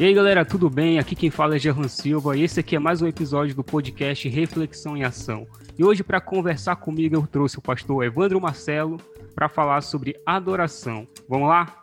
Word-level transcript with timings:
E 0.00 0.04
aí 0.06 0.14
galera, 0.14 0.46
tudo 0.46 0.70
bem? 0.70 0.98
Aqui 0.98 1.14
quem 1.14 1.28
fala 1.28 1.56
é 1.56 1.58
Gerlan 1.58 1.86
Silva 1.86 2.34
e 2.34 2.42
esse 2.42 2.58
aqui 2.58 2.74
é 2.74 2.78
mais 2.78 3.02
um 3.02 3.06
episódio 3.06 3.54
do 3.54 3.62
podcast 3.62 4.26
Reflexão 4.30 4.96
em 4.96 5.04
Ação. 5.04 5.46
E 5.78 5.84
hoje, 5.84 6.02
para 6.02 6.18
conversar 6.22 6.76
comigo, 6.76 7.16
eu 7.16 7.26
trouxe 7.26 7.58
o 7.58 7.60
pastor 7.60 8.02
Evandro 8.02 8.40
Marcelo 8.40 8.96
para 9.34 9.46
falar 9.46 9.82
sobre 9.82 10.18
adoração. 10.24 11.06
Vamos 11.28 11.50
lá? 11.50 11.82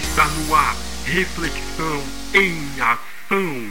Está 0.00 0.26
no 0.26 0.52
ar, 0.52 0.74
Reflexão 1.04 2.02
em 2.34 2.80
Ação. 2.80 3.70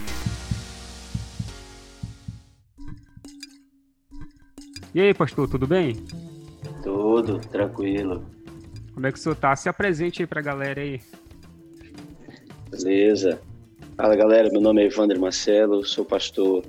E 4.96 5.02
aí, 5.02 5.14
pastor, 5.14 5.50
tudo 5.50 5.68
bem? 5.68 5.94
Tudo 7.08 7.40
tranquilo. 7.40 8.26
Como 8.94 9.08
é 9.08 9.12
que 9.14 9.18
o 9.18 9.22
senhor 9.22 9.36
tá? 9.36 9.56
Se 9.56 9.70
apresente 9.70 10.22
aí 10.22 10.28
pra 10.28 10.42
galera 10.42 10.82
aí. 10.82 11.00
Beleza. 12.70 13.40
Fala 13.96 14.14
galera, 14.14 14.50
meu 14.52 14.60
nome 14.60 14.84
é 14.84 14.88
Evandro 14.88 15.18
Marcelo, 15.20 15.86
sou 15.86 16.04
pastor 16.04 16.66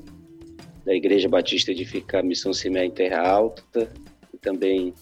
da 0.87 0.95
Igreja 0.95 1.29
Batista 1.29 1.73
Edificar 1.73 2.25
Missão 2.25 2.55
Semear 2.55 2.85
em 2.85 2.91
Terra 2.91 3.29
Alta 3.29 3.91
e 4.33 4.39
também 4.39 4.95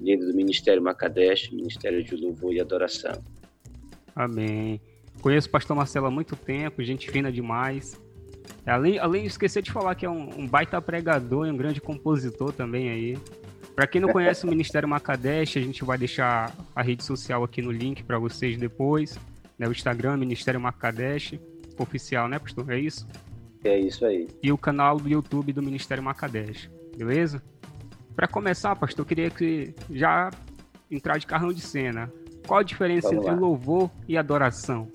líder 0.00 0.26
do 0.26 0.34
Ministério 0.34 0.82
Macadesh, 0.82 1.50
Ministério 1.52 2.02
de 2.02 2.16
Louvor 2.16 2.52
e 2.52 2.60
Adoração. 2.60 3.22
Amém. 4.14 4.80
Conheço 5.22 5.46
o 5.46 5.52
pastor 5.52 5.76
Marcelo 5.76 6.06
há 6.06 6.10
muito 6.10 6.34
tempo, 6.34 6.82
gente 6.82 7.08
fina 7.08 7.30
demais. 7.30 7.98
Além, 8.66 8.98
além 8.98 9.22
de 9.22 9.28
esquecer 9.28 9.62
de 9.62 9.70
falar 9.70 9.94
que 9.94 10.04
é 10.04 10.10
um, 10.10 10.40
um 10.40 10.48
baita 10.48 10.82
pregador 10.82 11.46
e 11.46 11.50
um 11.52 11.56
grande 11.56 11.80
compositor 11.80 12.52
também 12.52 12.90
aí. 12.90 13.16
Para 13.80 13.86
quem 13.86 13.98
não 13.98 14.10
conhece 14.10 14.44
o 14.44 14.46
Ministério 14.46 14.86
Macadesh, 14.86 15.56
a 15.56 15.60
gente 15.60 15.82
vai 15.86 15.96
deixar 15.96 16.54
a 16.76 16.82
rede 16.82 17.02
social 17.02 17.42
aqui 17.42 17.62
no 17.62 17.70
link 17.70 18.02
para 18.02 18.18
vocês 18.18 18.58
depois. 18.58 19.18
Né? 19.58 19.66
O 19.66 19.72
Instagram, 19.72 20.18
Ministério 20.18 20.60
Macadesh, 20.60 21.38
oficial, 21.78 22.28
né, 22.28 22.38
pastor? 22.38 22.70
É 22.70 22.78
isso? 22.78 23.06
É 23.64 23.78
isso 23.78 24.04
aí. 24.04 24.28
E 24.42 24.52
o 24.52 24.58
canal 24.58 24.98
do 24.98 25.08
YouTube 25.08 25.54
do 25.54 25.62
Ministério 25.62 26.04
Macadesh, 26.04 26.68
beleza? 26.94 27.42
Para 28.14 28.28
começar, 28.28 28.76
pastor, 28.76 29.02
eu 29.02 29.08
queria 29.08 29.30
que 29.30 29.74
já 29.90 30.28
entrar 30.90 31.16
de 31.16 31.26
carrão 31.26 31.50
de 31.50 31.62
cena. 31.62 32.12
Qual 32.46 32.60
a 32.60 32.62
diferença 32.62 33.08
Vamos 33.08 33.24
entre 33.24 33.34
lá. 33.34 33.40
louvor 33.40 33.90
e 34.06 34.18
adoração? 34.18 34.92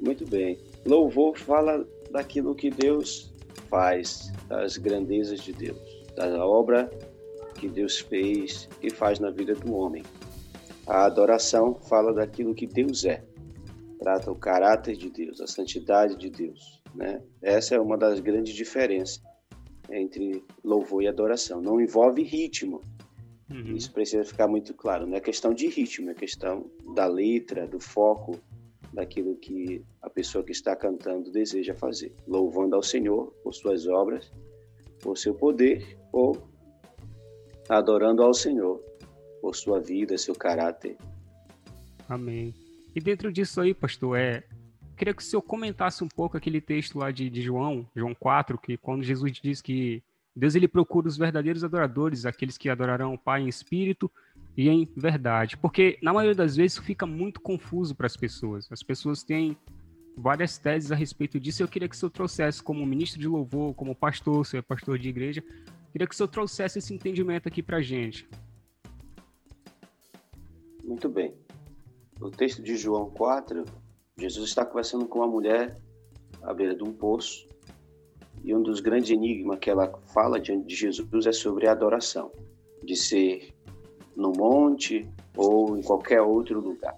Muito 0.00 0.26
bem. 0.26 0.58
Louvor 0.86 1.36
fala 1.36 1.86
daquilo 2.10 2.54
que 2.54 2.70
Deus 2.70 3.30
faz, 3.68 4.32
das 4.48 4.78
grandezas 4.78 5.42
de 5.42 5.52
Deus, 5.52 5.97
da 6.26 6.44
obra 6.44 6.90
que 7.54 7.68
Deus 7.68 7.98
fez 7.98 8.68
e 8.82 8.90
faz 8.90 9.18
na 9.18 9.30
vida 9.30 9.54
do 9.54 9.74
homem. 9.74 10.02
A 10.86 11.04
adoração 11.04 11.74
fala 11.74 12.12
daquilo 12.14 12.54
que 12.54 12.66
Deus 12.66 13.04
é, 13.04 13.22
trata 13.98 14.30
o 14.30 14.36
caráter 14.36 14.96
de 14.96 15.10
Deus, 15.10 15.40
a 15.40 15.46
santidade 15.46 16.16
de 16.16 16.30
Deus. 16.30 16.80
Né? 16.94 17.20
Essa 17.42 17.74
é 17.74 17.80
uma 17.80 17.98
das 17.98 18.20
grandes 18.20 18.54
diferenças 18.54 19.22
entre 19.90 20.44
louvor 20.64 21.02
e 21.02 21.08
adoração. 21.08 21.60
Não 21.60 21.80
envolve 21.80 22.22
ritmo, 22.22 22.80
Uhum. 23.50 23.74
isso 23.74 23.92
precisa 23.92 24.24
ficar 24.24 24.46
muito 24.46 24.74
claro. 24.74 25.06
Não 25.06 25.16
é 25.16 25.20
questão 25.20 25.54
de 25.54 25.68
ritmo, 25.68 26.10
é 26.10 26.14
questão 26.14 26.70
da 26.94 27.06
letra, 27.06 27.66
do 27.66 27.80
foco, 27.80 28.38
daquilo 28.92 29.36
que 29.36 29.82
a 30.02 30.10
pessoa 30.10 30.44
que 30.44 30.52
está 30.52 30.76
cantando 30.76 31.30
deseja 31.30 31.74
fazer. 31.74 32.14
Louvando 32.26 32.76
ao 32.76 32.82
Senhor 32.82 33.32
por 33.42 33.54
suas 33.54 33.86
obras, 33.86 34.30
por 35.00 35.16
seu 35.16 35.34
poder, 35.34 35.97
ou 36.12 36.48
adorando 37.68 38.22
ao 38.22 38.32
Senhor 38.32 38.80
por 39.40 39.54
sua 39.54 39.80
vida, 39.80 40.16
seu 40.18 40.34
caráter. 40.34 40.96
Amém. 42.08 42.54
E 42.94 43.00
dentro 43.00 43.32
disso 43.32 43.60
aí, 43.60 43.74
pastor, 43.74 44.18
é. 44.18 44.42
Queria 44.96 45.14
que 45.14 45.22
o 45.22 45.24
senhor 45.24 45.42
comentasse 45.42 46.02
um 46.02 46.08
pouco 46.08 46.36
aquele 46.36 46.60
texto 46.60 46.98
lá 46.98 47.12
de, 47.12 47.30
de 47.30 47.40
João, 47.40 47.86
João 47.94 48.12
4, 48.14 48.58
que 48.58 48.76
quando 48.76 49.04
Jesus 49.04 49.32
diz 49.40 49.62
que 49.62 50.02
Deus 50.34 50.56
ele 50.56 50.66
procura 50.66 51.06
os 51.06 51.16
verdadeiros 51.16 51.62
adoradores, 51.62 52.26
aqueles 52.26 52.58
que 52.58 52.68
adorarão 52.68 53.14
o 53.14 53.18
Pai 53.18 53.42
em 53.42 53.48
espírito 53.48 54.10
e 54.56 54.68
em 54.68 54.88
verdade. 54.96 55.56
Porque 55.56 55.98
na 56.02 56.12
maioria 56.12 56.34
das 56.34 56.56
vezes 56.56 56.78
fica 56.78 57.06
muito 57.06 57.40
confuso 57.40 57.94
para 57.94 58.06
as 58.06 58.16
pessoas. 58.16 58.66
As 58.72 58.82
pessoas 58.82 59.22
têm 59.22 59.56
várias 60.16 60.58
teses 60.58 60.90
a 60.90 60.96
respeito 60.96 61.38
disso. 61.38 61.62
Eu 61.62 61.68
queria 61.68 61.88
que 61.88 61.94
o 61.94 61.98
senhor 61.98 62.10
trouxesse, 62.10 62.60
como 62.62 62.84
ministro 62.84 63.20
de 63.20 63.28
louvor, 63.28 63.74
como 63.74 63.94
pastor, 63.94 64.44
senhor 64.44 64.60
é 64.60 64.62
pastor 64.62 64.98
de 64.98 65.08
igreja, 65.08 65.44
queria 65.92 66.06
que 66.06 66.14
o 66.14 66.16
senhor 66.16 66.28
trouxesse 66.28 66.78
esse 66.78 66.94
entendimento 66.94 67.48
aqui 67.48 67.62
para 67.62 67.80
gente. 67.80 68.28
Muito 70.84 71.08
bem. 71.08 71.34
No 72.18 72.30
texto 72.30 72.62
de 72.62 72.76
João 72.76 73.10
4, 73.10 73.64
Jesus 74.16 74.48
está 74.48 74.64
conversando 74.64 75.06
com 75.06 75.18
uma 75.18 75.28
mulher 75.28 75.78
à 76.42 76.52
beira 76.52 76.74
de 76.74 76.82
um 76.82 76.92
poço 76.92 77.46
e 78.44 78.54
um 78.54 78.62
dos 78.62 78.80
grandes 78.80 79.10
enigmas 79.10 79.58
que 79.58 79.70
ela 79.70 79.92
fala 80.12 80.40
diante 80.40 80.66
de 80.66 80.74
Jesus 80.74 81.26
é 81.26 81.32
sobre 81.32 81.66
a 81.68 81.72
adoração, 81.72 82.32
de 82.82 82.96
ser 82.96 83.54
no 84.16 84.32
monte 84.32 85.08
ou 85.36 85.76
em 85.76 85.82
qualquer 85.82 86.20
outro 86.20 86.60
lugar. 86.60 86.96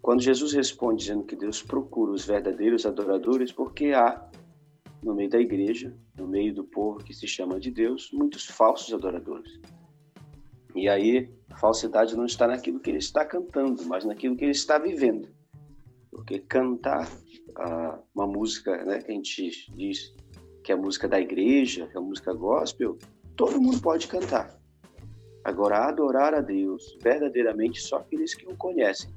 Quando 0.00 0.22
Jesus 0.22 0.52
responde 0.52 1.02
dizendo 1.02 1.24
que 1.24 1.36
Deus 1.36 1.62
procura 1.62 2.12
os 2.12 2.24
verdadeiros 2.24 2.86
adoradores, 2.86 3.52
porque 3.52 3.92
há 3.92 4.27
no 5.02 5.14
meio 5.14 5.30
da 5.30 5.38
igreja, 5.38 5.96
no 6.16 6.26
meio 6.26 6.54
do 6.54 6.64
povo 6.64 6.98
que 6.98 7.14
se 7.14 7.26
chama 7.26 7.60
de 7.60 7.70
Deus, 7.70 8.10
muitos 8.12 8.46
falsos 8.46 8.92
adoradores. 8.92 9.60
E 10.74 10.88
aí, 10.88 11.30
a 11.50 11.56
falsidade 11.56 12.16
não 12.16 12.24
está 12.24 12.46
naquilo 12.46 12.80
que 12.80 12.90
ele 12.90 12.98
está 12.98 13.24
cantando, 13.24 13.84
mas 13.86 14.04
naquilo 14.04 14.36
que 14.36 14.44
ele 14.44 14.52
está 14.52 14.78
vivendo. 14.78 15.28
Porque 16.10 16.38
cantar 16.40 17.08
ah, 17.56 17.98
uma 18.14 18.26
música 18.26 18.84
né, 18.84 19.00
que 19.00 19.10
a 19.10 19.14
gente 19.14 19.72
diz 19.74 20.14
que 20.62 20.72
é 20.72 20.74
a 20.74 20.78
música 20.78 21.08
da 21.08 21.20
igreja, 21.20 21.86
que 21.86 21.96
é 21.96 21.98
a 21.98 22.02
música 22.02 22.32
gospel, 22.34 22.98
todo 23.36 23.60
mundo 23.60 23.80
pode 23.80 24.06
cantar. 24.06 24.58
Agora, 25.42 25.88
adorar 25.88 26.34
a 26.34 26.40
Deus 26.40 26.98
verdadeiramente 27.02 27.80
só 27.80 27.96
aqueles 27.96 28.34
que 28.34 28.46
o 28.46 28.56
conhecem. 28.56 29.10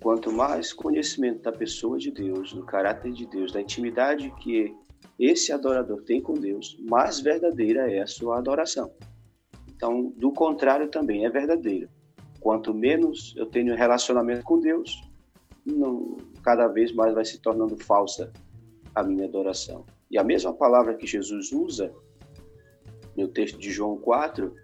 Quanto 0.00 0.32
mais 0.32 0.72
conhecimento 0.72 1.42
da 1.42 1.52
pessoa 1.52 1.98
de 1.98 2.10
Deus, 2.10 2.52
do 2.52 2.64
caráter 2.64 3.12
de 3.12 3.26
Deus, 3.26 3.52
da 3.52 3.60
intimidade 3.60 4.32
que 4.36 4.74
esse 5.20 5.52
adorador 5.52 6.00
tem 6.02 6.18
com 6.18 6.32
Deus, 6.32 6.78
mais 6.80 7.20
verdadeira 7.20 7.92
é 7.92 8.00
a 8.00 8.06
sua 8.06 8.38
adoração. 8.38 8.90
Então, 9.68 10.10
do 10.16 10.32
contrário 10.32 10.88
também 10.88 11.26
é 11.26 11.30
verdadeira. 11.30 11.90
Quanto 12.40 12.72
menos 12.72 13.34
eu 13.36 13.44
tenho 13.44 13.76
relacionamento 13.76 14.42
com 14.42 14.58
Deus, 14.58 14.98
não, 15.66 16.16
cada 16.42 16.66
vez 16.68 16.90
mais 16.90 17.12
vai 17.12 17.24
se 17.26 17.38
tornando 17.38 17.76
falsa 17.76 18.32
a 18.94 19.02
minha 19.02 19.26
adoração. 19.26 19.84
E 20.10 20.18
a 20.18 20.24
mesma 20.24 20.54
palavra 20.54 20.94
que 20.94 21.06
Jesus 21.06 21.52
usa 21.52 21.92
no 23.14 23.28
texto 23.28 23.58
de 23.58 23.70
João 23.70 23.98
4 23.98 24.54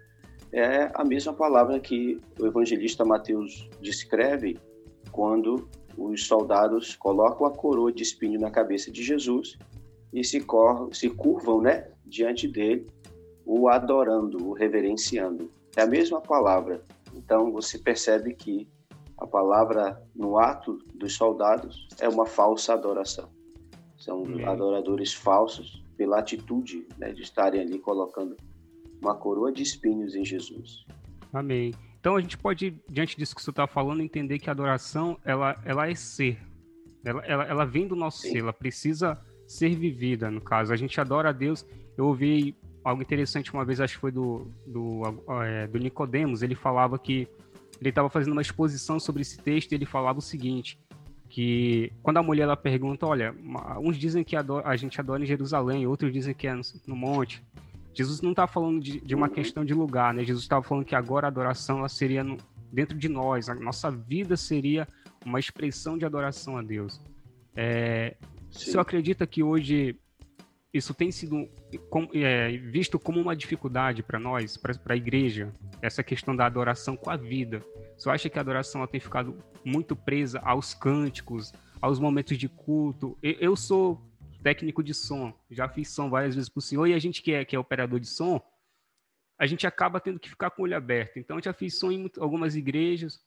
é 0.51 0.89
a 0.95 1.05
mesma 1.05 1.33
palavra 1.33 1.79
que 1.79 2.19
o 2.39 2.47
evangelista 2.47 3.05
Mateus 3.05 3.69
descreve 3.79 4.57
quando 5.11 5.69
os 5.95 6.25
soldados 6.25 6.95
colocam 6.95 7.45
a 7.45 7.51
coroa 7.51 7.91
de 7.91 8.01
espinho 8.01 8.39
na 8.39 8.49
cabeça 8.49 8.91
de 8.91 9.03
Jesus 9.03 9.55
e 10.13 10.23
se, 10.23 10.41
cor 10.41 10.93
se 10.93 11.09
curvam 11.09 11.61
né, 11.61 11.89
diante 12.05 12.47
dele, 12.47 12.87
o 13.45 13.69
adorando, 13.69 14.45
o 14.47 14.53
reverenciando. 14.53 15.49
É 15.75 15.81
a 15.81 15.87
mesma 15.87 16.21
palavra. 16.21 16.83
Então 17.13 17.51
você 17.51 17.77
percebe 17.77 18.33
que 18.33 18.67
a 19.17 19.25
palavra 19.25 20.01
no 20.15 20.37
ato 20.37 20.79
dos 20.93 21.13
soldados 21.13 21.87
é 21.99 22.07
uma 22.07 22.25
falsa 22.25 22.73
adoração. 22.73 23.29
São 23.97 24.23
Amém. 24.23 24.45
adoradores 24.45 25.13
falsos 25.13 25.83
pela 25.97 26.19
atitude 26.19 26.87
né, 26.97 27.11
de 27.11 27.23
estarem 27.23 27.61
ali 27.61 27.79
colocando 27.79 28.37
uma 29.01 29.15
coroa 29.15 29.51
de 29.51 29.63
espinhos 29.63 30.15
em 30.15 30.23
Jesus. 30.23 30.85
Amém. 31.33 31.73
Então 31.99 32.15
a 32.15 32.21
gente 32.21 32.37
pode, 32.37 32.79
diante 32.89 33.17
disso 33.17 33.35
que 33.35 33.41
você 33.41 33.49
está 33.49 33.67
falando, 33.67 34.01
entender 34.01 34.39
que 34.39 34.49
a 34.49 34.53
adoração 34.53 35.17
ela, 35.25 35.59
ela 35.65 35.89
é 35.89 35.95
ser. 35.95 36.39
Ela, 37.03 37.25
ela, 37.25 37.43
ela 37.45 37.65
vem 37.65 37.87
do 37.87 37.95
nosso 37.95 38.21
Sim. 38.21 38.31
ser, 38.31 38.39
ela 38.39 38.53
precisa 38.53 39.19
ser 39.47 39.73
vivida, 39.75 40.29
no 40.29 40.41
caso. 40.41 40.73
A 40.73 40.75
gente 40.75 40.99
adora 40.99 41.29
a 41.29 41.31
Deus. 41.31 41.65
Eu 41.97 42.05
ouvi 42.07 42.55
algo 42.83 43.01
interessante 43.01 43.51
uma 43.53 43.65
vez, 43.65 43.81
acho 43.81 43.95
que 43.95 44.01
foi 44.01 44.11
do, 44.11 44.47
do, 44.65 45.01
é, 45.43 45.67
do 45.67 45.79
Nicodemos, 45.79 46.41
ele 46.43 46.55
falava 46.55 46.97
que 46.99 47.27
ele 47.81 47.89
estava 47.89 48.09
fazendo 48.09 48.31
uma 48.33 48.41
exposição 48.41 48.99
sobre 48.99 49.21
esse 49.23 49.37
texto 49.37 49.71
e 49.71 49.75
ele 49.75 49.85
falava 49.85 50.19
o 50.19 50.21
seguinte, 50.21 50.79
que 51.29 51.91
quando 52.01 52.17
a 52.17 52.23
mulher 52.23 52.43
ela 52.43 52.55
pergunta, 52.55 53.05
olha, 53.05 53.35
uns 53.81 53.97
dizem 53.97 54.23
que 54.23 54.35
ado- 54.35 54.59
a 54.63 54.75
gente 54.77 54.99
adora 55.01 55.21
em 55.21 55.25
Jerusalém, 55.25 55.85
outros 55.85 56.11
dizem 56.13 56.33
que 56.33 56.47
é 56.47 56.53
no, 56.53 56.61
no 56.87 56.95
monte. 56.95 57.43
Jesus 57.93 58.21
não 58.21 58.31
está 58.31 58.47
falando 58.47 58.79
de, 58.81 59.01
de 59.01 59.15
uma 59.15 59.27
Uhum. 59.27 59.33
questão 59.33 59.65
de 59.65 59.73
lugar, 59.73 60.13
né? 60.13 60.23
Jesus 60.23 60.43
estava 60.45 60.63
falando 60.63 60.85
que 60.85 60.95
agora 60.95 61.27
a 61.27 61.29
adoração 61.29 61.79
ela 61.79 61.89
seria 61.89 62.23
no- 62.23 62.37
dentro 62.71 62.97
de 62.97 63.09
nós, 63.09 63.49
a 63.49 63.55
nossa 63.55 63.91
vida 63.91 64.37
seria 64.37 64.87
uma 65.25 65.39
expressão 65.39 65.97
de 65.97 66.05
adoração 66.05 66.57
a 66.57 66.61
Deus. 66.61 67.01
É, 67.55 68.15
o 68.57 68.71
senhor 68.71 68.81
acredita 68.81 69.25
que 69.27 69.43
hoje 69.43 69.99
isso 70.73 70.93
tem 70.93 71.11
sido 71.11 71.49
é, 72.13 72.57
visto 72.57 72.99
como 72.99 73.19
uma 73.19 73.35
dificuldade 73.35 74.03
para 74.03 74.19
nós, 74.19 74.57
para 74.57 74.93
a 74.93 74.95
igreja, 74.95 75.51
essa 75.81 76.03
questão 76.03 76.35
da 76.35 76.45
adoração 76.45 76.95
com 76.95 77.09
a 77.09 77.15
vida. 77.15 77.63
Você 77.97 78.09
acha 78.09 78.29
que 78.29 78.37
a 78.37 78.41
adoração 78.41 78.85
tem 78.87 78.99
ficado 78.99 79.41
muito 79.63 79.95
presa 79.95 80.39
aos 80.39 80.73
cânticos, 80.73 81.53
aos 81.81 81.99
momentos 81.99 82.37
de 82.37 82.47
culto? 82.47 83.17
Eu, 83.21 83.55
sou 83.55 84.01
técnico 84.43 84.83
de 84.83 84.93
som, 84.93 85.33
já 85.49 85.67
fiz 85.67 85.89
som 85.89 86.09
várias 86.09 86.35
vezes 86.35 86.49
para 86.49 86.59
o 86.59 86.61
senhor, 86.61 86.85
e 86.87 86.93
a 86.93 86.99
gente 86.99 87.21
que 87.21 87.31
é, 87.31 87.43
que 87.43 87.55
é 87.55 87.59
operador 87.59 87.99
de 87.99 88.07
som, 88.07 88.41
a 89.39 89.45
gente 89.45 89.65
acaba 89.65 89.99
tendo 89.99 90.19
que 90.19 90.29
ficar 90.29 90.49
com 90.51 90.61
o 90.61 90.65
olho 90.65 90.75
aberto. 90.75 91.17
Então, 91.17 91.41
já 91.41 91.53
fiz 91.53 91.77
som 91.77 91.91
em 91.91 92.09
algumas 92.19 92.55
igrejas, 92.55 93.21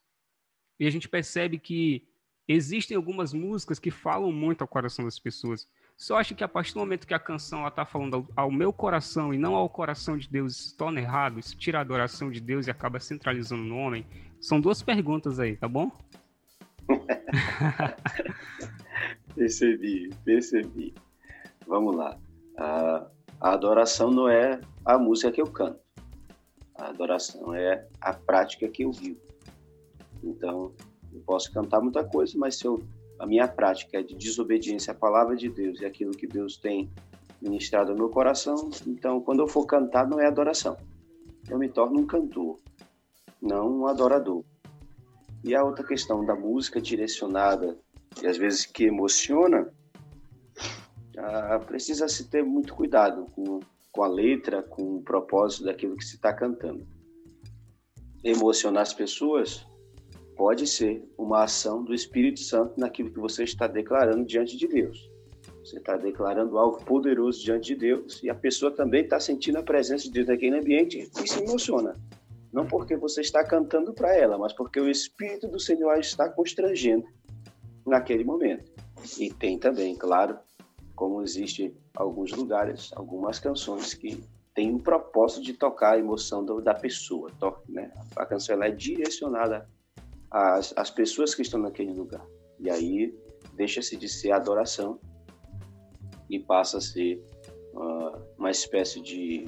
e 0.79 0.87
a 0.87 0.91
gente 0.91 1.09
percebe 1.09 1.59
que 1.59 2.09
existem 2.53 2.97
algumas 2.97 3.33
músicas 3.33 3.79
que 3.79 3.91
falam 3.91 4.33
muito 4.33 4.63
ao 4.63 4.69
coração 4.69 5.05
das 5.05 5.19
pessoas. 5.19 5.69
Só 5.97 6.17
acho 6.17 6.35
que 6.35 6.43
a 6.43 6.49
partir 6.49 6.75
do 6.75 6.81
momento 6.81 7.07
que 7.07 7.15
a 7.15 7.19
canção 7.19 7.67
está 7.67 7.85
falando 7.85 8.27
ao, 8.35 8.51
meu 8.51 8.73
coração 8.73 9.33
e 9.33 9.39
não 9.39 9.55
ao 9.55 9.69
coração 9.69 10.17
de 10.17 10.29
Deus, 10.29 10.57
isso 10.57 10.77
torna 10.77 11.01
errado, 11.01 11.39
isso 11.39 11.57
tira 11.57 11.79
a 11.79 11.83
adoração 11.83 12.31
de 12.31 12.41
Deus 12.41 12.67
e 12.67 12.71
acaba 12.71 12.99
centralizando 12.99 13.63
no 13.63 13.77
homem. 13.77 14.07
São 14.41 14.61
duas 14.61 14.83
perguntas 14.83 15.39
aí, 15.39 15.57
tá 15.57 15.69
bom? 15.69 15.93
percebi, 19.35 20.11
percebi. 20.25 20.95
Vamos 21.67 21.95
lá. 21.95 22.19
A, 22.59 23.07
a 23.41 23.53
adoração 23.53 24.11
não 24.11 24.29
é 24.29 24.61
a 24.85 24.99
música 24.99 25.31
que 25.31 25.41
eu 25.41 25.47
canto. 25.47 25.79
A 26.75 26.89
adoração 26.89 27.55
é 27.55 27.87
a 28.01 28.13
prática 28.13 28.69
que 28.69 28.83
eu 28.83 28.91
vivo. 28.91 29.21
Então, 30.23 30.75
eu 31.13 31.21
posso 31.21 31.53
cantar 31.53 31.81
muita 31.81 32.05
coisa, 32.05 32.37
mas 32.39 32.57
se 32.57 32.67
eu 32.67 32.83
a 33.19 33.27
minha 33.27 33.47
prática 33.47 33.99
é 33.99 34.03
de 34.03 34.15
desobediência 34.15 34.93
à 34.93 34.95
palavra 34.95 35.37
de 35.37 35.51
Deus 35.51 35.79
e 35.81 35.85
aquilo 35.85 36.13
que 36.13 36.27
Deus 36.27 36.57
tem 36.57 36.91
ministrado 37.41 37.93
ao 37.93 37.99
meu 37.99 38.09
coração, 38.09 38.71
então 38.87 39.21
quando 39.21 39.41
eu 39.41 39.47
for 39.47 39.67
cantar 39.67 40.09
não 40.09 40.19
é 40.19 40.27
adoração. 40.27 40.77
Eu 41.49 41.59
me 41.59 41.69
torno 41.69 42.01
um 42.01 42.07
cantor, 42.07 42.59
não 43.41 43.81
um 43.81 43.87
adorador. 43.87 44.43
E 45.45 45.55
a 45.55 45.63
outra 45.63 45.87
questão 45.87 46.25
da 46.25 46.35
música 46.35 46.81
direcionada 46.81 47.77
e 48.23 48.27
às 48.27 48.39
vezes 48.39 48.65
que 48.65 48.85
emociona, 48.85 49.71
ah, 51.17 51.59
precisa 51.59 52.09
se 52.09 52.29
ter 52.29 52.43
muito 52.43 52.75
cuidado 52.75 53.27
com, 53.33 53.61
com 53.93 54.03
a 54.03 54.09
letra, 54.09 54.63
com 54.63 54.97
o 54.97 55.03
propósito 55.03 55.65
daquilo 55.65 55.97
que 55.97 56.05
se 56.05 56.17
está 56.17 56.33
cantando. 56.33 56.87
Emocionar 58.25 58.83
as 58.83 58.95
pessoas 58.95 59.67
pode 60.41 60.67
ser 60.67 61.07
uma 61.19 61.43
ação 61.45 61.85
do 61.85 61.93
Espírito 61.93 62.41
Santo 62.41 62.81
naquilo 62.81 63.11
que 63.11 63.21
você 63.21 63.45
está 63.45 63.67
declarando 63.67 64.25
diante 64.25 64.57
de 64.57 64.67
Deus. 64.67 65.11
Você 65.63 65.77
está 65.77 65.99
declarando 65.99 66.57
algo 66.57 66.83
poderoso 66.83 67.45
diante 67.45 67.75
de 67.75 67.77
Deus 67.77 68.23
e 68.23 68.31
a 68.31 68.35
pessoa 68.35 68.75
também 68.75 69.05
está 69.05 69.21
sentindo 69.21 69.59
a 69.59 69.63
presença 69.63 70.05
de 70.05 70.13
Deus 70.13 70.29
naquele 70.29 70.57
ambiente 70.57 71.11
e 71.23 71.29
se 71.29 71.43
emociona. 71.43 71.95
Não 72.51 72.67
porque 72.67 72.97
você 72.97 73.21
está 73.21 73.45
cantando 73.45 73.93
para 73.93 74.17
ela, 74.17 74.39
mas 74.39 74.55
porque 74.55 74.81
o 74.81 74.89
Espírito 74.89 75.47
do 75.47 75.61
Senhor 75.61 75.99
está 75.99 76.27
constrangendo 76.31 77.05
naquele 77.87 78.25
momento. 78.25 78.65
E 79.19 79.31
tem 79.31 79.59
também, 79.59 79.95
claro, 79.95 80.39
como 80.95 81.21
existe 81.21 81.77
alguns 81.95 82.33
lugares, 82.33 82.91
algumas 82.97 83.39
canções 83.39 83.93
que 83.93 84.25
têm 84.55 84.75
um 84.75 84.79
propósito 84.79 85.43
de 85.43 85.53
tocar 85.53 85.97
a 85.97 85.99
emoção 85.99 86.43
da 86.63 86.73
pessoa. 86.73 87.31
Né? 87.69 87.93
A 88.17 88.25
canção 88.25 88.63
é 88.63 88.71
direcionada 88.71 89.69
as, 90.31 90.73
as 90.77 90.91
pessoas 90.91 91.35
que 91.35 91.43
estão 91.43 91.61
naquele 91.61 91.93
lugar. 91.93 92.25
E 92.59 92.71
aí 92.71 93.15
deixa-se 93.55 93.97
de 93.97 94.09
ser 94.09 94.33
adoração 94.33 95.01
e 96.29 96.39
passa 96.39 96.79
a 96.79 96.81
ser 96.81 97.23
uh, 97.75 98.23
uma 98.39 98.51
espécie 98.51 99.01
de 99.01 99.47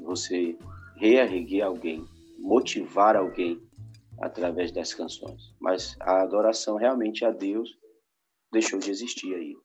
você 0.00 0.56
reerguer 0.96 1.64
alguém, 1.64 2.04
motivar 2.38 3.16
alguém 3.16 3.60
através 4.20 4.70
das 4.70 4.92
canções. 4.92 5.54
Mas 5.60 5.96
a 6.00 6.22
adoração 6.22 6.76
realmente 6.76 7.24
a 7.24 7.30
Deus 7.30 7.70
deixou 8.52 8.78
de 8.78 8.90
existir 8.90 9.34
aí. 9.34 9.56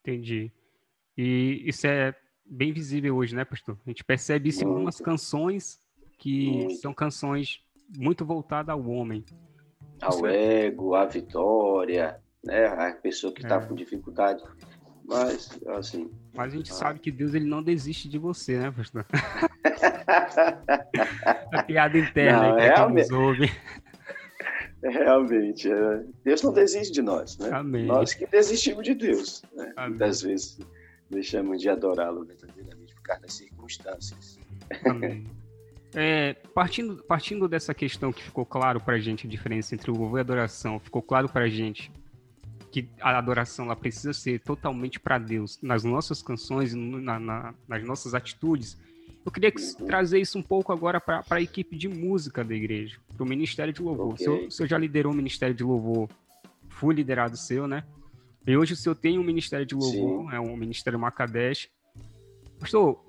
Entendi. 0.00 0.50
E 1.16 1.62
isso 1.66 1.86
é 1.86 2.14
bem 2.44 2.72
visível 2.72 3.16
hoje, 3.16 3.34
né, 3.34 3.44
pastor? 3.44 3.78
A 3.86 3.90
gente 3.90 4.02
percebe 4.02 4.48
isso 4.48 4.60
Muito. 4.60 4.68
em 4.68 4.74
algumas 4.74 5.00
canções 5.00 5.80
que 6.18 6.46
Muito. 6.50 6.76
são 6.76 6.94
canções 6.94 7.62
muito 7.96 8.24
voltada 8.24 8.72
ao 8.72 8.84
homem. 8.86 9.24
Ao 10.00 10.26
é... 10.26 10.66
ego, 10.66 10.94
à 10.94 11.06
vitória, 11.06 12.20
né? 12.44 12.66
A 12.66 12.92
pessoa 12.92 13.32
que 13.32 13.42
está 13.42 13.56
é. 13.56 13.66
com 13.66 13.74
dificuldade. 13.74 14.42
Mas, 15.04 15.50
assim. 15.68 16.10
Mas 16.34 16.52
a 16.52 16.56
gente 16.56 16.70
ah. 16.70 16.74
sabe 16.74 17.00
que 17.00 17.10
Deus 17.10 17.34
ele 17.34 17.46
não 17.46 17.62
desiste 17.62 18.08
de 18.08 18.18
você, 18.18 18.58
né, 18.58 18.70
pastor? 18.70 19.06
a 21.52 21.62
piada 21.62 21.98
interna 21.98 22.48
não, 22.48 22.56
aí 22.56 22.68
que 22.68 22.74
realmente... 22.74 23.10
nos 23.10 23.18
ouve. 23.18 23.50
Realmente, 24.82 25.70
é. 25.70 26.04
Deus 26.24 26.42
não 26.42 26.52
desiste 26.52 26.92
de 26.92 27.02
nós, 27.02 27.38
né? 27.38 27.50
Amém. 27.52 27.86
Nós 27.86 28.14
que 28.14 28.26
desistimos 28.26 28.84
de 28.84 28.94
Deus, 28.94 29.42
né? 29.54 29.72
Muitas 29.88 30.22
vezes 30.22 30.58
deixamos 31.08 31.60
de 31.60 31.68
adorá-lo 31.68 32.24
verdadeiramente 32.24 32.92
por 32.94 33.02
causa 33.02 33.22
das 33.22 33.34
circunstâncias. 33.34 34.38
Amém. 34.84 35.24
É, 35.94 36.34
partindo, 36.54 37.02
partindo 37.04 37.46
dessa 37.46 37.74
questão 37.74 38.12
que 38.12 38.22
ficou 38.22 38.46
claro 38.46 38.80
para 38.80 38.94
a 38.94 39.00
gente 39.00 39.26
a 39.26 39.30
diferença 39.30 39.74
entre 39.74 39.90
o 39.90 39.94
louvor 39.94 40.18
e 40.18 40.20
a 40.20 40.22
adoração, 40.22 40.80
ficou 40.80 41.02
claro 41.02 41.28
para 41.28 41.44
a 41.44 41.48
gente 41.48 41.92
que 42.70 42.88
a 43.00 43.18
adoração 43.18 43.66
ela 43.66 43.76
precisa 43.76 44.14
ser 44.14 44.40
totalmente 44.40 44.98
para 44.98 45.18
Deus 45.18 45.58
nas 45.60 45.84
nossas 45.84 46.22
canções, 46.22 46.72
na, 46.72 47.20
na, 47.20 47.54
nas 47.68 47.84
nossas 47.84 48.14
atitudes. 48.14 48.78
Eu 49.24 49.30
queria 49.30 49.52
trazer 49.86 50.18
isso 50.18 50.38
um 50.38 50.42
pouco 50.42 50.72
agora 50.72 50.98
para 50.98 51.22
a 51.28 51.40
equipe 51.40 51.76
de 51.76 51.86
música 51.86 52.42
da 52.42 52.54
igreja, 52.54 52.98
para 53.14 53.22
o 53.22 53.28
Ministério 53.28 53.72
de 53.72 53.82
Louvor. 53.82 54.14
Okay. 54.14 54.26
O, 54.26 54.30
senhor, 54.30 54.48
o 54.48 54.50
senhor 54.50 54.68
já 54.68 54.78
liderou 54.78 55.12
o 55.12 55.14
Ministério 55.14 55.54
de 55.54 55.62
Louvor, 55.62 56.08
fui 56.70 56.94
liderado 56.94 57.36
seu, 57.36 57.66
né? 57.68 57.84
E 58.46 58.56
hoje 58.56 58.72
o 58.72 58.76
senhor 58.76 58.94
tem 58.94 59.18
um 59.18 59.22
Ministério 59.22 59.66
de 59.66 59.74
Louvor, 59.74 60.30
Sim. 60.30 60.34
é 60.34 60.40
um 60.40 60.56
Ministério 60.56 60.98
Macadesh. 60.98 61.68
Pastor, 62.58 63.04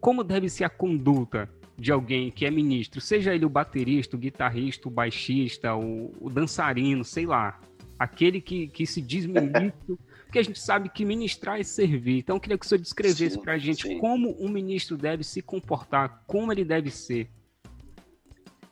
como 0.00 0.24
deve 0.24 0.48
ser 0.48 0.64
a 0.64 0.68
conduta 0.68 1.48
de 1.78 1.92
alguém 1.92 2.30
que 2.30 2.44
é 2.44 2.50
ministro, 2.50 3.00
seja 3.00 3.32
ele 3.32 3.44
o 3.44 3.48
baterista, 3.48 4.16
o 4.16 4.18
guitarrista, 4.18 4.88
o 4.88 4.90
baixista, 4.90 5.76
o, 5.76 6.12
o 6.20 6.28
dançarino, 6.28 7.04
sei 7.04 7.24
lá, 7.24 7.60
aquele 7.96 8.40
que, 8.40 8.66
que 8.66 8.84
se 8.84 9.00
diz 9.00 9.24
ministro, 9.26 9.96
porque 10.24 10.40
a 10.40 10.42
gente 10.42 10.58
sabe 10.58 10.88
que 10.88 11.04
ministrar 11.04 11.60
é 11.60 11.62
servir. 11.62 12.18
Então, 12.18 12.36
eu 12.36 12.40
queria 12.40 12.58
que 12.58 12.66
o 12.66 12.68
senhor 12.68 12.80
descrevesse 12.80 13.40
para 13.40 13.54
a 13.54 13.58
gente 13.58 13.86
sim. 13.86 13.98
como 13.98 14.36
um 14.42 14.48
ministro 14.48 14.96
deve 14.96 15.22
se 15.22 15.40
comportar, 15.40 16.24
como 16.26 16.52
ele 16.52 16.64
deve 16.64 16.90
ser. 16.90 17.30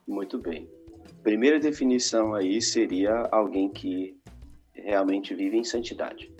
Muito 0.06 0.38
bem. 0.38 0.68
Primeira 1.22 1.58
definição 1.60 2.34
aí 2.34 2.60
seria 2.60 3.28
alguém 3.30 3.70
que 3.70 4.16
realmente 4.72 5.34
vive 5.34 5.56
em 5.56 5.64
santidade. 5.64 6.30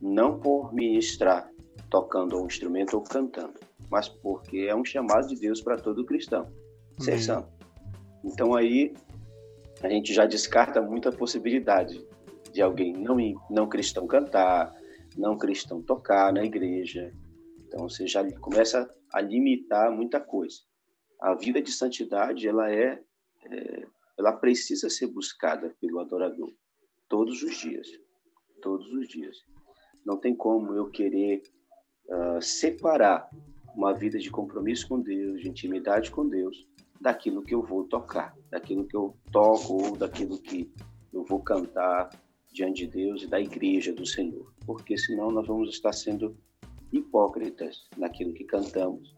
Não 0.00 0.40
por 0.40 0.74
ministrar 0.74 1.50
tocando 1.88 2.42
um 2.42 2.46
instrumento 2.46 2.94
ou 2.94 3.02
cantando, 3.02 3.60
mas 3.90 4.08
porque 4.08 4.66
é 4.68 4.74
um 4.74 4.84
chamado 4.84 5.28
de 5.28 5.36
Deus 5.36 5.60
para 5.60 5.76
todo 5.76 6.04
cristão, 6.04 6.50
ser 6.98 7.12
uhum. 7.12 7.18
santo. 7.18 7.48
Então 8.24 8.54
aí 8.54 8.94
a 9.82 9.88
gente 9.88 10.12
já 10.12 10.26
descarta 10.26 10.80
muita 10.80 11.12
possibilidade 11.12 12.04
de 12.52 12.62
alguém 12.62 12.92
não, 12.92 13.16
não 13.50 13.68
cristão 13.68 14.06
cantar, 14.06 14.74
não 15.16 15.36
cristão 15.36 15.82
tocar 15.82 16.32
na 16.32 16.44
igreja. 16.44 17.12
Então 17.66 17.88
você 17.88 18.06
já 18.06 18.24
começa 18.38 18.88
a 19.12 19.20
limitar 19.20 19.92
muita 19.92 20.20
coisa. 20.20 20.60
A 21.20 21.34
vida 21.34 21.60
de 21.60 21.70
santidade 21.70 22.48
ela 22.48 22.70
é, 22.70 23.00
é 23.44 23.86
ela 24.18 24.32
precisa 24.32 24.88
ser 24.88 25.08
buscada 25.08 25.74
pelo 25.80 26.00
adorador 26.00 26.50
todos 27.08 27.42
os 27.42 27.56
dias, 27.56 27.86
todos 28.62 28.90
os 28.92 29.08
dias. 29.08 29.36
Não 30.04 30.16
tem 30.16 30.34
como 30.34 30.72
eu 30.74 30.90
querer 30.90 31.42
uh, 32.08 32.40
separar 32.40 33.28
uma 33.76 33.92
vida 33.92 34.18
de 34.18 34.30
compromisso 34.30 34.88
com 34.88 34.98
Deus, 34.98 35.42
de 35.42 35.48
intimidade 35.48 36.10
com 36.10 36.26
Deus, 36.26 36.66
daquilo 36.98 37.42
que 37.42 37.54
eu 37.54 37.62
vou 37.62 37.84
tocar, 37.84 38.34
daquilo 38.50 38.86
que 38.86 38.96
eu 38.96 39.14
toco 39.30 39.74
ou 39.74 39.96
daquilo 39.96 40.38
que 40.38 40.72
eu 41.12 41.22
vou 41.24 41.40
cantar 41.40 42.08
diante 42.50 42.86
de 42.86 42.92
Deus 42.92 43.22
e 43.22 43.26
da 43.26 43.38
igreja 43.38 43.92
do 43.92 44.06
Senhor, 44.06 44.50
porque 44.64 44.96
senão 44.96 45.30
nós 45.30 45.46
vamos 45.46 45.68
estar 45.68 45.92
sendo 45.92 46.34
hipócritas 46.90 47.84
naquilo 47.98 48.32
que 48.32 48.44
cantamos 48.44 49.14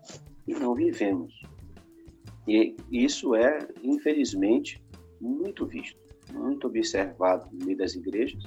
e 0.47 0.53
não 0.55 0.75
vivemos. 0.75 1.33
E 2.49 2.75
isso 2.91 3.37
é, 3.37 3.69
infelizmente, 3.83 4.83
muito 5.21 5.67
visto, 5.67 6.01
muito 6.33 6.67
observado 6.67 7.49
no 7.53 7.65
meio 7.65 7.79
das 7.79 7.95
igrejas. 7.95 8.43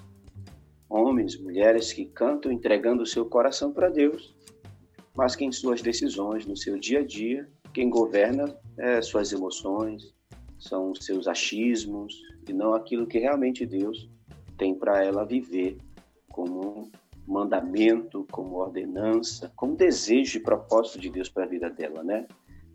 Homens, 0.89 1.39
mulheres 1.39 1.93
que 1.93 2.05
cantam 2.05 2.51
entregando 2.51 3.03
o 3.03 3.05
seu 3.05 3.25
coração 3.25 3.71
para 3.71 3.89
Deus, 3.89 4.35
mas 5.15 5.35
que 5.35 5.45
em 5.45 5.51
suas 5.51 5.81
decisões, 5.81 6.45
no 6.45 6.55
seu 6.55 6.77
dia 6.77 6.99
a 6.99 7.05
dia, 7.05 7.49
quem 7.73 7.89
governa 7.89 8.55
é 8.77 9.01
suas 9.01 9.31
emoções, 9.31 10.13
são 10.59 10.91
os 10.91 11.03
seus 11.03 11.27
achismos 11.27 12.21
e 12.47 12.53
não 12.53 12.73
aquilo 12.73 13.07
que 13.07 13.19
realmente 13.19 13.65
Deus 13.65 14.09
tem 14.57 14.75
para 14.75 15.03
ela 15.03 15.25
viver 15.25 15.77
como 16.29 16.91
mandamento, 17.27 18.25
como 18.31 18.57
ordenança, 18.57 19.51
como 19.55 19.75
desejo 19.75 20.37
e 20.37 20.41
propósito 20.41 20.99
de 20.99 21.09
Deus 21.09 21.29
para 21.29 21.43
a 21.43 21.47
vida 21.47 21.69
dela, 21.69 22.03
né? 22.03 22.27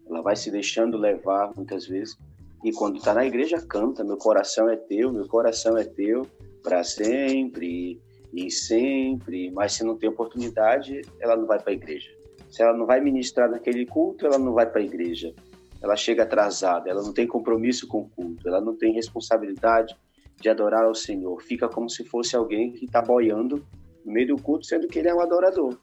Ela 0.08 0.22
vai 0.22 0.36
se 0.36 0.50
deixando 0.50 0.96
levar 0.96 1.52
muitas 1.54 1.86
vezes 1.86 2.16
e 2.64 2.72
quando 2.72 2.96
está 2.96 3.14
na 3.14 3.24
igreja 3.24 3.60
canta, 3.60 4.02
meu 4.02 4.16
coração 4.16 4.68
é 4.68 4.76
teu, 4.76 5.12
meu 5.12 5.28
coração 5.28 5.76
é 5.76 5.84
teu 5.84 6.26
para 6.62 6.82
sempre 6.82 8.00
e 8.32 8.50
sempre, 8.50 9.50
mas 9.52 9.74
se 9.74 9.84
não 9.84 9.96
tem 9.96 10.08
oportunidade, 10.08 11.02
ela 11.20 11.36
não 11.36 11.46
vai 11.46 11.60
para 11.60 11.70
a 11.70 11.74
igreja. 11.74 12.15
Se 12.56 12.62
ela 12.62 12.75
não 12.75 12.86
vai 12.86 13.02
ministrar 13.02 13.50
naquele 13.50 13.84
culto, 13.84 14.25
ela 14.25 14.38
não 14.38 14.54
vai 14.54 14.64
para 14.64 14.80
a 14.80 14.82
igreja. 14.82 15.34
Ela 15.82 15.94
chega 15.94 16.22
atrasada, 16.22 16.88
ela 16.88 17.02
não 17.02 17.12
tem 17.12 17.26
compromisso 17.26 17.86
com 17.86 17.98
o 17.98 18.08
culto, 18.08 18.48
ela 18.48 18.62
não 18.62 18.75
tem 18.75 18.94
responsabilidade 18.94 19.94
de 20.40 20.48
adorar 20.48 20.86
ao 20.86 20.94
Senhor. 20.94 21.42
Fica 21.42 21.68
como 21.68 21.90
se 21.90 22.02
fosse 22.02 22.34
alguém 22.34 22.72
que 22.72 22.86
está 22.86 23.02
boiando 23.02 23.62
no 24.02 24.10
meio 24.10 24.28
do 24.28 24.42
culto, 24.42 24.64
sendo 24.64 24.88
que 24.88 24.98
ele 24.98 25.08
é 25.08 25.14
um 25.14 25.20
adorador, 25.20 25.76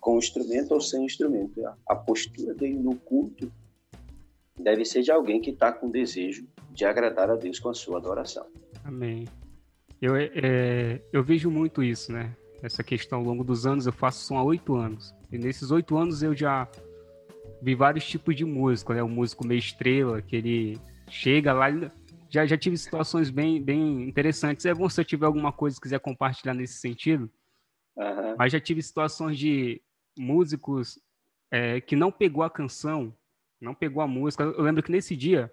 com 0.00 0.18
instrumento 0.18 0.74
ou 0.74 0.80
sem 0.80 1.04
instrumento. 1.04 1.62
A 1.88 1.94
postura 1.94 2.52
dele 2.54 2.80
no 2.80 2.96
culto 2.96 3.48
deve 4.58 4.84
ser 4.84 5.02
de 5.02 5.12
alguém 5.12 5.40
que 5.40 5.50
está 5.50 5.70
com 5.70 5.88
desejo 5.88 6.44
de 6.72 6.84
agradar 6.84 7.30
a 7.30 7.36
Deus 7.36 7.60
com 7.60 7.68
a 7.68 7.74
sua 7.74 7.98
adoração. 7.98 8.48
Amém. 8.84 9.28
Eu, 10.02 10.16
é, 10.16 11.00
eu 11.12 11.22
vejo 11.22 11.52
muito 11.52 11.84
isso, 11.84 12.10
né? 12.10 12.34
Essa 12.62 12.82
questão 12.82 13.18
ao 13.18 13.24
longo 13.24 13.44
dos 13.44 13.66
anos, 13.66 13.86
eu 13.86 13.92
faço 13.92 14.24
som 14.24 14.38
há 14.38 14.42
oito 14.42 14.74
anos. 14.74 15.14
E 15.30 15.38
nesses 15.38 15.70
oito 15.70 15.96
anos 15.96 16.22
eu 16.22 16.34
já 16.34 16.68
vi 17.62 17.74
vários 17.74 18.06
tipos 18.06 18.34
de 18.34 18.44
músico, 18.44 18.92
né? 18.92 19.02
O 19.02 19.08
músico 19.08 19.46
meio 19.46 19.58
estrela, 19.58 20.22
que 20.22 20.36
ele 20.36 20.78
chega 21.08 21.52
lá, 21.52 21.68
já, 22.28 22.46
já 22.46 22.56
tive 22.56 22.76
situações 22.76 23.30
bem, 23.30 23.62
bem 23.62 24.02
interessantes. 24.08 24.66
É 24.66 24.74
bom 24.74 24.88
se 24.88 25.00
eu 25.00 25.04
tiver 25.04 25.26
alguma 25.26 25.52
coisa 25.52 25.76
que 25.76 25.82
quiser 25.82 26.00
compartilhar 26.00 26.54
nesse 26.54 26.74
sentido. 26.74 27.30
Uhum. 27.96 28.36
Mas 28.38 28.52
já 28.52 28.60
tive 28.60 28.82
situações 28.82 29.38
de 29.38 29.80
músicos 30.18 30.98
é, 31.50 31.80
que 31.80 31.94
não 31.94 32.10
pegou 32.10 32.42
a 32.42 32.50
canção, 32.50 33.14
não 33.60 33.74
pegou 33.74 34.02
a 34.02 34.06
música. 34.06 34.44
Eu 34.44 34.62
lembro 34.62 34.82
que 34.82 34.92
nesse 34.92 35.16
dia 35.16 35.52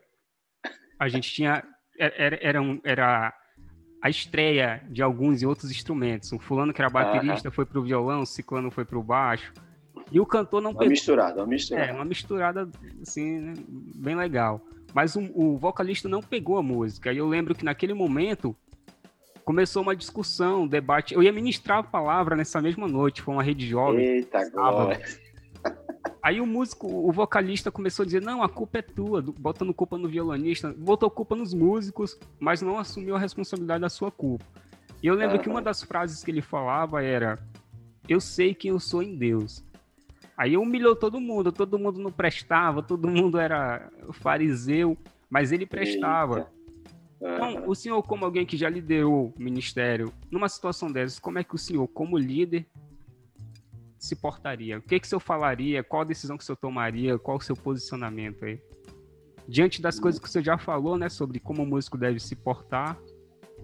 a 0.99 1.07
gente 1.07 1.31
tinha 1.31 1.63
era, 1.97 2.39
era, 2.41 2.61
um, 2.61 2.79
era 2.83 3.33
a 4.03 4.09
estreia 4.09 4.83
de 4.89 5.01
alguns 5.01 5.41
e 5.41 5.45
outros 5.45 5.71
instrumentos. 5.71 6.33
O 6.33 6.37
fulano 6.37 6.73
que 6.73 6.81
era 6.81 6.89
baterista 6.89 7.47
uhum. 7.47 7.53
foi 7.53 7.65
pro 7.65 7.81
violão, 7.81 8.23
o 8.23 8.25
ciclano 8.25 8.69
foi 8.69 8.83
pro 8.83 9.01
baixo. 9.01 9.53
E 10.11 10.19
o 10.19 10.25
cantor 10.25 10.61
não 10.61 10.71
uma 10.71 10.79
pegou. 10.79 10.91
misturada, 10.91 11.39
uma 11.39 11.47
misturada. 11.47 11.89
É, 11.89 11.93
uma 11.93 12.03
misturada, 12.03 12.69
assim, 13.01 13.39
né, 13.39 13.53
bem 13.95 14.13
legal. 14.13 14.59
Mas 14.93 15.15
o, 15.15 15.21
o, 15.33 15.57
vocalista 15.57 16.09
não 16.09 16.21
pegou 16.21 16.57
a 16.57 16.61
música. 16.61 17.13
E 17.13 17.17
eu 17.17 17.25
lembro 17.25 17.55
que 17.55 17.63
naquele 17.63 17.93
momento 17.93 18.53
começou 19.45 19.81
uma 19.81 19.95
discussão, 19.95 20.63
um 20.63 20.67
debate. 20.67 21.13
Eu 21.13 21.23
ia 21.23 21.31
ministrar 21.31 21.77
a 21.77 21.83
palavra 21.83 22.35
nessa 22.35 22.61
mesma 22.61 22.89
noite, 22.89 23.21
foi 23.21 23.33
uma 23.33 23.41
rede 23.41 23.65
jovem. 23.65 24.05
Eita, 24.05 24.49
glória. 24.49 24.99
Aí 26.23 26.39
o 26.39 26.45
músico, 26.45 26.87
o 26.87 27.11
vocalista 27.11 27.69
começou 27.69 28.03
a 28.03 28.05
dizer: 28.05 28.21
não, 28.21 28.41
a 28.41 28.47
culpa 28.47 28.77
é 28.77 28.81
tua, 28.81 29.21
botando 29.21 29.73
culpa 29.73 29.97
no 29.97 30.07
violonista, 30.07 30.73
botou 30.77 31.11
culpa 31.11 31.35
nos 31.35 31.53
músicos, 31.53 32.17
mas 32.39 32.61
não 32.61 32.79
assumiu 32.79 33.17
a 33.17 33.19
responsabilidade 33.19 33.81
da 33.81 33.89
sua 33.89 34.09
culpa. 34.09 34.45
E 35.01 35.07
eu 35.07 35.15
lembro 35.15 35.35
uhum. 35.35 35.43
que 35.43 35.49
uma 35.49 35.61
das 35.61 35.83
frases 35.83 36.23
que 36.23 36.31
ele 36.31 36.41
falava 36.41 37.03
era: 37.03 37.37
Eu 38.07 38.21
sei 38.21 38.55
quem 38.55 38.71
eu 38.71 38.79
sou 38.79 39.03
em 39.03 39.17
Deus. 39.17 39.65
Aí 40.37 40.55
humilhou 40.55 40.95
todo 40.95 41.19
mundo, 41.19 41.51
todo 41.51 41.77
mundo 41.77 41.99
não 41.99 42.11
prestava, 42.11 42.81
todo 42.81 43.07
mundo 43.07 43.37
era 43.37 43.91
fariseu, 44.13 44.97
mas 45.29 45.51
ele 45.51 45.65
prestava. 45.65 46.47
Uhum. 47.19 47.35
Então, 47.35 47.69
o 47.69 47.75
senhor, 47.75 48.01
como 48.03 48.23
alguém 48.23 48.45
que 48.45 48.55
já 48.55 48.69
liderou 48.69 49.33
o 49.37 49.41
ministério, 49.41 50.11
numa 50.31 50.47
situação 50.47 50.89
dessas, 50.89 51.19
como 51.19 51.37
é 51.37 51.43
que 51.43 51.53
o 51.53 51.57
senhor, 51.57 51.87
como 51.87 52.17
líder, 52.17 52.65
se 54.03 54.17
portaria? 54.17 54.79
O 54.79 54.81
que, 54.81 54.99
que 54.99 55.05
o 55.05 55.09
senhor 55.09 55.21
falaria? 55.21 55.81
Qual 55.81 56.01
a 56.01 56.05
decisão 56.05 56.37
que 56.37 56.43
o 56.43 56.45
senhor 56.45 56.57
tomaria? 56.57 57.17
Qual 57.17 57.37
o 57.37 57.41
seu 57.41 57.55
posicionamento 57.55 58.43
aí? 58.43 58.59
Diante 59.47 59.81
das 59.81 59.97
coisas 59.97 60.19
que 60.19 60.27
o 60.27 60.29
senhor 60.29 60.43
já 60.43 60.57
falou, 60.57 60.97
né, 60.97 61.07
sobre 61.07 61.39
como 61.39 61.63
o 61.63 61.65
músico 61.65 61.97
deve 61.97 62.19
se 62.19 62.35
portar. 62.35 62.99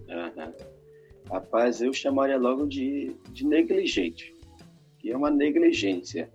Uhum. 0.08 0.52
Rapaz, 1.30 1.82
eu 1.82 1.92
chamaria 1.92 2.38
logo 2.38 2.66
de, 2.66 3.14
de 3.30 3.46
negligente, 3.46 4.34
que 4.98 5.10
é 5.10 5.16
uma 5.16 5.30
negligência. 5.30 6.32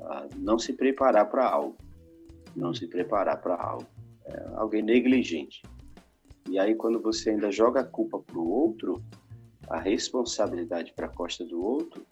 Ah, 0.00 0.28
não 0.36 0.56
se 0.56 0.72
preparar 0.72 1.28
para 1.28 1.48
algo. 1.48 1.76
Não 2.54 2.72
se 2.72 2.86
preparar 2.86 3.40
para 3.42 3.56
algo. 3.56 3.86
É 4.24 4.50
alguém 4.54 4.82
negligente. 4.82 5.62
E 6.48 6.58
aí, 6.60 6.76
quando 6.76 7.00
você 7.00 7.30
ainda 7.30 7.50
joga 7.50 7.80
a 7.80 7.84
culpa 7.84 8.20
para 8.20 8.38
o 8.38 8.48
outro, 8.48 9.02
a 9.68 9.80
responsabilidade 9.80 10.92
para 10.92 11.06
a 11.06 11.10
costa 11.10 11.44
do 11.44 11.60
outro, 11.60 12.06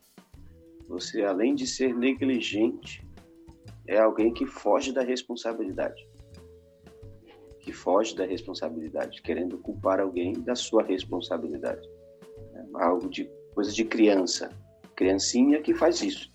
você, 0.93 1.23
além 1.23 1.55
de 1.55 1.67
ser 1.67 1.95
negligente, 1.95 3.03
é 3.89 3.99
alguém 3.99 4.31
que 4.31 4.45
foge 4.45 4.93
da 4.93 5.03
responsabilidade. 5.03 6.07
Que 7.61 7.73
foge 7.73 8.15
da 8.15 8.27
responsabilidade, 8.27 9.23
querendo 9.23 9.57
culpar 9.57 10.01
alguém 10.01 10.35
da 10.35 10.55
sua 10.55 10.83
responsabilidade. 10.83 11.89
É 12.55 12.85
algo 12.85 13.09
de 13.09 13.25
coisa 13.55 13.73
de 13.73 13.87
criança. 13.87 14.51
Criancinha 14.95 15.63
que 15.63 15.73
faz 15.73 16.03
isso. 16.03 16.31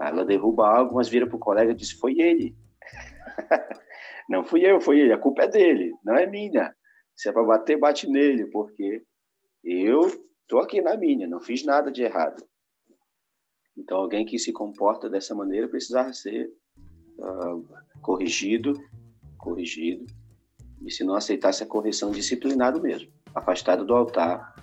Ela 0.00 0.24
derruba 0.24 0.68
algo, 0.68 0.94
mas 0.94 1.08
vira 1.08 1.26
para 1.26 1.36
o 1.36 1.40
colega 1.40 1.72
e 1.72 1.74
diz: 1.74 1.90
Foi 1.90 2.20
ele. 2.20 2.54
não 4.30 4.44
fui 4.44 4.64
eu, 4.64 4.80
foi 4.80 5.00
ele. 5.00 5.12
A 5.12 5.18
culpa 5.18 5.42
é 5.42 5.48
dele, 5.48 5.92
não 6.04 6.14
é 6.14 6.24
minha. 6.24 6.72
Se 7.16 7.28
é 7.28 7.32
para 7.32 7.42
bater, 7.42 7.78
bate 7.78 8.08
nele, 8.08 8.46
porque 8.46 9.02
eu 9.64 10.06
estou 10.42 10.60
aqui 10.60 10.80
na 10.80 10.96
minha, 10.96 11.26
não 11.26 11.40
fiz 11.40 11.64
nada 11.64 11.90
de 11.90 12.04
errado. 12.04 12.46
Então, 13.76 13.98
alguém 13.98 14.24
que 14.24 14.38
se 14.38 14.52
comporta 14.52 15.08
dessa 15.08 15.34
maneira 15.34 15.68
precisava 15.68 16.12
ser 16.12 16.50
uh, 17.18 17.64
corrigido, 18.00 18.72
corrigido, 19.36 20.06
e 20.84 20.90
se 20.90 21.04
não 21.04 21.14
aceitasse 21.14 21.62
a 21.62 21.66
correção, 21.66 22.10
disciplinado 22.10 22.80
mesmo, 22.80 23.10
afastado 23.34 23.84
do 23.84 23.94
altar, 23.94 24.54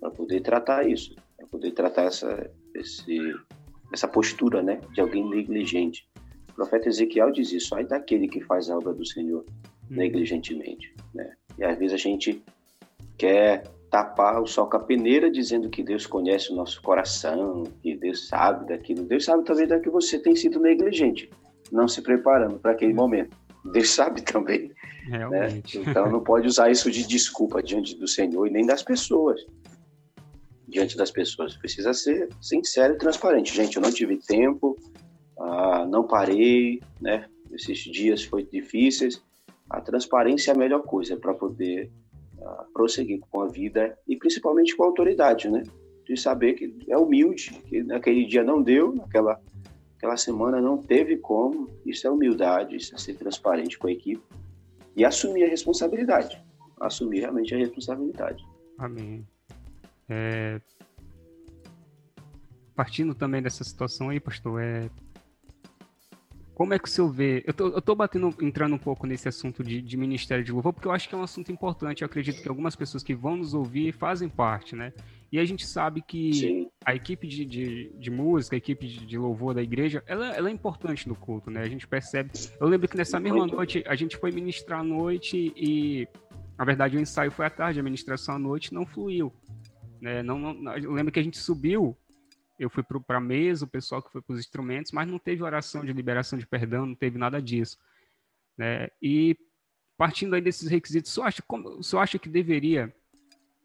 para 0.00 0.10
poder 0.10 0.40
tratar 0.40 0.88
isso, 0.88 1.14
para 1.36 1.46
poder 1.46 1.72
tratar 1.72 2.04
essa, 2.04 2.50
esse, 2.74 3.18
essa 3.92 4.08
postura 4.08 4.62
né, 4.62 4.80
de 4.92 5.00
alguém 5.00 5.28
negligente. 5.28 6.08
O 6.50 6.54
profeta 6.54 6.88
Ezequiel 6.88 7.30
diz 7.30 7.52
isso, 7.52 7.74
aí 7.74 7.84
daquele 7.84 8.28
que 8.28 8.40
faz 8.42 8.70
a 8.70 8.76
obra 8.76 8.94
do 8.94 9.04
Senhor 9.06 9.44
hum. 9.44 9.54
negligentemente. 9.90 10.94
Né? 11.14 11.36
E 11.58 11.64
às 11.64 11.78
vezes 11.78 11.94
a 11.94 11.96
gente 11.96 12.42
quer 13.16 13.64
tapar 13.90 14.42
o 14.42 14.46
sol 14.46 14.68
com 14.68 14.76
a 14.76 14.80
peneira, 14.80 15.30
dizendo 15.30 15.70
que 15.70 15.82
Deus 15.82 16.06
conhece 16.06 16.52
o 16.52 16.56
nosso 16.56 16.82
coração, 16.82 17.64
que 17.82 17.96
Deus 17.96 18.28
sabe 18.28 18.66
daquilo. 18.66 19.04
Deus 19.04 19.24
sabe 19.24 19.44
também 19.44 19.66
da 19.66 19.78
que 19.78 19.90
você 19.90 20.18
tem 20.18 20.34
sido 20.34 20.60
negligente, 20.60 21.30
não 21.70 21.86
se 21.86 22.02
preparando 22.02 22.58
para 22.58 22.72
aquele 22.72 22.92
momento. 22.92 23.36
Deus 23.72 23.90
sabe 23.90 24.22
também. 24.22 24.70
Né? 25.08 25.62
Então 25.74 26.10
não 26.10 26.22
pode 26.22 26.46
usar 26.46 26.70
isso 26.70 26.90
de 26.90 27.06
desculpa 27.06 27.62
diante 27.62 27.96
do 27.96 28.08
Senhor 28.08 28.46
e 28.46 28.50
nem 28.50 28.66
das 28.66 28.82
pessoas. 28.82 29.40
Diante 30.66 30.96
das 30.96 31.10
pessoas. 31.10 31.56
Precisa 31.56 31.92
ser 31.92 32.28
sincero 32.40 32.94
e 32.94 32.98
transparente. 32.98 33.54
Gente, 33.54 33.76
eu 33.76 33.82
não 33.82 33.92
tive 33.92 34.16
tempo, 34.16 34.76
ah, 35.38 35.86
não 35.88 36.06
parei, 36.06 36.80
né? 37.00 37.26
Esses 37.52 37.78
dias 37.78 38.24
foram 38.24 38.46
difíceis. 38.50 39.22
A 39.70 39.80
transparência 39.80 40.50
é 40.50 40.54
a 40.54 40.58
melhor 40.58 40.82
coisa 40.82 41.16
para 41.16 41.34
poder 41.34 41.90
prosseguir 42.72 43.20
com 43.30 43.40
a 43.40 43.48
vida 43.48 43.98
e 44.06 44.16
principalmente 44.16 44.76
com 44.76 44.84
a 44.84 44.86
autoridade, 44.86 45.48
né? 45.48 45.62
De 46.04 46.16
saber 46.16 46.54
que 46.54 46.74
é 46.88 46.96
humilde, 46.96 47.50
que 47.66 47.82
naquele 47.82 48.24
dia 48.26 48.44
não 48.44 48.62
deu, 48.62 48.94
naquela 48.94 49.40
aquela 49.96 50.16
semana 50.16 50.60
não 50.60 50.78
teve 50.78 51.16
como. 51.16 51.68
Isso 51.84 52.06
é 52.06 52.10
humildade, 52.10 52.76
isso 52.76 52.94
é 52.94 52.98
ser 52.98 53.14
transparente 53.14 53.78
com 53.78 53.88
a 53.88 53.92
equipe 53.92 54.22
e 54.94 55.04
assumir 55.04 55.44
a 55.44 55.48
responsabilidade. 55.48 56.42
Assumir 56.80 57.20
realmente 57.20 57.54
a 57.54 57.58
responsabilidade. 57.58 58.44
Amém. 58.78 59.26
É... 60.08 60.60
Partindo 62.74 63.14
também 63.14 63.42
dessa 63.42 63.64
situação 63.64 64.10
aí, 64.10 64.20
pastor, 64.20 64.62
é 64.62 64.90
como 66.56 66.72
é 66.72 66.78
que 66.78 66.88
o 66.88 66.90
senhor 66.90 67.12
vê? 67.12 67.44
Eu 67.46 67.52
tô, 67.52 67.68
eu 67.68 67.82
tô 67.82 67.94
batendo, 67.94 68.34
entrando 68.40 68.74
um 68.74 68.78
pouco 68.78 69.06
nesse 69.06 69.28
assunto 69.28 69.62
de, 69.62 69.82
de, 69.82 69.94
Ministério 69.94 70.42
de 70.42 70.50
Louvor, 70.50 70.72
porque 70.72 70.88
eu 70.88 70.92
acho 70.92 71.06
que 71.06 71.14
é 71.14 71.18
um 71.18 71.22
assunto 71.22 71.52
importante. 71.52 72.00
Eu 72.00 72.06
acredito 72.06 72.40
que 72.40 72.48
algumas 72.48 72.74
pessoas 72.74 73.02
que 73.02 73.14
vão 73.14 73.36
nos 73.36 73.52
ouvir 73.52 73.92
fazem 73.92 74.26
parte, 74.26 74.74
né? 74.74 74.90
E 75.30 75.38
a 75.38 75.44
gente 75.44 75.66
sabe 75.66 76.00
que 76.00 76.32
Sim. 76.32 76.70
a 76.82 76.94
equipe 76.94 77.28
de, 77.28 77.44
de, 77.44 77.92
de, 77.98 78.10
música, 78.10 78.56
a 78.56 78.58
equipe 78.58 78.88
de, 78.88 79.04
de 79.04 79.18
louvor 79.18 79.52
da 79.52 79.62
igreja, 79.62 80.02
ela, 80.06 80.34
ela, 80.34 80.48
é 80.48 80.52
importante 80.52 81.06
no 81.06 81.14
culto, 81.14 81.50
né? 81.50 81.60
A 81.60 81.68
gente 81.68 81.86
percebe. 81.86 82.30
Eu 82.58 82.66
lembro 82.66 82.88
que 82.88 82.96
nessa 82.96 83.20
mesma 83.20 83.46
noite 83.46 83.84
a 83.86 83.94
gente 83.94 84.16
foi 84.16 84.32
ministrar 84.32 84.80
à 84.80 84.82
noite 84.82 85.52
e, 85.54 86.08
na 86.56 86.64
verdade, 86.64 86.96
o 86.96 87.00
ensaio 87.00 87.30
foi 87.30 87.44
à 87.44 87.50
tarde, 87.50 87.80
a 87.80 87.82
ministração 87.82 88.34
à 88.34 88.38
noite 88.38 88.72
não 88.72 88.86
fluiu. 88.86 89.30
Né? 90.00 90.22
Não, 90.22 90.38
não, 90.38 90.74
eu 90.78 90.92
lembro 90.92 91.12
que 91.12 91.20
a 91.20 91.22
gente 91.22 91.36
subiu 91.36 91.94
eu 92.58 92.70
fui 92.70 92.82
para 92.82 93.18
a 93.18 93.20
mesa, 93.20 93.64
o 93.64 93.68
pessoal 93.68 94.02
que 94.02 94.10
foi 94.10 94.22
para 94.22 94.34
os 94.34 94.40
instrumentos, 94.40 94.92
mas 94.92 95.08
não 95.08 95.18
teve 95.18 95.42
oração 95.42 95.84
de 95.84 95.92
liberação 95.92 96.38
de 96.38 96.46
perdão, 96.46 96.86
não 96.86 96.94
teve 96.94 97.18
nada 97.18 97.40
disso. 97.40 97.78
Né? 98.56 98.88
E 99.00 99.36
partindo 99.96 100.34
aí 100.34 100.40
desses 100.40 100.68
requisitos, 100.68 101.12
você 101.12 101.20
acha, 101.20 101.42
como, 101.42 101.80
acha 101.98 102.18
que 102.18 102.28
deveria 102.28 102.94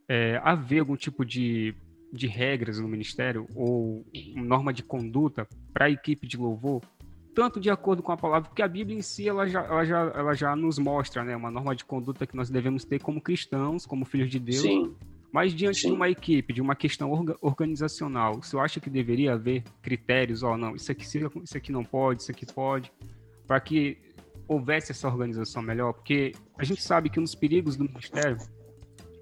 é, 0.07 0.39
haver 0.43 0.79
algum 0.79 0.95
tipo 0.95 1.25
de 1.25 1.75
de 2.11 2.27
regras 2.27 2.77
no 2.77 2.87
ministério 2.87 3.47
ou 3.55 4.05
norma 4.35 4.73
de 4.73 4.83
conduta 4.83 5.47
para 5.73 5.85
a 5.85 5.89
equipe 5.89 6.27
de 6.27 6.35
louvor, 6.35 6.81
tanto 7.33 7.59
de 7.59 7.69
acordo 7.69 8.03
com 8.03 8.11
a 8.11 8.17
palavra, 8.17 8.49
porque 8.49 8.61
a 8.61 8.67
Bíblia 8.67 8.97
em 8.97 9.01
si 9.01 9.29
ela 9.29 9.47
já, 9.47 9.63
ela 9.63 9.85
já, 9.85 9.99
ela 9.99 10.33
já 10.33 10.55
nos 10.55 10.77
mostra 10.77 11.23
né, 11.23 11.35
uma 11.35 11.49
norma 11.49 11.73
de 11.73 11.85
conduta 11.85 12.27
que 12.27 12.35
nós 12.35 12.49
devemos 12.49 12.83
ter 12.83 13.01
como 13.01 13.21
cristãos, 13.21 13.85
como 13.85 14.03
filhos 14.03 14.29
de 14.29 14.39
Deus. 14.39 14.61
Sim. 14.61 14.95
Mas 15.31 15.53
diante 15.53 15.81
Sim. 15.81 15.87
de 15.89 15.93
uma 15.93 16.09
equipe, 16.09 16.53
de 16.53 16.61
uma 16.61 16.75
questão 16.75 17.11
orga 17.11 17.37
organizacional, 17.41 18.41
você 18.41 18.57
acha 18.57 18.79
que 18.79 18.89
deveria 18.89 19.33
haver 19.33 19.63
critérios? 19.81 20.43
Ó, 20.43 20.53
oh, 20.53 20.57
não, 20.57 20.75
isso 20.75 20.91
aqui, 20.91 21.05
isso 21.05 21.57
aqui 21.57 21.71
não 21.71 21.85
pode, 21.85 22.23
isso 22.23 22.31
aqui 22.31 22.45
pode, 22.45 22.91
para 23.47 23.59
que 23.61 23.97
houvesse 24.47 24.91
essa 24.91 25.07
organização 25.07 25.61
melhor? 25.61 25.93
Porque 25.93 26.33
a 26.57 26.63
gente 26.65 26.83
sabe 26.83 27.09
que 27.09 27.19
um 27.19 27.23
dos 27.23 27.35
perigos 27.35 27.77
do 27.77 27.85
ministério 27.85 28.37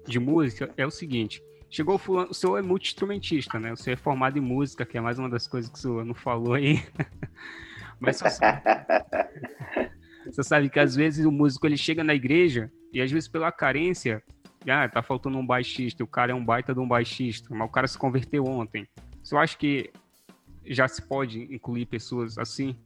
de 0.06 0.18
música 0.18 0.72
é 0.76 0.84
o 0.84 0.90
seguinte: 0.90 1.40
chegou 1.70 1.94
o 1.94 1.98
fulano, 1.98 2.30
o 2.30 2.34
senhor 2.34 2.58
é 2.58 2.62
multi-instrumentista, 2.62 3.60
né? 3.60 3.72
O 3.72 3.76
senhor 3.76 3.94
é 3.94 3.96
formado 3.96 4.36
em 4.36 4.42
música, 4.42 4.84
que 4.84 4.98
é 4.98 5.00
mais 5.00 5.18
uma 5.18 5.28
das 5.28 5.46
coisas 5.46 5.70
que 5.70 5.78
o 5.78 5.80
senhor 5.80 6.04
não 6.04 6.14
falou 6.14 6.54
aí. 6.54 6.82
Mas 8.00 8.16
você 8.16 8.30
sabe, 8.30 8.62
você 10.26 10.42
sabe 10.42 10.70
que 10.70 10.80
às 10.80 10.96
vezes 10.96 11.24
o 11.24 11.30
músico 11.30 11.66
ele 11.66 11.76
chega 11.76 12.02
na 12.02 12.14
igreja 12.14 12.72
e 12.92 13.00
às 13.00 13.10
vezes 13.10 13.28
pela 13.28 13.52
carência, 13.52 14.22
ah, 14.68 14.88
tá 14.88 15.02
faltando 15.02 15.38
um 15.38 15.46
baixista, 15.46 16.04
o 16.04 16.06
cara 16.06 16.32
é 16.32 16.34
um 16.34 16.44
baita 16.44 16.74
de 16.74 16.80
um 16.80 16.88
baixista, 16.88 17.48
mas 17.54 17.68
o 17.68 17.72
cara 17.72 17.86
se 17.86 17.96
converteu 17.96 18.44
ontem. 18.44 18.86
Você 19.22 19.36
acha 19.36 19.56
que 19.56 19.90
já 20.66 20.86
se 20.86 21.00
pode 21.02 21.42
incluir 21.54 21.86
pessoas 21.86 22.36
assim? 22.36 22.76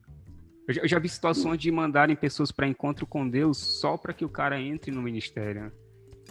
Eu 0.68 0.74
já, 0.74 0.82
eu 0.82 0.88
já 0.88 0.98
vi 0.98 1.08
situações 1.08 1.58
de 1.58 1.70
mandarem 1.70 2.16
pessoas 2.16 2.52
para 2.52 2.66
encontro 2.66 3.06
com 3.06 3.28
Deus 3.28 3.58
só 3.58 3.96
para 3.96 4.12
que 4.12 4.24
o 4.24 4.28
cara 4.28 4.60
entre 4.60 4.90
no 4.90 5.02
ministério. 5.02 5.72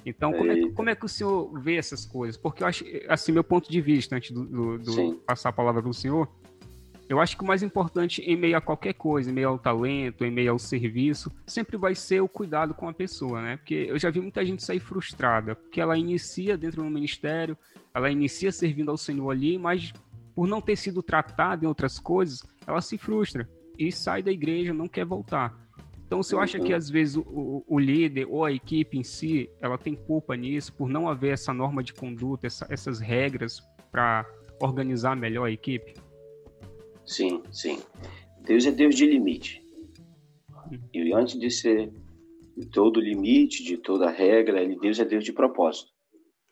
Então, 0.06 0.34
como 0.34 0.52
é, 0.52 0.56
que, 0.56 0.70
como 0.72 0.90
é, 0.90 0.96
que, 0.96 1.06
o 1.06 1.10
senhor 1.10 1.60
vê 1.62 1.76
essas 1.76 2.06
coisas? 2.06 2.36
Porque 2.36 2.64
eu 2.64 2.68
acho, 2.68 2.84
assim, 3.08 3.32
meu 3.32 3.44
ponto 3.44 3.72
de 3.72 3.80
vista, 3.80 4.16
antes 4.16 4.32
do, 4.32 4.44
do, 4.46 4.78
do 4.80 5.14
passar 5.26 5.50
a 5.50 5.54
palavra 5.54 5.82
para 5.82 5.90
o 5.90 5.94
senhor, 5.94 6.28
eu 7.10 7.20
acho 7.20 7.38
que 7.38 7.44
o 7.44 7.48
mais 7.48 7.62
importante 7.62 8.22
em 8.22 8.36
meio 8.36 8.58
a 8.58 8.62
qualquer 8.62 8.94
coisa, 8.94 9.30
em 9.30 9.34
meio 9.34 9.50
ao 9.50 9.60
talento, 9.60 10.24
em 10.24 10.32
meio 10.32 10.52
ao 10.52 10.60
serviço, 10.60 11.32
sempre 11.46 11.78
vai 11.78 11.94
ser 11.96 12.22
o 12.22 12.28
cuidado 12.28 12.74
com 12.74 12.88
a 12.88 12.94
pessoa, 12.94 13.42
né? 13.42 13.58
Porque 13.58 13.86
eu 13.90 14.00
já 14.00 14.10
vi 14.10 14.20
muita 14.20 14.46
gente 14.46 14.64
sair 14.64 14.80
frustrada, 14.80 15.56
porque 15.56 15.82
ela 15.82 15.98
inicia 15.98 16.58
dentro 16.58 16.82
do 16.82 16.90
ministério, 16.90 17.58
ela 17.94 18.10
inicia 18.10 18.52
servindo 18.52 18.90
ao 18.90 18.98
Senhor 18.98 19.30
ali, 19.30 19.58
mas 19.58 19.92
por 20.34 20.48
não 20.48 20.62
ter 20.62 20.76
sido 20.76 21.04
tratada 21.04 21.66
em 21.66 21.68
outras 21.68 22.00
coisas, 22.00 22.42
ela 22.66 22.82
se 22.82 22.98
frustra 22.98 23.48
e 23.78 23.92
sai 23.92 24.24
da 24.24 24.32
igreja, 24.32 24.74
não 24.74 24.88
quer 24.88 25.06
voltar. 25.06 25.62
Então, 26.06 26.22
você 26.22 26.36
acha 26.36 26.60
que 26.60 26.74
às 26.74 26.90
vezes 26.90 27.16
o, 27.18 27.64
o, 27.68 27.80
líder 27.80 28.28
ou 28.30 28.46
a 28.46 28.52
equipe 28.52 28.98
em 28.98 29.04
si, 29.04 29.50
ela 29.60 29.80
tem 29.80 29.96
culpa 29.96 30.36
nisso 30.36 30.72
por 30.74 30.88
não 30.88 31.10
haver 31.10 31.34
essa 31.34 31.52
norma 31.54 31.82
de 31.82 31.92
conduta, 31.92 32.46
essa, 32.46 32.68
essas 32.70 33.00
regras 33.00 33.64
para 33.92 34.24
organizar 34.62 35.16
melhor 35.16 35.46
a 35.46 35.52
equipe? 35.52 35.96
Sim, 37.06 37.44
sim. 37.52 37.80
Deus 38.42 38.66
é 38.66 38.72
Deus 38.72 38.96
de 38.96 39.06
limite. 39.06 39.62
E 40.94 41.14
antes 41.14 41.40
de 41.40 41.50
ser 41.50 41.92
de 42.56 42.68
todo 42.68 43.00
limite, 43.00 43.64
de 43.64 43.78
toda 43.78 44.10
regra, 44.10 44.62
ele, 44.62 44.78
Deus 44.80 45.00
é 45.00 45.06
Deus 45.06 45.24
de 45.24 45.34
propósito. 45.34 45.92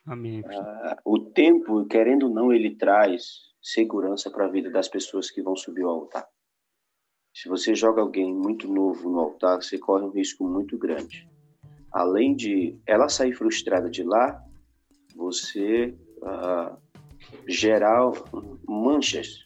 Amém. 0.06 0.42
Ah, 0.46 0.98
o 1.06 1.20
tempo, 1.20 1.86
querendo 1.86 2.28
ou 2.28 2.34
não, 2.34 2.52
ele 2.52 2.76
traz 2.76 3.52
segurança 3.62 4.32
para 4.32 4.46
a 4.46 4.50
vida 4.50 4.70
das 4.70 4.88
pessoas 4.88 5.30
que 5.30 5.42
vão 5.42 5.56
subir 5.56 5.84
ao 5.84 5.92
altar. 5.92 6.28
Se 7.34 7.48
você 7.48 7.74
joga 7.74 8.02
alguém 8.02 8.34
muito 8.34 8.68
novo 8.68 9.10
no 9.10 9.20
altar, 9.20 9.62
você 9.62 9.78
corre 9.78 10.04
um 10.04 10.10
risco 10.10 10.44
muito 10.44 10.78
grande. 10.78 11.30
Além 11.92 12.36
de 12.36 12.78
ela 12.86 13.08
sair 13.08 13.34
frustrada 13.34 13.90
de 13.90 14.04
lá, 14.04 14.42
você 15.16 15.96
uh, 16.18 16.78
gerar 17.48 18.12
manchas, 18.68 19.46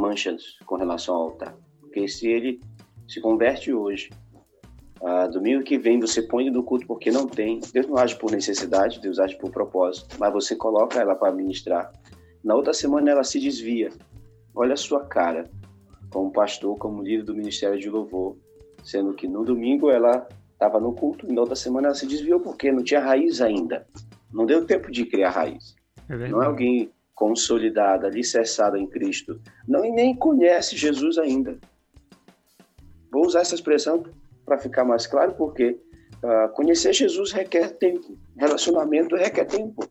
manchas 0.00 0.42
com 0.64 0.76
relação 0.76 1.14
ao 1.14 1.22
altar. 1.24 1.54
Porque 1.80 2.08
se 2.08 2.26
ele 2.26 2.60
se 3.06 3.20
converte 3.20 3.72
hoje, 3.72 4.10
uh, 5.00 5.30
domingo 5.30 5.62
que 5.62 5.78
vem 5.78 6.00
você 6.00 6.22
põe 6.22 6.46
ele 6.46 6.56
no 6.56 6.62
culto 6.62 6.86
porque 6.86 7.10
não 7.10 7.26
tem, 7.26 7.60
Deus 7.72 7.86
não 7.86 7.98
age 7.98 8.16
por 8.16 8.30
necessidade, 8.30 9.00
Deus 9.00 9.18
age 9.18 9.36
por 9.36 9.50
propósito, 9.50 10.16
mas 10.18 10.32
você 10.32 10.56
coloca 10.56 10.98
ela 11.00 11.14
para 11.14 11.32
ministrar. 11.32 11.92
Na 12.42 12.54
outra 12.54 12.72
semana 12.72 13.10
ela 13.10 13.24
se 13.24 13.38
desvia. 13.38 13.90
Olha 14.54 14.72
a 14.72 14.76
sua 14.76 15.04
cara 15.04 15.44
como 16.10 16.32
pastor, 16.32 16.76
como 16.78 17.02
líder 17.02 17.24
do 17.24 17.34
Ministério 17.34 17.78
de 17.78 17.88
Louvor, 17.88 18.36
sendo 18.82 19.12
que 19.12 19.28
no 19.28 19.44
domingo 19.44 19.90
ela 19.90 20.26
estava 20.52 20.80
no 20.80 20.92
culto 20.92 21.26
e 21.28 21.32
na 21.32 21.40
outra 21.40 21.56
semana 21.56 21.88
ela 21.88 21.94
se 21.94 22.06
desviou 22.06 22.40
porque 22.40 22.72
não 22.72 22.82
tinha 22.82 23.00
raiz 23.00 23.40
ainda. 23.40 23.86
Não 24.32 24.46
deu 24.46 24.66
tempo 24.66 24.90
de 24.90 25.04
criar 25.04 25.30
raiz. 25.30 25.74
É 26.08 26.28
não 26.28 26.42
é 26.42 26.46
alguém 26.46 26.90
consolidada, 27.20 28.06
alicerçada 28.06 28.78
em 28.78 28.86
Cristo. 28.86 29.38
Não 29.68 29.84
e 29.84 29.92
nem 29.92 30.16
conhece 30.16 30.74
Jesus 30.74 31.18
ainda. 31.18 31.58
Vou 33.12 33.26
usar 33.26 33.42
essa 33.42 33.54
expressão 33.54 34.02
para 34.46 34.56
ficar 34.56 34.86
mais 34.86 35.06
claro, 35.06 35.34
porque 35.34 35.78
uh, 36.24 36.50
conhecer 36.54 36.94
Jesus 36.94 37.30
requer 37.30 37.76
tempo. 37.76 38.16
Relacionamento 38.38 39.16
requer 39.16 39.44
tempo. 39.44 39.86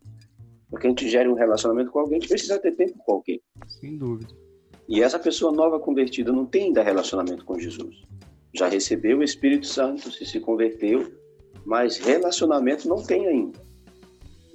Porque 0.71 0.87
a 0.87 0.89
gente 0.89 1.07
gere 1.07 1.29
um 1.29 1.35
relacionamento 1.35 1.91
com 1.91 1.99
alguém, 1.99 2.17
a 2.17 2.19
gente 2.19 2.29
precisa 2.29 2.57
ter 2.57 2.71
tempo 2.71 2.97
com 2.97 3.13
alguém. 3.13 3.39
Sem 3.79 3.95
dúvida. 3.95 4.33
E 4.87 5.03
essa 5.03 5.19
pessoa 5.19 5.51
nova 5.51 5.79
convertida 5.79 6.31
não 6.31 6.47
tem 6.47 6.63
ainda 6.63 6.81
relacionamento 6.81 7.45
com 7.45 7.59
Jesus. 7.59 8.07
Já 8.55 8.67
recebeu 8.67 9.19
o 9.19 9.23
Espírito 9.23 9.67
Santo, 9.67 10.11
se 10.11 10.25
se 10.25 10.39
converteu, 10.39 11.13
mas 11.63 11.97
relacionamento 11.97 12.89
não 12.89 13.03
tem 13.03 13.27
ainda. 13.27 13.59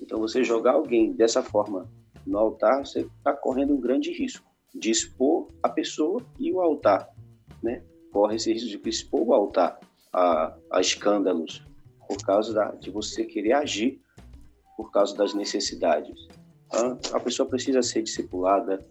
Então, 0.03 0.19
você 0.19 0.43
jogar 0.43 0.73
alguém 0.73 1.13
dessa 1.13 1.41
forma 1.41 1.89
no 2.27 2.39
altar, 2.39 2.85
você 2.85 3.01
está 3.01 3.33
correndo 3.33 3.75
um 3.75 3.81
grande 3.81 4.13
risco 4.13 4.47
de 4.75 4.91
expor 4.91 5.49
a 5.63 5.69
pessoa 5.69 6.25
e 6.39 6.53
o 6.53 6.61
altar. 6.61 7.09
Né? 7.63 7.83
Corre 8.11 8.37
esse 8.37 8.53
risco 8.53 8.81
de 8.83 8.89
expor 8.89 9.29
o 9.29 9.35
altar 9.35 9.79
a, 10.13 10.57
a 10.71 10.81
escândalos 10.81 11.65
por 12.09 12.19
causa 12.19 12.53
da, 12.53 12.71
de 12.73 12.91
você 12.91 13.25
querer 13.25 13.53
agir 13.53 14.01
por 14.77 14.91
causa 14.91 15.17
das 15.17 15.35
necessidades. 15.35 16.29
A 17.13 17.21
pessoa 17.21 17.49
precisa 17.49 17.83
ser 17.83 18.03
discipulada, 18.03 18.85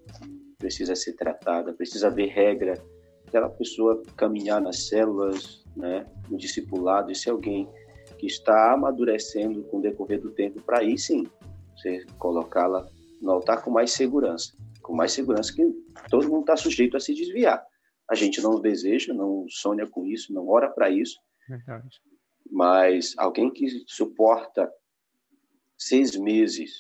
precisa 0.58 0.96
ser 0.96 1.14
tratada, 1.14 1.74
precisa 1.74 2.08
haver 2.08 2.30
regra, 2.30 2.82
aquela 3.28 3.50
pessoa 3.50 4.02
caminhar 4.16 4.62
nas 4.62 4.88
células, 4.88 5.64
né, 5.76 6.06
no 6.30 6.38
discipulado, 6.38 7.12
e 7.12 7.16
se 7.16 7.30
alguém 7.30 7.68
que 8.18 8.28
está 8.28 8.74
amadurecendo 8.74 9.64
com 9.64 9.80
o 9.80 9.82
decorrer 9.82 10.22
do 10.22 10.32
tempo, 10.32 10.62
para 10.62 10.80
aí 10.80 10.98
sim, 10.98 11.28
você 11.76 12.06
colocá-la 12.18 12.88
no 13.24 13.32
altar 13.32 13.64
com 13.64 13.72
mais 13.72 13.92
segurança, 13.92 14.54
com 14.82 14.94
mais 14.94 15.14
segurança 15.14 15.54
que 15.54 15.66
todo 16.10 16.28
mundo 16.28 16.42
está 16.42 16.58
sujeito 16.58 16.98
a 16.98 17.00
se 17.00 17.14
desviar. 17.14 17.66
A 18.12 18.16
gente 18.16 18.42
não 18.42 18.60
deseja, 18.60 19.14
não 19.14 19.46
sonha 19.50 19.88
com 19.88 20.06
isso, 20.06 20.34
não 20.34 20.48
ora 20.50 20.70
para 20.70 20.90
isso. 20.90 21.18
Verdade. 21.48 22.02
Mas 22.52 23.16
alguém 23.18 23.50
que 23.50 23.66
suporta 23.88 24.70
seis 25.78 26.18
meses 26.18 26.74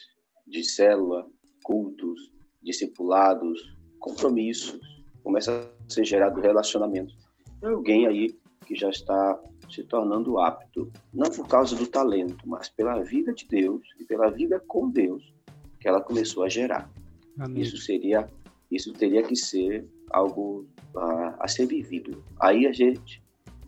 de 0.45 0.65
célula, 0.65 1.25
cultos, 1.63 2.29
discipulados, 2.61 3.77
compromissos, 3.97 4.81
começa 5.23 5.51
a 5.51 5.91
ser 5.91 6.03
gerado 6.03 6.41
relacionamento. 6.41 7.15
É 7.61 7.67
alguém 7.67 8.05
aí 8.05 8.37
que 8.65 8.75
já 8.75 8.89
está 8.89 9.41
se 9.69 9.83
tornando 9.85 10.39
apto, 10.39 10.91
não 11.13 11.31
por 11.31 11.47
causa 11.47 11.73
do 11.73 11.87
talento, 11.87 12.37
mas 12.45 12.67
pela 12.67 13.01
vida 13.01 13.33
de 13.33 13.47
Deus 13.47 13.81
e 13.97 14.03
pela 14.03 14.29
vida 14.29 14.61
com 14.67 14.89
Deus 14.89 15.33
que 15.83 15.89
ela 15.89 15.99
começou 15.99 16.43
a 16.43 16.49
gerar. 16.49 16.89
Amém. 17.37 17.61
Isso 17.61 17.75
seria, 17.75 18.25
isso 18.71 18.93
teria 18.93 19.21
que 19.21 19.35
ser 19.35 19.85
algo 20.09 20.65
a, 20.95 21.35
a 21.41 21.47
ser 21.49 21.65
vivido. 21.65 22.23
Aí 22.39 22.65
a 22.65 22.71
gente 22.71 23.21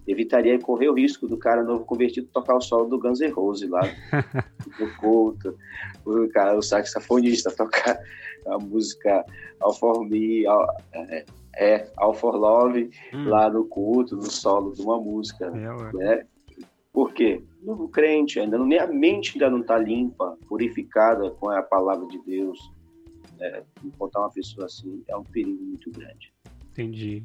evitaria 0.08 0.58
correr 0.58 0.88
o 0.88 0.94
risco 0.94 1.28
do 1.28 1.36
cara 1.36 1.62
novo 1.62 1.84
convertido 1.84 2.28
tocar 2.32 2.56
o 2.56 2.62
solo 2.62 2.88
do 2.88 2.98
Guns 2.98 3.20
N' 3.20 3.32
Roses 3.32 3.70
lá 3.70 3.82
no 4.80 4.96
culto, 4.96 5.58
o 6.06 6.30
cara, 6.30 6.58
o 6.58 6.62
saxofonista 6.62 7.52
tocar 7.52 8.00
a 8.48 8.58
música 8.60 9.26
All 9.60 9.74
For 9.74 10.08
Me, 10.08 10.48
All, 10.48 10.68
é, 10.94 11.26
é, 11.58 11.92
All 11.98 12.14
For 12.14 12.36
Love 12.36 12.92
hum. 13.14 13.28
lá 13.28 13.50
no 13.50 13.66
culto, 13.66 14.16
no 14.16 14.32
solo 14.32 14.74
de 14.74 14.82
uma 14.82 15.02
música, 15.02 15.48
é, 15.48 15.98
né? 15.98 16.26
Por 16.96 17.14
quê? 17.14 17.44
Novo 17.62 17.90
crente, 17.90 18.40
ainda 18.40 18.58
não, 18.58 18.66
nem 18.66 18.80
a 18.80 18.88
mente 18.88 19.34
ainda 19.34 19.50
não 19.50 19.60
está 19.60 19.78
limpa, 19.78 20.38
purificada 20.48 21.30
com 21.30 21.50
a 21.50 21.62
palavra 21.62 22.08
de 22.08 22.18
Deus. 22.24 22.58
É, 23.38 23.64
botar 23.98 24.22
uma 24.22 24.32
pessoa 24.32 24.66
assim 24.66 25.04
é 25.10 25.18
um 25.18 25.24
perigo 25.26 25.62
muito 25.62 25.92
grande. 25.92 26.32
Entendi. 26.72 27.22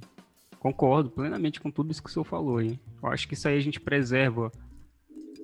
Concordo 0.59 1.09
plenamente 1.09 1.61
com 1.61 1.71
tudo 1.71 1.93
isso 1.93 2.03
que 2.03 2.11
o 2.11 2.13
senhor 2.13 2.25
falou, 2.25 2.61
hein? 2.61 2.81
Eu 3.01 3.11
acho 3.11 3.29
que 3.29 3.35
isso 3.35 3.47
aí 3.47 3.57
a 3.57 3.61
gente 3.61 3.79
preserva 3.79 4.51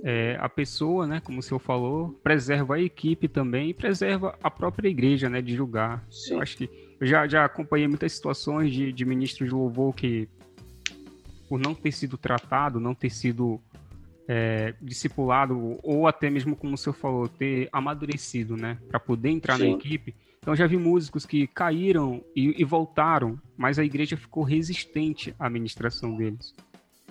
é, 0.03 0.37
a 0.41 0.49
pessoa, 0.49 1.07
né? 1.07 1.21
Como 1.21 1.39
o 1.39 1.43
senhor 1.43 1.61
falou, 1.61 2.09
preserva 2.21 2.75
a 2.75 2.81
equipe 2.81 3.29
também 3.29 3.71
e 3.71 3.75
preserva 3.75 4.37
a 4.43 4.51
própria 4.51 4.89
igreja, 4.89 5.29
né? 5.29 5.41
De 5.41 5.55
julgar. 5.55 6.05
Sim. 6.11 6.35
Eu 6.35 6.41
acho 6.41 6.57
que 6.57 6.69
eu 6.99 7.07
já, 7.07 7.29
já 7.29 7.45
acompanhei 7.45 7.87
muitas 7.87 8.13
situações 8.13 8.73
de, 8.73 8.93
de 8.93 9.05
ministros 9.05 9.49
de 9.49 9.55
louvor 9.55 9.95
que, 9.95 10.29
por 11.49 11.61
não 11.61 11.77
ter 11.77 11.93
sido 11.93 12.19
tratado, 12.19 12.81
não 12.81 12.93
ter 12.93 13.11
sido 13.11 13.61
é, 14.29 14.75
discipulado, 14.81 15.79
ou 15.83 16.07
até 16.07 16.29
mesmo, 16.29 16.57
como 16.57 16.75
o 16.75 16.79
senhor 16.79 16.95
falou, 16.95 17.29
ter 17.29 17.69
amadurecido, 17.73 18.57
né? 18.57 18.79
Para 18.89 18.99
poder 18.99 19.31
entrar 19.31 19.57
Sim. 19.57 19.71
na 19.71 19.77
equipe, 19.77 20.15
Então 20.41 20.55
já 20.55 20.67
vi 20.67 20.77
músicos 20.77 21.27
que 21.27 21.47
caíram 21.47 22.23
e, 22.35 22.61
e 22.61 22.65
voltaram, 22.65 23.39
mas 23.57 23.79
a 23.79 23.85
igreja 23.85 24.17
ficou 24.17 24.45
resistente 24.45 25.35
à 25.39 25.47
administração 25.47 26.17
deles. 26.17 26.55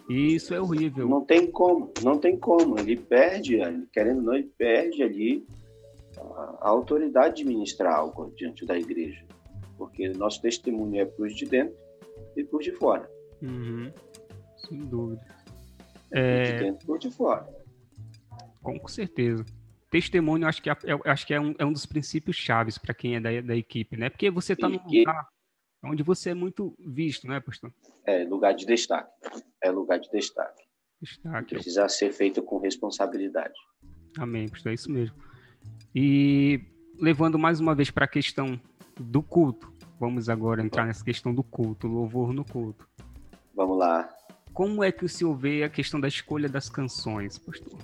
E 0.07 0.35
isso 0.35 0.53
é 0.53 0.61
horrível. 0.61 1.09
Não 1.09 1.21
tem 1.21 1.49
como, 1.49 1.91
não 2.03 2.17
tem 2.17 2.37
como. 2.37 2.79
Ele 2.79 2.95
perde, 2.95 3.57
querendo 3.91 4.19
ou 4.19 4.23
não, 4.23 4.35
ele 4.35 4.51
perde 4.57 5.01
ali 5.01 5.45
a, 6.17 6.57
a 6.61 6.69
autoridade 6.69 7.37
de 7.37 7.45
ministrar 7.45 7.95
algo 7.95 8.31
diante 8.35 8.65
da 8.65 8.77
igreja. 8.77 9.25
Porque 9.77 10.07
nosso 10.09 10.41
testemunho 10.41 11.01
é 11.01 11.05
por 11.05 11.27
de 11.27 11.45
dentro 11.45 11.75
e 12.37 12.43
por 12.43 12.61
de 12.61 12.71
fora. 12.71 13.09
Uhum. 13.41 13.91
Sem 14.57 14.77
dúvida. 14.77 15.25
É... 16.15 16.53
De 16.53 16.63
dentro 16.63 16.87
por 16.87 16.97
de 16.97 17.11
fora. 17.11 17.47
Com 18.61 18.87
certeza 18.87 19.45
testemunho 19.95 20.45
acho 20.45 20.61
que 20.61 20.69
é, 20.69 20.75
acho 21.05 21.25
que 21.25 21.33
é 21.33 21.39
um, 21.39 21.55
é 21.57 21.65
um 21.65 21.71
dos 21.71 21.85
princípios 21.85 22.35
chaves 22.35 22.77
para 22.77 22.93
quem 22.93 23.15
é 23.15 23.19
da, 23.21 23.29
da 23.39 23.55
equipe, 23.55 23.95
né? 23.95 24.09
Porque 24.09 24.29
você 24.29 24.51
está 24.51 24.67
num 24.67 24.77
lugar 24.83 25.29
onde 25.81 26.03
você 26.03 26.31
é 26.31 26.33
muito 26.33 26.75
visto, 26.79 27.27
né, 27.27 27.39
pastor? 27.39 27.71
É 28.05 28.25
lugar 28.25 28.53
de 28.53 28.65
destaque. 28.65 29.09
É 29.63 29.71
lugar 29.71 29.99
de 29.99 30.09
destaque. 30.11 30.63
Destaque. 31.01 31.55
Precisa 31.55 31.87
ser 31.87 32.11
feito 32.11 32.43
com 32.43 32.57
responsabilidade. 32.57 33.53
Amém, 34.17 34.49
pastor, 34.49 34.71
é 34.71 34.75
isso 34.75 34.91
mesmo. 34.91 35.15
E 35.93 36.59
levando 36.99 37.39
mais 37.39 37.61
uma 37.61 37.73
vez 37.73 37.89
para 37.89 38.03
a 38.03 38.07
questão 38.07 38.59
do 38.99 39.23
culto, 39.23 39.73
vamos 39.97 40.27
agora 40.27 40.61
entrar 40.61 40.85
nessa 40.85 41.05
questão 41.05 41.33
do 41.33 41.43
culto, 41.43 41.87
louvor 41.87 42.33
no 42.33 42.43
culto. 42.43 42.85
Vamos 43.53 43.77
lá. 43.77 44.09
Como 44.55 44.81
é 44.81 44.91
que 44.91 45.03
o 45.03 45.09
senhor 45.09 45.35
vê 45.35 45.63
a 45.63 45.69
questão 45.69 45.99
da 45.99 46.07
escolha 46.07 46.47
das 46.47 46.69
canções, 46.69 47.37
pastor? 47.37 47.77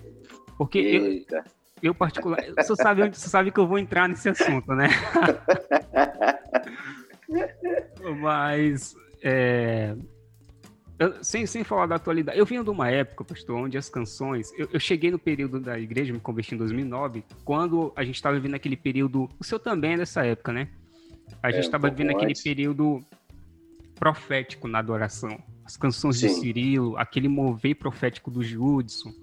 Porque 0.57 0.79
Eita. 0.79 1.43
eu, 1.83 1.89
eu 1.89 1.93
particular, 1.93 2.41
você 2.55 2.75
sabe 2.77 3.09
você 3.09 3.29
sabe 3.29 3.51
que 3.51 3.59
eu 3.59 3.67
vou 3.67 3.77
entrar 3.77 4.07
nesse 4.07 4.29
assunto, 4.29 4.73
né? 4.73 4.87
Mas 8.21 8.95
é, 9.21 9.93
eu, 10.97 11.21
sem, 11.21 11.45
sem 11.45 11.65
falar 11.65 11.87
da 11.87 11.95
atualidade, 11.95 12.39
eu 12.39 12.45
vinha 12.45 12.63
de 12.63 12.69
uma 12.69 12.89
época, 12.89 13.25
pastor, 13.25 13.57
onde 13.57 13.77
as 13.77 13.89
canções. 13.89 14.49
Eu, 14.57 14.69
eu 14.71 14.79
cheguei 14.79 15.11
no 15.11 15.19
período 15.19 15.59
da 15.59 15.77
igreja, 15.77 16.13
me 16.13 16.21
converti 16.21 16.55
em 16.55 16.57
2009, 16.57 17.25
quando 17.43 17.91
a 17.97 18.03
gente 18.05 18.15
estava 18.15 18.35
vivendo 18.35 18.55
aquele 18.55 18.77
período. 18.77 19.27
O 19.37 19.43
seu 19.43 19.59
também 19.59 19.95
é 19.95 19.97
dessa 19.97 20.25
época, 20.25 20.53
né? 20.53 20.69
A 21.43 21.51
gente 21.51 21.65
estava 21.65 21.87
é, 21.87 21.91
um 21.91 21.93
vivendo 21.93 22.15
aquele 22.15 22.33
período 22.33 23.01
profético 23.95 24.69
na 24.69 24.79
adoração. 24.79 25.37
As 25.71 25.77
canções 25.77 26.17
Sim. 26.17 26.27
de 26.27 26.33
Cirilo, 26.33 26.97
aquele 26.97 27.29
mover 27.29 27.75
profético 27.75 28.29
do 28.29 28.43
Judson. 28.43 29.13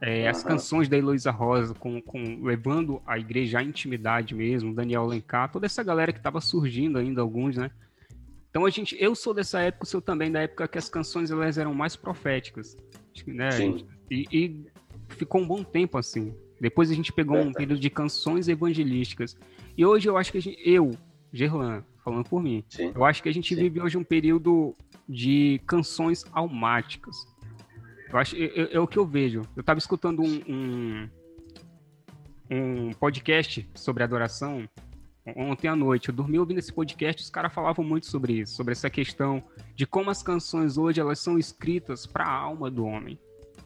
É, 0.00 0.22
uhum. 0.22 0.30
As 0.30 0.42
canções 0.42 0.88
da 0.88 0.96
Heloísa 0.96 1.30
Rosa, 1.30 1.74
com, 1.74 2.00
com, 2.00 2.42
levando 2.42 3.02
a 3.06 3.18
igreja 3.18 3.58
à 3.58 3.62
intimidade 3.62 4.34
mesmo, 4.34 4.74
Daniel 4.74 5.02
Alencar, 5.02 5.52
toda 5.52 5.66
essa 5.66 5.82
galera 5.82 6.10
que 6.10 6.18
estava 6.18 6.40
surgindo 6.40 6.98
ainda, 6.98 7.20
alguns, 7.20 7.58
né? 7.58 7.70
Então 8.48 8.64
a 8.64 8.70
gente, 8.70 8.96
eu 8.98 9.14
sou 9.14 9.34
dessa 9.34 9.60
época, 9.60 9.84
sou 9.84 10.00
também 10.00 10.32
da 10.32 10.40
época 10.40 10.66
que 10.66 10.78
as 10.78 10.88
canções 10.88 11.30
elas 11.30 11.58
eram 11.58 11.74
mais 11.74 11.96
proféticas, 11.96 12.78
né? 13.26 13.50
Sim. 13.50 13.86
E, 14.10 14.26
e 14.32 14.66
ficou 15.10 15.42
um 15.42 15.46
bom 15.46 15.62
tempo 15.62 15.98
assim. 15.98 16.34
Depois 16.58 16.90
a 16.90 16.94
gente 16.94 17.12
pegou 17.12 17.36
é, 17.36 17.42
um 17.42 17.52
período 17.52 17.78
de 17.78 17.90
canções 17.90 18.48
evangelísticas. 18.48 19.36
E 19.76 19.84
hoje 19.84 20.08
eu 20.08 20.16
acho 20.16 20.32
que 20.32 20.40
gente, 20.40 20.58
eu, 20.64 20.92
Gerlan, 21.30 21.84
falando 22.10 22.28
por 22.28 22.42
mim, 22.42 22.64
Sim. 22.68 22.92
eu 22.94 23.04
acho 23.04 23.22
que 23.22 23.28
a 23.28 23.32
gente 23.32 23.54
Sim. 23.54 23.60
vive 23.60 23.80
hoje 23.80 23.96
um 23.96 24.04
período 24.04 24.74
de 25.08 25.60
canções 25.66 26.24
almáticas. 26.32 27.16
Eu 28.12 28.18
acho, 28.18 28.36
é, 28.36 28.74
é 28.74 28.80
o 28.80 28.86
que 28.86 28.98
eu 28.98 29.06
vejo. 29.06 29.42
Eu 29.56 29.60
estava 29.60 29.78
escutando 29.78 30.20
um, 30.20 30.42
um, 30.48 31.08
um, 32.50 32.92
podcast 32.94 33.68
sobre 33.74 34.02
adoração 34.02 34.68
ontem 35.36 35.68
à 35.68 35.76
noite. 35.76 36.08
Eu 36.08 36.14
dormi 36.14 36.38
ouvindo 36.38 36.58
esse 36.58 36.72
podcast, 36.72 37.22
os 37.22 37.30
caras 37.30 37.52
falavam 37.52 37.84
muito 37.84 38.06
sobre 38.06 38.40
isso, 38.40 38.56
sobre 38.56 38.72
essa 38.72 38.90
questão 38.90 39.42
de 39.76 39.86
como 39.86 40.10
as 40.10 40.22
canções 40.22 40.76
hoje 40.76 41.00
elas 41.00 41.20
são 41.20 41.38
escritas 41.38 42.06
para 42.06 42.24
a 42.24 42.32
alma 42.32 42.68
do 42.68 42.84
homem. 42.84 43.18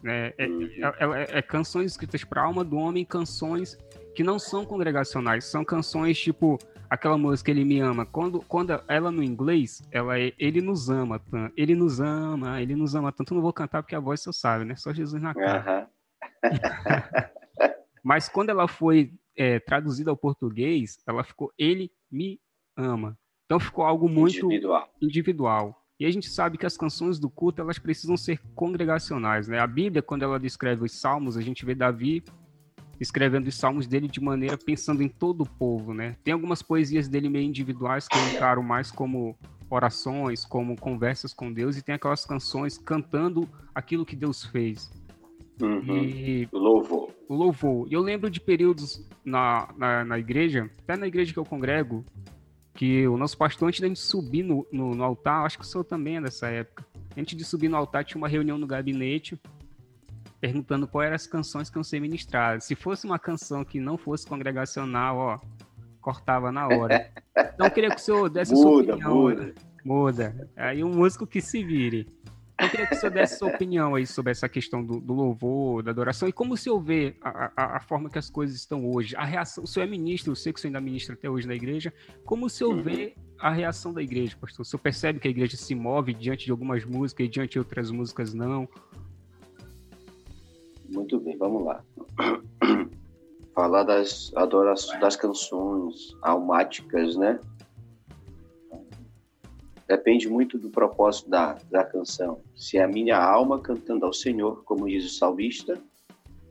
Né? 0.03 0.35
É, 0.37 0.45
é, 0.45 0.47
é, 0.47 1.39
é 1.39 1.43
canções 1.43 1.93
escritas 1.93 2.23
para 2.25 2.43
a 2.43 2.45
alma 2.45 2.63
do 2.63 2.77
homem, 2.77 3.07
canções 3.07 3.79
que 4.15 4.23
não 4.23 4.39
são 4.39 4.65
congregacionais, 4.65 5.45
são 5.45 5.65
canções 5.65 6.19
tipo 6.19 6.59
aquela 6.89 7.19
música 7.19 7.51
Ele 7.51 7.65
Me 7.65 7.81
Ama, 7.81 8.07
quando, 8.07 8.41
quando 8.43 8.71
ela 8.89 9.11
no 9.11 9.23
inglês, 9.23 9.83
ela 9.91 10.19
é 10.19 10.33
Ele 10.39 10.61
nos 10.61 10.89
ama, 10.89 11.21
ele 11.57 11.75
nos 11.75 12.01
ama, 12.01 12.63
ele 12.63 12.77
nos 12.77 12.95
ama 12.95 13.13
tanto. 13.13 13.33
Eu 13.33 13.37
não 13.37 13.43
vou 13.43 13.53
cantar 13.53 13.83
porque 13.83 13.97
a 13.97 14.01
voz 14.01 14.21
você 14.21 14.33
sabe, 14.33 14.65
né? 14.65 14.77
Só 14.77 14.93
Jesus 14.93 15.21
na 15.21 15.35
cara. 15.35 15.91
Mas 18.03 18.29
quando 18.29 18.51
ela 18.51 18.69
foi 18.69 19.13
é, 19.37 19.59
traduzida 19.59 20.11
ao 20.11 20.17
português, 20.17 20.99
ela 21.07 21.25
ficou 21.25 21.53
Ele 21.59 21.91
me 22.11 22.41
ama. 22.77 23.19
Então 23.47 23.59
ficou 23.59 23.85
algo 23.85 24.09
muito 24.09 24.47
individual. 24.47 24.89
individual. 25.03 25.85
E 25.99 26.07
a 26.07 26.11
gente 26.11 26.29
sabe 26.29 26.59
que 26.59 26.67
as 26.67 26.77
canções 26.77 27.19
do 27.19 27.31
culto 27.31 27.63
elas 27.63 27.79
precisam 27.79 28.17
ser 28.17 28.41
congregacionais, 28.55 29.49
né? 29.49 29.59
A 29.59 29.67
Bíblia, 29.67 30.03
quando 30.03 30.23
ela 30.23 30.41
descreve 30.41 30.85
os 30.85 30.93
salmos, 30.93 31.37
a 31.37 31.41
gente 31.41 31.65
vê 31.65 31.75
Davi 31.75 32.23
escrevendo 33.01 33.49
os 33.49 33.55
salmos 33.55 33.87
dele 33.87 34.09
de 34.09 34.21
maneira 34.21 34.57
pensando 34.57 35.03
em 35.03 35.09
todo 35.09 35.43
o 35.43 35.49
povo, 35.49 35.93
né? 35.93 36.17
Tem 36.23 36.33
algumas 36.33 36.63
poesias 36.63 37.09
dele 37.09 37.29
meio 37.29 37.45
individuais 37.47 38.09
que 38.09 38.17
eu 38.17 38.29
encaro 38.35 38.63
mais 38.63 38.91
como 38.91 39.37
orações, 39.69 40.45
como 40.45 40.77
conversas 40.77 41.33
com 41.33 41.53
Deus, 41.53 41.77
e 41.77 41.83
tem 41.83 41.95
aquelas 41.95 42.25
canções 42.25 42.79
cantando 42.79 43.49
aquilo 43.75 44.05
que 44.05 44.15
Deus 44.15 44.45
fez. 44.45 44.91
Uhum. 45.61 46.05
E 46.05 46.49
louvor. 46.53 47.11
Louvor. 47.29 47.89
E 47.89 47.95
eu 47.95 48.01
lembro 48.01 48.29
de 48.29 48.41
períodos 48.41 49.07
na, 49.25 49.69
na, 49.77 50.05
na, 50.05 50.19
igreja, 50.19 50.71
até 50.83 50.97
na 50.97 51.07
igreja 51.07 51.33
que 51.33 51.39
eu 51.39 51.45
congrego, 51.45 52.05
que 52.75 53.07
o 53.07 53.17
nosso 53.17 53.39
pastor, 53.39 53.69
antes 53.69 53.81
da 53.81 53.87
gente 53.87 54.01
subir 54.01 54.43
no, 54.43 54.67
no, 54.73 54.95
no 54.95 55.05
altar, 55.05 55.45
acho 55.45 55.59
que 55.59 55.65
o 55.65 55.67
senhor 55.67 55.85
também 55.85 56.17
é 56.17 56.21
dessa 56.21 56.49
época, 56.49 56.85
antes 57.17 57.37
de 57.37 57.45
subir 57.45 57.69
no 57.69 57.77
altar, 57.77 58.05
tinha 58.05 58.19
uma 58.19 58.29
reunião 58.29 58.59
no 58.59 58.67
gabinete, 58.67 59.39
perguntando 60.45 60.87
qual 60.87 61.03
eram 61.03 61.15
as 61.15 61.27
canções 61.27 61.71
que 61.71 61.79
iam 61.79 61.83
ser 61.83 61.99
ministradas. 62.01 62.65
Se 62.65 62.75
fosse 62.75 63.07
uma 63.07 63.19
canção 63.19 63.65
que 63.65 63.81
não 63.81 63.97
fosse 63.97 64.27
congregacional, 64.27 65.17
ó, 65.17 65.39
cortava 66.03 66.53
na 66.53 66.69
hora. 66.69 67.11
Então 67.55 67.67
eu 67.67 67.71
queria 67.71 67.89
que 67.89 67.97
o 67.97 67.99
senhor 67.99 68.29
desse 68.29 68.53
muda, 68.53 68.63
sua 68.63 68.95
opinião. 68.95 69.15
Muda. 69.15 69.55
muda. 69.83 70.51
Aí 70.55 70.85
um 70.85 70.91
músico 70.91 71.27
que 71.27 71.41
se 71.41 71.65
vire. 71.65 72.07
Então, 72.55 72.67
eu 72.67 72.71
queria 72.71 72.87
que 72.87 72.95
o 72.95 72.99
senhor 72.99 73.13
desse 73.13 73.39
sua 73.39 73.49
opinião 73.49 73.95
aí 73.95 74.07
sobre 74.07 74.33
essa 74.33 74.47
questão 74.49 74.85
do, 74.85 75.01
do 75.01 75.15
louvor, 75.15 75.83
da 75.83 75.93
adoração, 75.93 76.29
e 76.29 76.33
como 76.33 76.55
o 76.55 76.57
senhor 76.59 76.79
vê 76.79 77.17
a, 77.23 77.51
a, 77.57 77.77
a, 77.79 77.81
forma 77.81 78.11
que 78.11 78.19
as 78.19 78.29
coisas 78.29 78.55
estão 78.55 78.87
hoje. 78.89 79.17
A 79.17 79.25
reação, 79.25 79.65
o 79.65 79.67
senhor 79.67 79.87
é 79.87 79.91
ministro, 79.91 80.33
eu 80.33 80.37
sei 80.37 80.53
que 80.53 80.59
o 80.59 80.63
senhor 80.63 80.77
ainda 80.77 80.81
ministra 80.81 81.15
até 81.15 81.29
hoje 81.29 81.49
na 81.49 81.55
igreja. 81.55 81.93
Como 82.25 82.47
o 82.47 82.51
senhor 82.51 82.77
uhum. 82.77 82.83
vê 82.83 83.17
a 83.39 83.51
reação 83.51 83.95
da 83.95 84.03
igreja, 84.03 84.37
pastor? 84.39 84.63
O 84.63 84.65
senhor 84.65 84.81
percebe 84.81 85.19
que 85.19 85.27
a 85.27 85.31
igreja 85.31 85.57
se 85.57 85.75
move 85.75 86.13
diante 86.13 86.45
de 86.45 86.51
algumas 86.51 86.85
músicas 86.85 87.27
e 87.27 87.29
diante 87.31 87.53
de 87.53 87.59
outras 87.59 87.91
músicas 87.91 88.35
não? 88.35 88.69
Muito 90.95 91.19
bem, 91.19 91.37
vamos 91.37 91.65
lá. 91.65 91.85
Falar 93.53 93.83
das 93.83 94.33
adorações, 94.35 95.01
das 95.01 95.17
canções 95.17 96.17
almáticas, 96.23 97.17
né? 97.17 97.39
Depende 99.87 100.29
muito 100.29 100.59
do 100.59 100.71
propósito 100.71 101.29
da, 101.29 101.59
da 101.71 101.85
canção. 101.85 102.41
Se 102.57 102.79
é 102.79 102.85
a 102.85 102.89
minha 102.89 103.19
alma 103.19 103.61
cantando 103.61 104.07
ao 104.07 104.13
Senhor, 104.13 104.65
como 104.65 104.89
diz 104.89 105.05
o 105.05 105.19
salmista, 105.19 105.79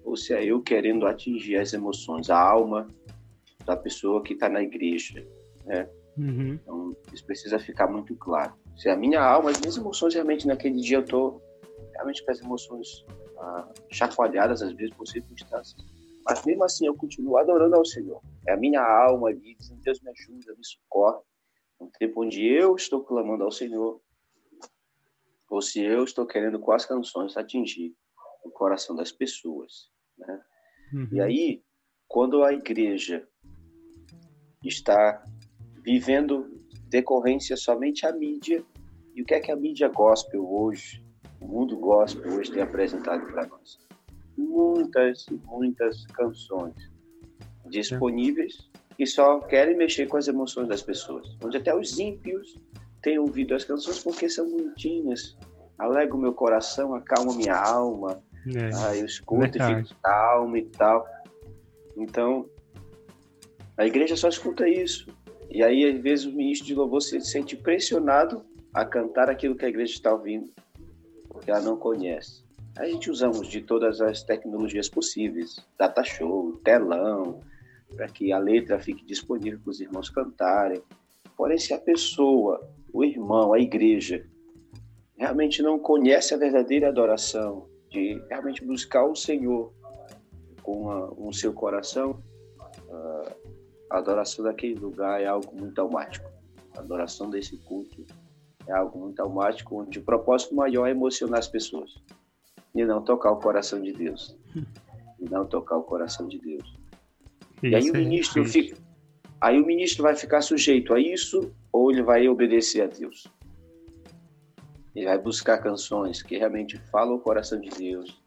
ou 0.03 0.15
se 0.15 0.33
é 0.33 0.45
eu 0.45 0.61
querendo 0.61 1.07
atingir 1.07 1.57
as 1.57 1.73
emoções, 1.73 2.29
a 2.29 2.39
alma 2.39 2.87
da 3.65 3.75
pessoa 3.75 4.21
que 4.21 4.33
está 4.33 4.49
na 4.49 4.61
igreja, 4.61 5.25
né? 5.65 5.89
Uhum. 6.17 6.59
Então, 6.61 6.95
isso 7.11 7.25
precisa 7.25 7.57
ficar 7.57 7.87
muito 7.87 8.15
claro. 8.15 8.53
Se 8.77 8.89
é 8.89 8.91
a 8.91 8.97
minha 8.97 9.21
alma, 9.21 9.49
as 9.49 9.59
minhas 9.59 9.77
emoções 9.77 10.13
realmente 10.13 10.45
naquele 10.45 10.79
dia 10.79 10.97
eu 10.97 11.03
estou 11.03 11.41
realmente 11.93 12.23
com 12.23 12.31
as 12.31 12.41
emoções 12.41 13.05
ah, 13.37 13.71
chacoalhadas 13.91 14.61
às 14.61 14.73
vezes 14.73 14.95
por 14.95 15.07
circunstâncias. 15.07 15.75
Mas 16.25 16.45
mesmo 16.45 16.63
assim 16.63 16.85
eu 16.85 16.95
continuo 16.95 17.37
adorando 17.37 17.75
ao 17.75 17.85
Senhor. 17.85 18.21
É 18.47 18.53
a 18.53 18.57
minha 18.57 18.81
alma 18.81 19.29
ali 19.29 19.55
dizendo, 19.55 19.81
Deus 19.81 19.99
me 20.01 20.09
ajuda, 20.09 20.55
me 20.55 20.65
socorre. 20.65 21.21
Um 21.79 21.89
tempo 21.99 22.23
onde 22.23 22.45
eu 22.45 22.75
estou 22.75 23.03
clamando 23.03 23.43
ao 23.43 23.51
Senhor, 23.51 24.01
ou 25.49 25.61
se 25.61 25.81
eu 25.81 26.03
estou 26.03 26.25
querendo 26.25 26.59
com 26.59 26.71
as 26.71 26.85
canções 26.85 27.35
atingir 27.35 27.93
o 28.43 28.49
coração 28.49 28.95
das 28.95 29.11
pessoas. 29.11 29.91
Né? 30.17 30.41
Uhum. 30.93 31.09
E 31.11 31.21
aí, 31.21 31.63
quando 32.07 32.43
a 32.43 32.53
igreja 32.53 33.27
está 34.63 35.23
vivendo 35.83 36.63
decorrência 36.87 37.57
somente 37.57 38.05
a 38.05 38.13
mídia, 38.13 38.65
e 39.13 39.21
o 39.21 39.25
que 39.25 39.33
é 39.33 39.39
que 39.39 39.51
a 39.51 39.55
mídia 39.55 39.89
gospel 39.89 40.47
hoje 40.49 41.02
o 41.43 41.47
mundo 41.47 41.77
gospel 41.77 42.33
hoje 42.33 42.51
tem 42.51 42.63
apresentado 42.63 43.25
para 43.31 43.45
nós. 43.45 43.77
Muitas 44.37 45.25
e 45.27 45.39
muitas 45.45 46.05
canções 46.07 46.73
disponíveis 47.69 48.69
que 48.95 49.05
só 49.05 49.39
querem 49.39 49.75
mexer 49.75 50.07
com 50.07 50.17
as 50.17 50.27
emoções 50.27 50.67
das 50.67 50.81
pessoas. 50.81 51.35
Onde 51.43 51.57
até 51.57 51.75
os 51.75 51.99
ímpios 51.99 52.57
têm 53.01 53.19
ouvido 53.19 53.53
as 53.53 53.65
canções 53.65 53.99
porque 53.99 54.29
são 54.29 54.49
bonitinhas, 54.49 55.37
alegra 55.77 56.15
o 56.15 56.19
meu 56.19 56.33
coração, 56.33 56.95
acalma 56.95 57.35
minha 57.35 57.55
alma, 57.55 58.23
é, 58.47 58.69
ah, 58.75 58.95
eu 58.95 59.05
escuto 59.05 59.41
verdade. 59.41 59.81
e 59.81 59.83
fico 59.83 59.99
calmo 60.01 60.57
e 60.57 60.63
tal. 60.63 61.05
Então, 61.97 62.49
a 63.77 63.85
igreja 63.85 64.15
só 64.15 64.29
escuta 64.29 64.67
isso. 64.67 65.07
E 65.49 65.61
aí, 65.63 65.85
às 65.85 65.99
vezes, 65.99 66.25
o 66.25 66.31
ministro 66.31 66.67
de 66.67 66.75
louvor 66.75 67.01
se 67.01 67.19
sente 67.21 67.55
pressionado 67.55 68.43
a 68.73 68.85
cantar 68.85 69.29
aquilo 69.29 69.55
que 69.55 69.65
a 69.65 69.69
igreja 69.69 69.93
está 69.93 70.11
ouvindo, 70.11 70.51
porque 71.43 71.51
ela 71.51 71.61
não 71.61 71.75
conhece. 71.75 72.41
A 72.77 72.87
gente 72.87 73.11
usamos 73.11 73.49
de 73.49 73.61
todas 73.61 73.99
as 73.99 74.23
tecnologias 74.23 74.87
possíveis, 74.87 75.57
data 75.77 76.01
show, 76.01 76.53
telão, 76.63 77.41
para 77.93 78.07
que 78.07 78.31
a 78.31 78.39
letra 78.39 78.79
fique 78.79 79.05
disponível 79.05 79.59
para 79.59 79.69
os 79.71 79.81
irmãos 79.81 80.09
cantarem. 80.09 80.81
Porém, 81.35 81.57
se 81.57 81.73
a 81.73 81.77
pessoa, 81.77 82.65
o 82.93 83.03
irmão, 83.03 83.51
a 83.51 83.59
igreja, 83.59 84.25
realmente 85.17 85.61
não 85.61 85.77
conhece 85.77 86.33
a 86.33 86.37
verdadeira 86.37 86.87
adoração, 86.87 87.67
de 87.89 88.23
realmente 88.29 88.63
buscar 88.63 89.03
o 89.05 89.15
Senhor 89.15 89.73
com 90.63 91.13
o 91.17 91.33
seu 91.33 91.51
coração, 91.53 92.23
a 93.89 93.97
adoração 93.97 94.45
daquele 94.45 94.75
lugar 94.75 95.21
é 95.21 95.25
algo 95.25 95.53
muito 95.53 95.79
automático. 95.79 96.31
A 96.75 96.79
adoração 96.79 97.29
desse 97.29 97.57
culto 97.57 98.05
é 98.67 98.73
algo 98.73 98.99
muito 98.99 99.19
automático, 99.21 99.81
onde 99.81 99.99
o 99.99 100.03
propósito 100.03 100.55
maior 100.55 100.87
é 100.87 100.91
emocionar 100.91 101.39
as 101.39 101.47
pessoas 101.47 101.91
e 102.75 102.83
não 102.83 103.01
tocar 103.01 103.31
o 103.31 103.39
coração 103.39 103.81
de 103.81 103.91
Deus. 103.91 104.37
E 105.19 105.29
não 105.29 105.45
tocar 105.45 105.77
o 105.77 105.83
coração 105.83 106.27
de 106.27 106.39
Deus. 106.39 106.77
Isso 107.61 107.67
e 107.67 107.75
aí 107.75 107.89
o 107.89 107.93
ministro 107.93 108.43
fica, 108.45 108.77
aí 109.39 109.61
o 109.61 109.65
ministro 109.65 110.03
vai 110.03 110.15
ficar 110.15 110.41
sujeito 110.41 110.93
a 110.93 110.99
isso 110.99 111.53
ou 111.71 111.91
ele 111.91 112.03
vai 112.03 112.27
obedecer 112.27 112.81
a 112.81 112.87
Deus? 112.87 113.27
Ele 114.95 115.05
vai 115.05 115.17
buscar 115.17 115.59
canções 115.59 116.21
que 116.21 116.37
realmente 116.37 116.77
falam 116.91 117.15
o 117.15 117.19
coração 117.19 117.59
de 117.59 117.69
Deus 117.69 118.21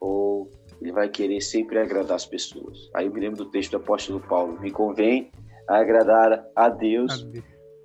ou 0.00 0.50
ele 0.80 0.92
vai 0.92 1.08
querer 1.08 1.40
sempre 1.40 1.78
agradar 1.78 2.16
as 2.16 2.26
pessoas. 2.26 2.90
Aí 2.94 3.06
eu 3.06 3.12
me 3.12 3.20
lembro 3.20 3.44
do 3.44 3.50
texto 3.50 3.72
do 3.72 3.76
apóstolo 3.76 4.20
Paulo: 4.20 4.60
me 4.60 4.70
convém 4.70 5.30
agradar 5.68 6.44
a 6.56 6.68
Deus 6.68 7.26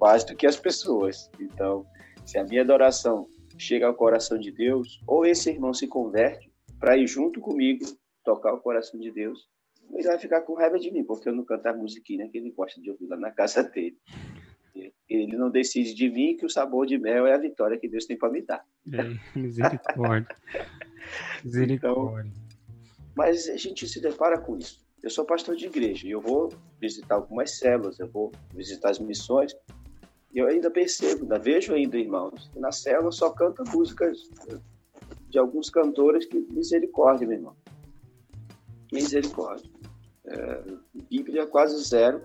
mais 0.01 0.23
do 0.23 0.35
que 0.35 0.47
as 0.47 0.55
pessoas. 0.55 1.29
Então, 1.39 1.85
se 2.25 2.37
a 2.37 2.43
minha 2.43 2.61
adoração 2.61 3.27
chega 3.57 3.87
ao 3.87 3.93
coração 3.93 4.37
de 4.37 4.51
Deus, 4.51 5.01
ou 5.07 5.25
esse 5.25 5.49
irmão 5.49 5.73
se 5.73 5.87
converte 5.87 6.51
para 6.79 6.97
ir 6.97 7.07
junto 7.07 7.39
comigo 7.39 7.85
tocar 8.23 8.53
o 8.53 8.59
coração 8.59 8.99
de 8.99 9.11
Deus, 9.11 9.47
ele 9.93 10.03
vai 10.03 10.19
ficar 10.19 10.41
com 10.41 10.55
raiva 10.55 10.79
de 10.79 10.91
mim, 10.91 11.03
porque 11.03 11.29
eu 11.29 11.33
não 11.33 11.45
canto 11.45 11.67
a 11.67 11.73
musiquinha 11.73 12.27
que 12.27 12.37
ele 12.37 12.51
gosta 12.51 12.81
de 12.81 12.89
ouvir 12.89 13.07
lá 13.07 13.17
na 13.17 13.31
casa 13.31 13.63
dele. 13.63 13.97
Ele 15.07 15.37
não 15.37 15.49
decide 15.49 15.93
de 15.93 16.09
mim 16.09 16.35
que 16.35 16.45
o 16.45 16.49
sabor 16.49 16.85
de 16.85 16.97
mel 16.97 17.25
é 17.27 17.33
a 17.33 17.37
vitória 17.37 17.77
que 17.77 17.87
Deus 17.87 18.05
tem 18.05 18.17
para 18.17 18.31
me 18.31 18.41
dar. 18.41 18.65
É, 18.91 19.39
misericórdia. 19.39 20.35
Misericórdia. 21.45 22.31
Então, 22.31 22.45
mas 23.15 23.47
a 23.47 23.55
gente 23.55 23.87
se 23.87 24.01
depara 24.01 24.39
com 24.39 24.57
isso. 24.57 24.83
Eu 25.01 25.09
sou 25.09 25.23
pastor 25.23 25.55
de 25.55 25.67
igreja 25.67 26.07
e 26.07 26.11
eu 26.11 26.19
vou 26.19 26.51
visitar 26.81 27.15
algumas 27.15 27.57
células, 27.59 27.99
eu 27.99 28.09
vou 28.09 28.31
visitar 28.53 28.89
as 28.89 28.99
missões 28.99 29.55
e 30.35 30.39
eu 30.39 30.47
ainda 30.47 30.69
percebo, 30.69 31.21
ainda 31.21 31.39
vejo 31.39 31.73
ainda, 31.73 31.97
irmãos, 31.97 32.49
que 32.51 32.59
na 32.59 32.69
célula 32.69 33.09
só 33.09 33.29
canta 33.29 33.63
músicas 33.73 34.29
de 35.29 35.39
alguns 35.39 35.69
cantores 35.69 36.25
que 36.25 36.37
misericórdia, 36.51 37.25
meu 37.25 37.37
irmão. 37.37 37.55
Misericórdia. 38.91 39.71
É, 40.25 40.63
Bíblia 41.09 41.47
quase 41.47 41.81
zero 41.81 42.21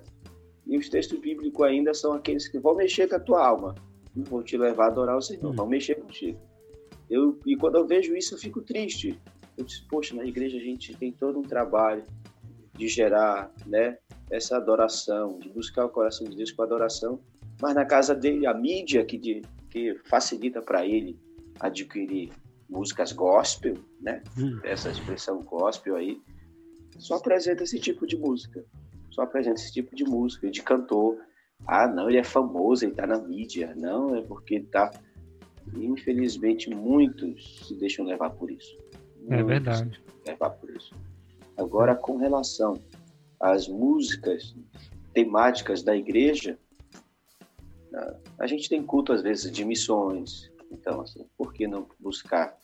e 0.66 0.76
os 0.76 0.88
textos 0.88 1.20
bíblicos 1.20 1.64
ainda 1.64 1.94
são 1.94 2.12
aqueles 2.12 2.48
que 2.48 2.58
vão 2.58 2.74
mexer 2.74 3.08
com 3.08 3.14
a 3.14 3.20
tua 3.20 3.46
alma, 3.46 3.76
vão 4.16 4.42
te 4.42 4.58
levar 4.58 4.86
a 4.86 4.88
adorar 4.88 5.16
o 5.16 5.22
Senhor, 5.22 5.54
vão 5.54 5.68
mexer 5.68 5.94
contigo. 5.94 6.40
Eu, 7.08 7.38
e 7.46 7.56
quando 7.56 7.76
eu 7.76 7.86
vejo 7.86 8.16
isso, 8.16 8.34
eu 8.34 8.38
fico 8.38 8.60
triste, 8.60 9.20
eu 9.56 9.64
disse, 9.64 9.86
poxa, 9.86 10.16
na 10.16 10.24
igreja 10.24 10.56
a 10.56 10.60
gente 10.60 10.96
tem 10.96 11.12
todo 11.12 11.38
um 11.38 11.42
trabalho 11.42 12.02
de 12.74 12.88
gerar 12.88 13.52
né, 13.66 13.98
essa 14.28 14.56
adoração, 14.56 15.38
de 15.38 15.48
buscar 15.48 15.84
o 15.84 15.90
coração 15.90 16.26
de 16.26 16.36
Deus 16.36 16.50
com 16.50 16.62
a 16.62 16.64
adoração, 16.64 17.20
mas 17.60 17.74
na 17.74 17.84
casa 17.84 18.14
dele, 18.14 18.46
a 18.46 18.54
mídia 18.54 19.04
que, 19.04 19.18
de, 19.18 19.42
que 19.68 19.94
facilita 20.04 20.62
para 20.62 20.86
ele 20.86 21.18
adquirir 21.58 22.30
músicas 22.68 23.12
gospel, 23.12 23.74
né? 24.00 24.22
Hum. 24.38 24.60
Essa 24.64 24.90
expressão 24.90 25.42
gospel 25.42 25.96
aí, 25.96 26.20
só 26.98 27.16
apresenta 27.16 27.64
esse 27.64 27.78
tipo 27.78 28.06
de 28.06 28.16
música. 28.16 28.64
Só 29.10 29.22
apresenta 29.22 29.60
esse 29.60 29.72
tipo 29.72 29.94
de 29.94 30.04
música, 30.04 30.50
de 30.50 30.62
cantor. 30.62 31.18
Ah, 31.66 31.88
não, 31.88 32.08
ele 32.08 32.18
é 32.18 32.24
famoso, 32.24 32.84
ele 32.84 32.92
está 32.92 33.06
na 33.06 33.18
mídia. 33.18 33.74
Não, 33.76 34.14
é 34.14 34.22
porque 34.22 34.56
está. 34.56 34.90
Infelizmente, 35.74 36.70
muitos 36.70 37.66
se 37.66 37.74
deixam 37.74 38.06
levar 38.06 38.30
por 38.30 38.50
isso. 38.50 38.78
É 39.28 39.42
verdade. 39.42 40.02
Levar 40.26 40.50
por 40.50 40.70
isso. 40.70 40.94
Agora, 41.56 41.94
com 41.94 42.16
relação 42.16 42.74
às 43.38 43.68
músicas 43.68 44.54
temáticas 45.12 45.82
da 45.82 45.96
igreja, 45.96 46.58
a 48.38 48.46
gente 48.46 48.68
tem 48.68 48.82
culto 48.82 49.12
às 49.12 49.22
vezes 49.22 49.50
de 49.50 49.64
missões. 49.64 50.50
Então, 50.70 51.00
assim, 51.00 51.26
por 51.36 51.52
que 51.52 51.66
não 51.66 51.86
buscar 51.98 52.56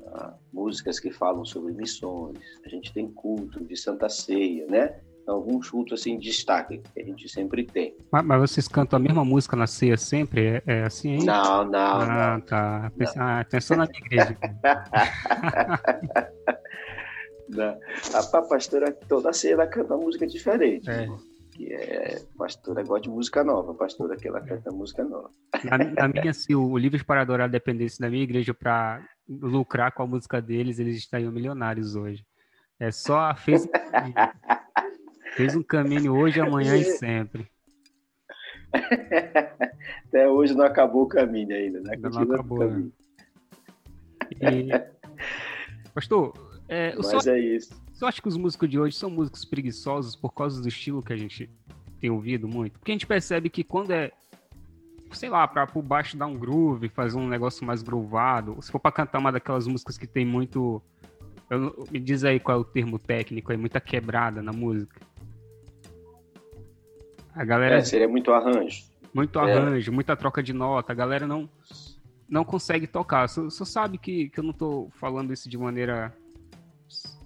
uh, 0.00 0.32
músicas 0.52 0.98
que 0.98 1.10
falam 1.10 1.44
sobre 1.44 1.72
missões? 1.72 2.38
A 2.64 2.68
gente 2.68 2.92
tem 2.92 3.10
culto 3.10 3.64
de 3.64 3.76
Santa 3.76 4.08
Ceia, 4.08 4.66
né? 4.66 5.00
algum 5.26 5.60
culto 5.60 5.94
assim 5.94 6.18
de 6.18 6.28
destaque 6.30 6.82
que 6.92 7.00
a 7.00 7.04
gente 7.04 7.28
sempre 7.28 7.64
tem. 7.64 7.96
Mas, 8.10 8.24
mas, 8.24 8.40
vocês 8.40 8.68
cantam 8.68 8.96
a 8.96 9.00
mesma 9.00 9.24
música 9.24 9.56
na 9.56 9.66
ceia 9.66 9.96
sempre? 9.96 10.46
É, 10.46 10.62
é 10.66 10.82
assim? 10.82 11.10
Hein? 11.10 11.24
Não, 11.24 11.64
não. 11.64 12.00
Ah, 12.00 12.34
não, 12.34 12.40
tá. 12.40 12.92
Não. 12.96 13.22
Ah, 13.22 13.40
atenção 13.40 13.76
na 13.76 13.86
minha 13.86 14.00
igreja. 14.06 14.36
não. 17.48 17.78
A 18.14 18.42
pastora 18.42 18.92
toda 19.08 19.32
ceia 19.32 19.54
ela 19.54 19.66
canta 19.66 19.94
uma 19.94 20.04
música 20.04 20.26
diferente. 20.26 20.90
É. 20.90 21.06
Que 21.60 21.74
é 21.74 22.22
pastora 22.38 22.82
gosta 22.82 23.02
de 23.02 23.10
música 23.10 23.44
nova, 23.44 23.74
pastora 23.74 24.16
que 24.16 24.26
ela 24.26 24.40
canta 24.40 24.70
música 24.70 25.04
nova. 25.04 25.30
Na, 25.62 25.76
na 25.76 26.08
minha, 26.08 26.32
se 26.32 26.54
o 26.54 26.78
Livros 26.78 27.02
para 27.02 27.20
Adorar 27.20 27.50
dependesse 27.50 28.00
da 28.00 28.08
minha 28.08 28.22
igreja 28.22 28.54
para 28.54 29.06
lucrar 29.28 29.92
com 29.92 30.02
a 30.02 30.06
música 30.06 30.40
deles, 30.40 30.78
eles 30.78 30.96
estariam 30.96 31.30
milionários 31.30 31.94
hoje. 31.94 32.24
É 32.78 32.90
só 32.90 33.34
fez 33.34 33.68
Fez 35.36 35.54
um 35.54 35.62
caminho 35.62 36.16
hoje, 36.16 36.40
amanhã 36.40 36.78
e 36.78 36.84
sempre. 36.84 37.46
Até 40.08 40.26
hoje 40.30 40.54
não 40.54 40.64
acabou 40.64 41.02
o 41.02 41.08
caminho 41.08 41.54
ainda, 41.54 41.80
né? 41.80 41.90
Ainda 41.92 42.08
não 42.08 42.22
acabou. 42.22 42.70
Né? 42.70 42.90
E... 44.40 44.70
Pastor, 45.92 46.32
é, 46.68 46.94
Mas 46.96 47.06
só, 47.06 47.30
é 47.30 47.38
isso. 47.38 47.89
Você 48.00 48.06
acha 48.06 48.22
que 48.22 48.28
os 48.28 48.36
músicos 48.38 48.66
de 48.66 48.78
hoje 48.78 48.96
são 48.96 49.10
músicos 49.10 49.44
preguiçosos 49.44 50.16
por 50.16 50.32
causa 50.32 50.62
do 50.62 50.66
estilo 50.66 51.02
que 51.02 51.12
a 51.12 51.16
gente 51.18 51.50
tem 52.00 52.08
ouvido 52.08 52.48
muito? 52.48 52.78
Porque 52.78 52.92
a 52.92 52.94
gente 52.94 53.06
percebe 53.06 53.50
que 53.50 53.62
quando 53.62 53.90
é, 53.90 54.10
sei 55.12 55.28
lá, 55.28 55.46
para 55.46 55.66
por 55.66 55.82
baixo 55.82 56.16
dar 56.16 56.24
um 56.24 56.34
groove, 56.34 56.88
fazer 56.88 57.18
um 57.18 57.28
negócio 57.28 57.62
mais 57.62 57.82
groovado, 57.82 58.56
se 58.62 58.72
for 58.72 58.78
para 58.78 58.90
cantar 58.90 59.18
uma 59.18 59.30
daquelas 59.30 59.66
músicas 59.66 59.98
que 59.98 60.06
tem 60.06 60.24
muito. 60.24 60.80
Eu, 61.50 61.86
me 61.90 62.00
diz 62.00 62.24
aí 62.24 62.40
qual 62.40 62.56
é 62.56 62.60
o 62.62 62.64
termo 62.64 62.98
técnico, 62.98 63.52
é 63.52 63.56
muita 63.58 63.78
quebrada 63.82 64.42
na 64.42 64.50
música. 64.50 64.98
A 67.34 67.44
galera. 67.44 67.76
É, 67.76 67.80
seria 67.82 68.08
muito 68.08 68.32
arranjo. 68.32 68.82
Muito 69.12 69.38
é. 69.38 69.42
arranjo, 69.42 69.90
é. 69.90 69.94
muita 69.94 70.16
troca 70.16 70.42
de 70.42 70.54
nota. 70.54 70.90
A 70.90 70.96
galera 70.96 71.26
não, 71.26 71.50
não 72.26 72.46
consegue 72.46 72.86
tocar. 72.86 73.28
Você 73.28 73.66
sabe 73.66 73.98
que, 73.98 74.30
que 74.30 74.40
eu 74.40 74.44
não 74.44 74.52
estou 74.52 74.88
falando 74.92 75.34
isso 75.34 75.50
de 75.50 75.58
maneira 75.58 76.14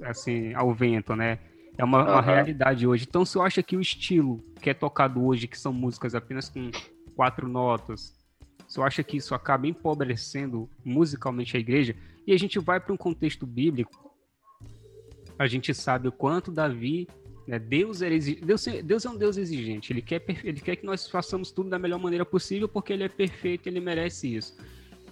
assim, 0.02 0.54
ao 0.54 0.72
vento, 0.74 1.14
né? 1.14 1.38
É 1.76 1.84
uma, 1.84 2.04
uhum. 2.04 2.12
uma, 2.12 2.20
realidade 2.20 2.86
hoje. 2.86 3.06
Então, 3.08 3.24
se 3.24 3.36
eu 3.36 3.42
acho 3.42 3.62
que 3.62 3.76
o 3.76 3.80
estilo 3.80 4.44
que 4.60 4.70
é 4.70 4.74
tocado 4.74 5.24
hoje, 5.24 5.48
que 5.48 5.58
são 5.58 5.72
músicas 5.72 6.14
apenas 6.14 6.48
com 6.48 6.70
quatro 7.16 7.48
notas, 7.48 8.14
se 8.68 8.78
eu 8.78 8.84
acho 8.84 9.02
que 9.02 9.16
isso 9.16 9.34
acaba 9.34 9.66
empobrecendo 9.66 10.68
musicalmente 10.84 11.56
a 11.56 11.60
igreja, 11.60 11.96
e 12.26 12.32
a 12.32 12.38
gente 12.38 12.58
vai 12.58 12.78
para 12.78 12.92
um 12.92 12.96
contexto 12.96 13.46
bíblico, 13.46 14.12
a 15.38 15.46
gente 15.46 15.74
sabe 15.74 16.06
o 16.08 16.12
quanto 16.12 16.52
Davi 16.52 17.08
né? 17.46 17.58
Deus, 17.58 18.02
é 18.02 18.08
Deus, 18.18 18.64
Deus 18.84 19.04
é 19.04 19.10
um 19.10 19.16
Deus 19.16 19.36
exigente. 19.36 19.92
Ele 19.92 20.02
quer, 20.02 20.22
ele 20.42 20.60
quer 20.60 20.76
que 20.76 20.86
nós 20.86 21.08
façamos 21.08 21.50
tudo 21.50 21.70
da 21.70 21.78
melhor 21.78 21.98
maneira 21.98 22.24
possível 22.24 22.68
porque 22.68 22.92
ele 22.92 23.04
é 23.04 23.08
perfeito, 23.08 23.66
ele 23.66 23.80
merece 23.80 24.34
isso. 24.34 24.56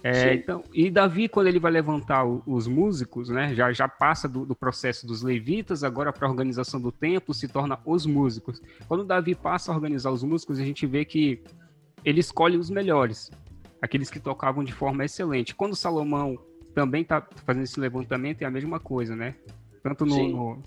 É, 0.05 0.33
então, 0.33 0.61
e 0.73 0.91
Davi, 0.91 1.29
quando 1.29 1.47
ele 1.47 1.59
vai 1.59 1.71
levantar 1.71 2.25
os 2.25 2.67
músicos, 2.67 3.29
né, 3.29 3.55
já, 3.55 3.71
já 3.71 3.87
passa 3.87 4.27
do, 4.27 4.45
do 4.45 4.53
processo 4.53 5.07
dos 5.07 5.21
levitas, 5.21 5.81
agora 5.81 6.11
para 6.11 6.27
a 6.27 6.29
organização 6.29 6.81
do 6.81 6.91
templo, 6.91 7.33
se 7.33 7.47
torna 7.47 7.79
os 7.85 8.05
músicos. 8.05 8.61
Quando 8.85 9.05
Davi 9.05 9.33
passa 9.33 9.71
a 9.71 9.75
organizar 9.75 10.11
os 10.11 10.21
músicos, 10.21 10.59
a 10.59 10.65
gente 10.65 10.85
vê 10.85 11.05
que 11.05 11.41
ele 12.03 12.19
escolhe 12.19 12.57
os 12.57 12.69
melhores, 12.69 13.31
aqueles 13.81 14.09
que 14.09 14.19
tocavam 14.19 14.61
de 14.61 14.73
forma 14.73 15.05
excelente. 15.05 15.55
Quando 15.55 15.73
Salomão 15.73 16.37
também 16.75 17.03
está 17.03 17.25
fazendo 17.45 17.63
esse 17.63 17.79
levantamento, 17.79 18.41
é 18.41 18.45
a 18.45 18.51
mesma 18.51 18.81
coisa, 18.81 19.15
né? 19.15 19.35
Tanto 19.81 20.05
no, 20.05 20.27
no, 20.27 20.63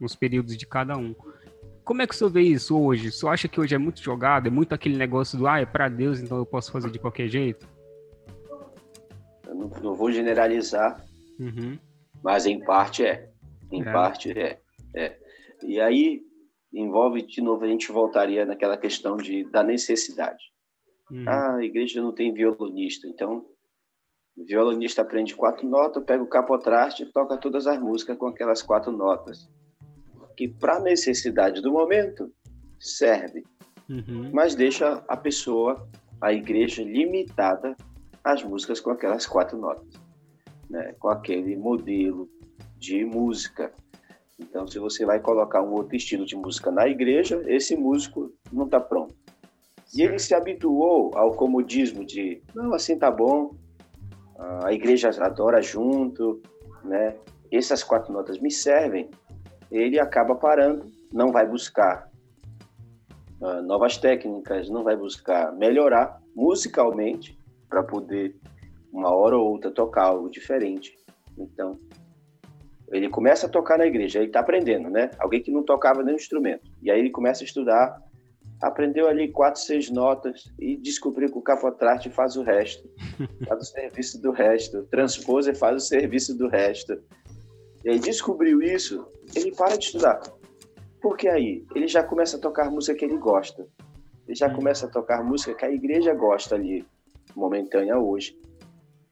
nos 0.00 0.16
períodos 0.16 0.56
de 0.56 0.66
cada 0.66 0.96
um. 0.96 1.14
Como 1.84 2.02
é 2.02 2.06
que 2.06 2.14
o 2.14 2.16
senhor 2.18 2.30
vê 2.30 2.42
isso 2.42 2.76
hoje? 2.76 3.08
O 3.08 3.12
senhor 3.12 3.30
acha 3.30 3.46
que 3.46 3.60
hoje 3.60 3.76
é 3.76 3.78
muito 3.78 4.02
jogado? 4.02 4.48
É 4.48 4.50
muito 4.50 4.74
aquele 4.74 4.96
negócio 4.96 5.38
do, 5.38 5.46
ah, 5.46 5.60
é 5.60 5.66
para 5.66 5.88
Deus, 5.88 6.18
então 6.18 6.36
eu 6.36 6.46
posso 6.46 6.72
fazer 6.72 6.90
de 6.90 6.98
qualquer 6.98 7.28
jeito? 7.28 7.71
Eu 9.52 9.56
não, 9.56 9.68
não 9.68 9.94
vou 9.94 10.10
generalizar, 10.10 11.04
uhum. 11.38 11.78
mas 12.24 12.46
em 12.46 12.58
parte 12.58 13.04
é. 13.04 13.30
Em 13.70 13.82
é. 13.82 13.92
parte 13.92 14.30
é. 14.32 14.58
é. 14.96 15.18
E 15.62 15.78
aí, 15.78 16.22
envolve 16.72 17.22
de 17.22 17.42
novo 17.42 17.64
a 17.64 17.68
gente 17.68 17.92
voltaria 17.92 18.46
naquela 18.46 18.78
questão 18.78 19.16
de 19.16 19.44
da 19.50 19.62
necessidade. 19.62 20.42
Uhum. 21.10 21.24
Ah, 21.28 21.56
a 21.56 21.64
igreja 21.64 22.00
não 22.00 22.14
tem 22.14 22.32
violonista, 22.32 23.06
então 23.06 23.44
o 24.34 24.44
violonista 24.46 25.02
aprende 25.02 25.36
quatro 25.36 25.68
notas, 25.68 26.02
pega 26.04 26.22
o 26.22 26.28
capotraste 26.28 27.02
e 27.02 27.12
toca 27.12 27.36
todas 27.36 27.66
as 27.66 27.78
músicas 27.78 28.16
com 28.16 28.28
aquelas 28.28 28.62
quatro 28.62 28.90
notas. 28.90 29.50
Que 30.34 30.48
para 30.48 30.76
a 30.76 30.80
necessidade 30.80 31.60
do 31.60 31.70
momento 31.70 32.32
serve, 32.80 33.44
uhum. 33.88 34.30
mas 34.32 34.54
deixa 34.54 35.04
a 35.06 35.16
pessoa, 35.16 35.86
a 36.22 36.32
igreja 36.32 36.82
limitada 36.82 37.76
às 38.24 38.42
músicas 38.42 38.80
com 38.80 38.90
aquelas 38.90 39.26
quatro 39.26 39.58
notas, 39.58 39.88
né? 40.68 40.94
com 40.98 41.08
aquele 41.08 41.56
modelo 41.56 42.28
de 42.78 43.04
música. 43.04 43.72
Então, 44.38 44.66
se 44.66 44.78
você 44.78 45.04
vai 45.04 45.20
colocar 45.20 45.62
um 45.62 45.72
outro 45.72 45.96
estilo 45.96 46.24
de 46.24 46.36
música 46.36 46.70
na 46.70 46.88
igreja, 46.88 47.42
esse 47.46 47.76
músico 47.76 48.32
não 48.52 48.64
está 48.64 48.80
pronto. 48.80 49.14
E 49.94 50.02
ele 50.02 50.18
se 50.18 50.34
habituou 50.34 51.10
ao 51.14 51.34
comodismo 51.34 52.04
de, 52.04 52.42
não, 52.54 52.72
assim 52.72 52.98
tá 52.98 53.10
bom, 53.10 53.54
a 54.64 54.72
igreja 54.72 55.10
adora 55.22 55.60
junto, 55.62 56.40
né? 56.82 57.16
Essas 57.50 57.84
quatro 57.84 58.12
notas 58.12 58.38
me 58.38 58.50
servem. 58.50 59.10
Ele 59.70 60.00
acaba 60.00 60.34
parando, 60.34 60.86
não 61.12 61.30
vai 61.30 61.46
buscar 61.46 62.10
uh, 63.40 63.62
novas 63.62 63.96
técnicas, 63.98 64.68
não 64.68 64.82
vai 64.82 64.96
buscar 64.96 65.52
melhorar 65.52 66.20
musicalmente 66.34 67.38
para 67.72 67.82
poder 67.82 68.36
uma 68.92 69.14
hora 69.14 69.34
ou 69.34 69.50
outra 69.50 69.70
tocar 69.70 70.02
algo 70.02 70.28
diferente. 70.28 70.94
Então, 71.38 71.80
ele 72.90 73.08
começa 73.08 73.46
a 73.46 73.48
tocar 73.48 73.78
na 73.78 73.86
igreja, 73.86 74.18
ele 74.18 74.26
está 74.26 74.40
aprendendo, 74.40 74.90
né? 74.90 75.10
Alguém 75.18 75.40
que 75.40 75.50
não 75.50 75.62
tocava 75.62 76.02
nenhum 76.02 76.16
instrumento. 76.16 76.70
E 76.82 76.90
aí 76.90 77.00
ele 77.00 77.08
começa 77.08 77.42
a 77.42 77.46
estudar, 77.46 77.98
aprendeu 78.60 79.08
ali 79.08 79.32
quatro, 79.32 79.62
seis 79.62 79.88
notas 79.88 80.52
e 80.60 80.76
descobriu 80.76 81.30
que 81.32 81.38
o 81.38 81.40
capotraste 81.40 82.10
faz 82.10 82.36
o 82.36 82.42
resto. 82.42 82.86
Faz 83.48 83.62
o 83.62 83.72
serviço 83.72 84.20
do 84.20 84.32
resto. 84.32 84.82
Transpôs 84.90 85.46
e 85.46 85.54
faz 85.54 85.76
o 85.76 85.86
serviço 85.86 86.36
do 86.36 86.48
resto. 86.48 87.02
E 87.82 87.88
aí 87.88 87.98
descobriu 87.98 88.60
isso, 88.60 89.06
ele 89.34 89.50
para 89.52 89.78
de 89.78 89.86
estudar. 89.86 90.20
Porque 91.00 91.26
aí 91.26 91.64
ele 91.74 91.88
já 91.88 92.02
começa 92.02 92.36
a 92.36 92.40
tocar 92.40 92.70
música 92.70 92.98
que 92.98 93.04
ele 93.06 93.16
gosta. 93.16 93.66
Ele 94.28 94.36
já 94.36 94.50
começa 94.54 94.86
a 94.86 94.90
tocar 94.90 95.24
música 95.24 95.54
que 95.54 95.64
a 95.64 95.72
igreja 95.72 96.12
gosta 96.14 96.54
ali, 96.54 96.86
momentânea 97.34 97.98
hoje. 97.98 98.38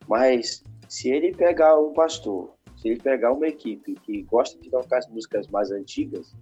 Mas 0.08 0.62
se 0.88 1.10
ele 1.10 1.34
pegar 1.34 1.78
um 1.78 1.92
pastor 1.92 2.54
se 2.80 2.88
ele 2.88 2.98
pegar 2.98 3.32
uma 3.32 3.46
equipe 3.46 3.94
que 3.94 4.22
gosta 4.22 4.58
de 4.58 4.70
tocar 4.70 4.98
as 4.98 5.08
músicas 5.08 5.46
mais 5.48 5.70
antigas, 5.70 6.34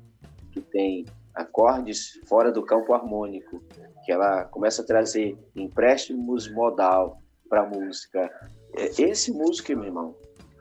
que 0.53 0.61
tem 0.61 1.05
acordes 1.35 2.21
fora 2.29 2.53
do 2.53 2.65
campo 2.65 2.95
harmônico, 2.95 3.61
que 4.05 4.13
ela 4.13 4.45
começa 4.45 4.83
a 4.83 4.87
trazer 4.87 5.37
empréstimos 5.57 6.49
modal 6.53 7.21
para 7.49 7.63
a 7.63 7.67
música, 7.67 8.31
é, 8.77 8.85
esse 9.03 9.33
músico, 9.33 9.75
meu 9.75 9.87
irmão, 9.87 10.15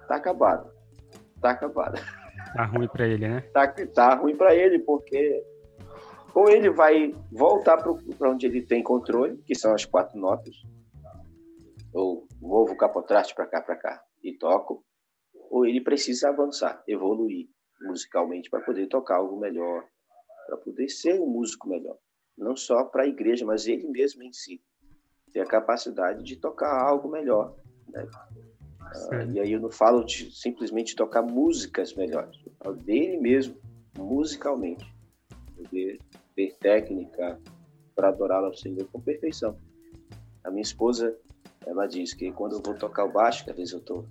tá 0.08 0.16
acabado. 0.16 0.68
Tá 1.40 1.52
acabado. 1.52 2.02
Tá 2.56 2.66
ruim 2.66 2.88
para 2.88 3.08
ele, 3.08 3.28
né? 3.28 3.42
Tá, 3.54 3.68
tá 3.68 4.16
ruim 4.16 4.36
para 4.36 4.56
ele, 4.56 4.80
porque 4.80 5.44
ou 6.34 6.50
ele 6.50 6.72
vai 6.72 7.14
voltar 7.32 7.78
para 7.78 8.30
onde 8.32 8.48
ele 8.48 8.64
tem 8.64 8.82
controle, 8.82 9.38
que 9.46 9.54
são 9.54 9.76
as 9.76 9.86
quatro 9.86 10.20
notas, 10.20 10.56
ou 11.98 12.28
movo 12.40 12.74
o 12.74 12.78
capotraste 12.78 13.34
para 13.34 13.48
cá, 13.48 13.62
para 13.62 13.76
cá 13.76 14.04
e 14.24 14.38
toco, 14.38 14.86
ou 15.50 15.66
ele 15.66 15.82
precisa 15.82 16.30
avançar, 16.30 16.84
evoluir 16.88 17.50
musicalmente 17.82 18.50
para 18.50 18.62
poder 18.62 18.88
tocar 18.88 19.18
algo 19.18 19.40
melhor, 19.40 19.84
para 20.46 20.58
poder 20.58 20.90
ser 20.90 21.20
um 21.20 21.28
músico 21.28 21.68
melhor, 21.68 21.98
não 22.38 22.56
só 22.56 22.84
para 22.84 23.04
a 23.04 23.08
igreja, 23.08 23.46
mas 23.46 23.68
ele 23.68 23.88
mesmo 23.88 24.24
em 24.24 24.32
si 24.32 24.62
ter 25.34 25.42
a 25.42 25.46
capacidade 25.46 26.24
de 26.24 26.36
tocar 26.36 26.72
algo 26.80 27.10
melhor. 27.10 27.56
Né? 27.90 28.08
Ah, 28.80 29.24
e 29.34 29.40
aí 29.40 29.52
eu 29.52 29.60
não 29.60 29.70
falo 29.70 30.04
de 30.04 30.32
simplesmente 30.32 30.96
tocar 30.96 31.22
músicas 31.22 31.94
melhores, 31.94 32.40
eu 32.46 32.52
falo 32.60 32.76
dele 32.78 33.18
mesmo, 33.18 33.58
musicalmente, 33.98 34.86
poder 35.56 36.00
ter 36.36 36.56
técnica 36.58 37.40
para 37.96 38.10
adorar 38.10 38.44
ao 38.44 38.54
Senhor 38.54 38.88
com 38.92 39.02
perfeição. 39.02 39.58
A 40.44 40.52
minha 40.52 40.62
esposa, 40.62 41.18
ela 41.68 41.88
diz 41.88 42.14
que 42.14 42.32
quando 42.32 42.56
eu 42.56 42.62
vou 42.62 42.74
tocar 42.74 43.06
o 43.06 43.12
baixo, 43.12 43.44
que 43.44 43.52
às 43.52 43.58
vezes 43.58 43.74
eu 43.74 43.80
estou 43.80 44.06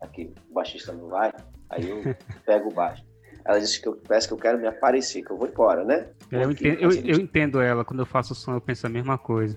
aqui 0.00 0.32
o 0.48 0.54
baixista 0.54 0.92
não 0.92 1.08
vai, 1.08 1.32
aí 1.70 1.88
eu 1.88 2.02
pego 2.44 2.70
o 2.70 2.74
baixo. 2.74 3.04
Ela 3.44 3.60
disse 3.60 3.80
que 3.80 3.88
eu 3.88 3.96
peço 3.96 4.28
que 4.28 4.34
eu 4.34 4.38
quero 4.38 4.58
me 4.58 4.66
aparecer, 4.66 5.22
que 5.22 5.30
eu 5.30 5.36
vou 5.36 5.48
embora, 5.48 5.84
né? 5.84 6.10
Eu 6.30 6.50
entendo, 6.50 6.80
eu, 6.80 6.92
eu 6.92 7.18
entendo, 7.18 7.60
ela, 7.60 7.84
quando 7.84 8.00
eu 8.00 8.06
faço 8.06 8.34
o 8.34 8.36
som, 8.36 8.52
eu 8.52 8.60
penso 8.60 8.86
a 8.86 8.90
mesma 8.90 9.16
coisa. 9.16 9.56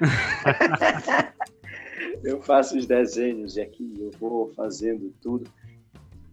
eu 2.22 2.42
faço 2.42 2.76
os 2.76 2.86
desenhos 2.86 3.56
e 3.56 3.62
aqui 3.62 3.94
eu 3.98 4.10
vou 4.18 4.52
fazendo 4.54 5.10
tudo. 5.22 5.50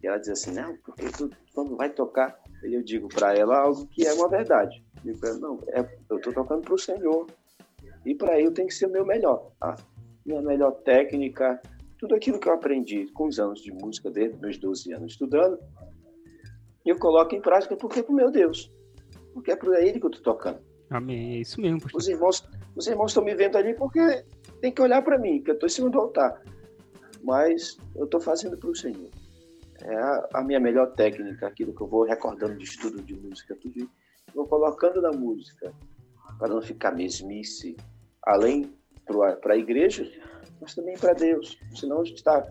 E 0.04 0.08
ela 0.08 0.18
diz 0.18 0.30
assim, 0.30 0.52
não, 0.52 0.76
porque 0.78 1.06
tu, 1.10 1.30
quando 1.54 1.78
vai 1.78 1.90
tocar, 1.90 2.38
eu 2.62 2.84
digo 2.84 3.08
para 3.08 3.34
ela 3.34 3.58
algo 3.58 3.88
que 3.88 4.06
é 4.06 4.14
uma 4.14 4.28
verdade. 4.28 4.84
Eu 5.06 5.14
digo, 5.14 5.40
não, 5.40 5.64
é, 5.70 5.80
eu 6.10 6.18
estou 6.18 6.34
tocando 6.34 6.62
para 6.62 6.74
o 6.74 6.80
Senhor. 6.80 7.28
E 8.06 8.16
para 8.16 8.40
eu 8.40 8.52
tem 8.52 8.68
que 8.68 8.74
ser 8.74 8.88
o 8.88 8.92
meu 8.92 9.06
melhor. 9.06 9.52
Tá? 9.60 9.76
Minha 10.28 10.42
melhor 10.42 10.72
técnica, 10.84 11.60
tudo 11.98 12.14
aquilo 12.14 12.40
que 12.40 12.48
eu 12.48 12.54
aprendi 12.54 13.08
com 13.14 13.28
os 13.28 13.40
anos 13.40 13.62
de 13.62 13.72
música, 13.72 14.12
desde 14.12 14.38
meus 14.40 14.58
12 14.58 14.94
anos 14.94 15.14
estudando, 15.14 15.58
eu 16.86 17.00
coloco 17.00 17.34
em 17.34 17.42
prática 17.42 17.76
porque 17.76 18.02
é 18.02 18.04
pro 18.04 18.14
meu 18.14 18.30
Deus. 18.30 18.72
Porque 19.34 19.52
é 19.52 19.56
para 19.56 19.82
ele 19.82 20.00
que 20.00 20.06
eu 20.06 20.12
estou 20.12 20.34
tocando. 20.34 20.60
Amém. 20.90 21.38
É 21.38 21.40
isso 21.40 21.60
mesmo. 21.60 21.82
Pastor. 21.82 22.00
Os 22.00 22.08
irmãos 22.08 22.48
os 22.78 22.86
irmãos 22.86 23.10
estão 23.10 23.24
me 23.24 23.34
vendo 23.34 23.58
ali 23.58 23.74
porque 23.74 24.24
tem 24.62 24.72
que 24.72 24.82
olhar 24.82 25.02
para 25.02 25.18
mim, 25.18 25.42
que 25.42 25.50
eu 25.50 25.56
estou 25.56 25.66
em 25.66 25.72
cima 25.72 25.90
do 25.90 26.00
altar. 26.00 26.44
Mas 27.24 27.76
eu 27.96 28.06
estou 28.06 28.22
fazendo 28.22 28.56
para 28.56 28.70
o 28.70 28.76
Senhor. 28.76 29.10
É 29.82 29.96
a, 29.96 30.30
a, 30.36 30.44
minha 30.44 30.60
melhor 30.60 30.94
técnica, 30.94 31.48
aquilo 31.48 31.74
que 31.74 31.82
eu 31.82 31.88
vou 31.88 32.04
recordando 32.04 32.56
de 32.56 32.66
estudo 32.66 33.02
de 33.02 33.16
música, 33.16 33.56
tudo 33.60 33.90
vou 34.34 34.46
colocando 34.46 35.02
na 35.02 35.12
música, 35.12 35.74
para 36.38 36.50
não 36.50 36.62
ficar 36.62 36.92
mesmice, 36.92 37.76
além 38.22 38.72
para 39.42 39.54
a 39.54 39.58
igreja, 39.58 40.10
mas 40.62 40.76
também 40.76 40.98
para 40.98 41.14
Deus. 41.14 41.58
Senão 41.74 42.02
a 42.02 42.06
gente 42.06 42.18
está 42.18 42.46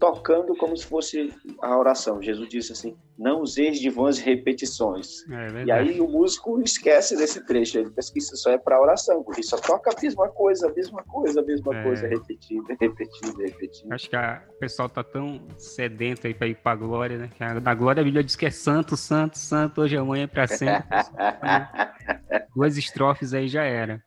tocando 0.00 0.56
como 0.56 0.74
se 0.74 0.86
fosse 0.86 1.32
a 1.60 1.78
oração. 1.78 2.22
Jesus 2.22 2.48
disse 2.48 2.72
assim: 2.72 2.96
não 3.18 3.42
useis 3.42 3.78
de 3.78 3.90
vãs 3.90 4.18
repetições. 4.18 5.28
É 5.30 5.64
e 5.64 5.70
aí 5.70 6.00
o 6.00 6.08
músico 6.08 6.60
esquece 6.62 7.14
desse 7.16 7.44
trecho, 7.46 7.78
ele 7.78 7.90
pensa 7.90 8.10
que 8.10 8.18
isso 8.18 8.34
só 8.36 8.50
é 8.50 8.58
para 8.58 8.80
oração, 8.80 9.22
porque 9.22 9.42
só 9.42 9.58
toca 9.58 9.90
a 9.90 10.02
mesma 10.02 10.28
coisa, 10.28 10.68
a 10.68 10.72
mesma 10.72 11.02
coisa, 11.04 11.40
a 11.40 11.44
mesma 11.44 11.76
é. 11.76 11.82
coisa, 11.82 12.08
repetida, 12.08 12.76
repetida, 12.80 13.42
repetida. 13.42 13.94
Acho 13.94 14.08
que 14.08 14.16
a, 14.16 14.42
o 14.48 14.58
pessoal 14.58 14.88
tá 14.88 15.04
tão 15.04 15.46
sedento 15.58 16.26
aí 16.26 16.32
para 16.32 16.48
ir 16.48 16.56
para 16.56 16.72
a 16.72 16.76
glória, 16.76 17.18
né? 17.18 17.30
Que 17.36 17.44
a, 17.44 17.60
na 17.60 17.74
glória 17.74 18.00
a 18.00 18.04
Bíblia 18.04 18.24
diz 18.24 18.34
que 18.34 18.46
é 18.46 18.50
santo, 18.50 18.96
santo, 18.96 19.38
santo, 19.38 19.82
hoje, 19.82 19.98
amanhã, 19.98 20.26
para 20.26 20.46
sempre. 20.46 20.82
Duas 22.56 22.78
estrofes 22.78 23.34
aí 23.34 23.46
já 23.46 23.64
era. 23.64 24.02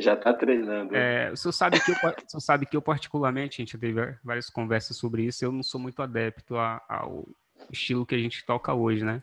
Já 0.00 0.14
está 0.14 0.32
treinando. 0.32 0.96
É, 0.96 1.30
o 1.30 1.36
senhor 1.36 1.52
sabe 1.52 1.78
que 1.78 1.90
eu, 1.90 1.94
senhor 2.26 2.40
sabe 2.40 2.66
que 2.66 2.76
eu 2.76 2.82
particularmente, 2.82 3.60
a 3.60 3.64
gente 3.64 3.76
teve 3.76 4.16
várias 4.24 4.48
conversas 4.48 4.96
sobre 4.96 5.24
isso, 5.24 5.44
eu 5.44 5.52
não 5.52 5.62
sou 5.62 5.80
muito 5.80 6.02
adepto 6.02 6.56
a, 6.56 6.80
ao 6.88 7.28
estilo 7.70 8.06
que 8.06 8.14
a 8.14 8.18
gente 8.18 8.44
toca 8.46 8.72
hoje, 8.72 9.04
né? 9.04 9.20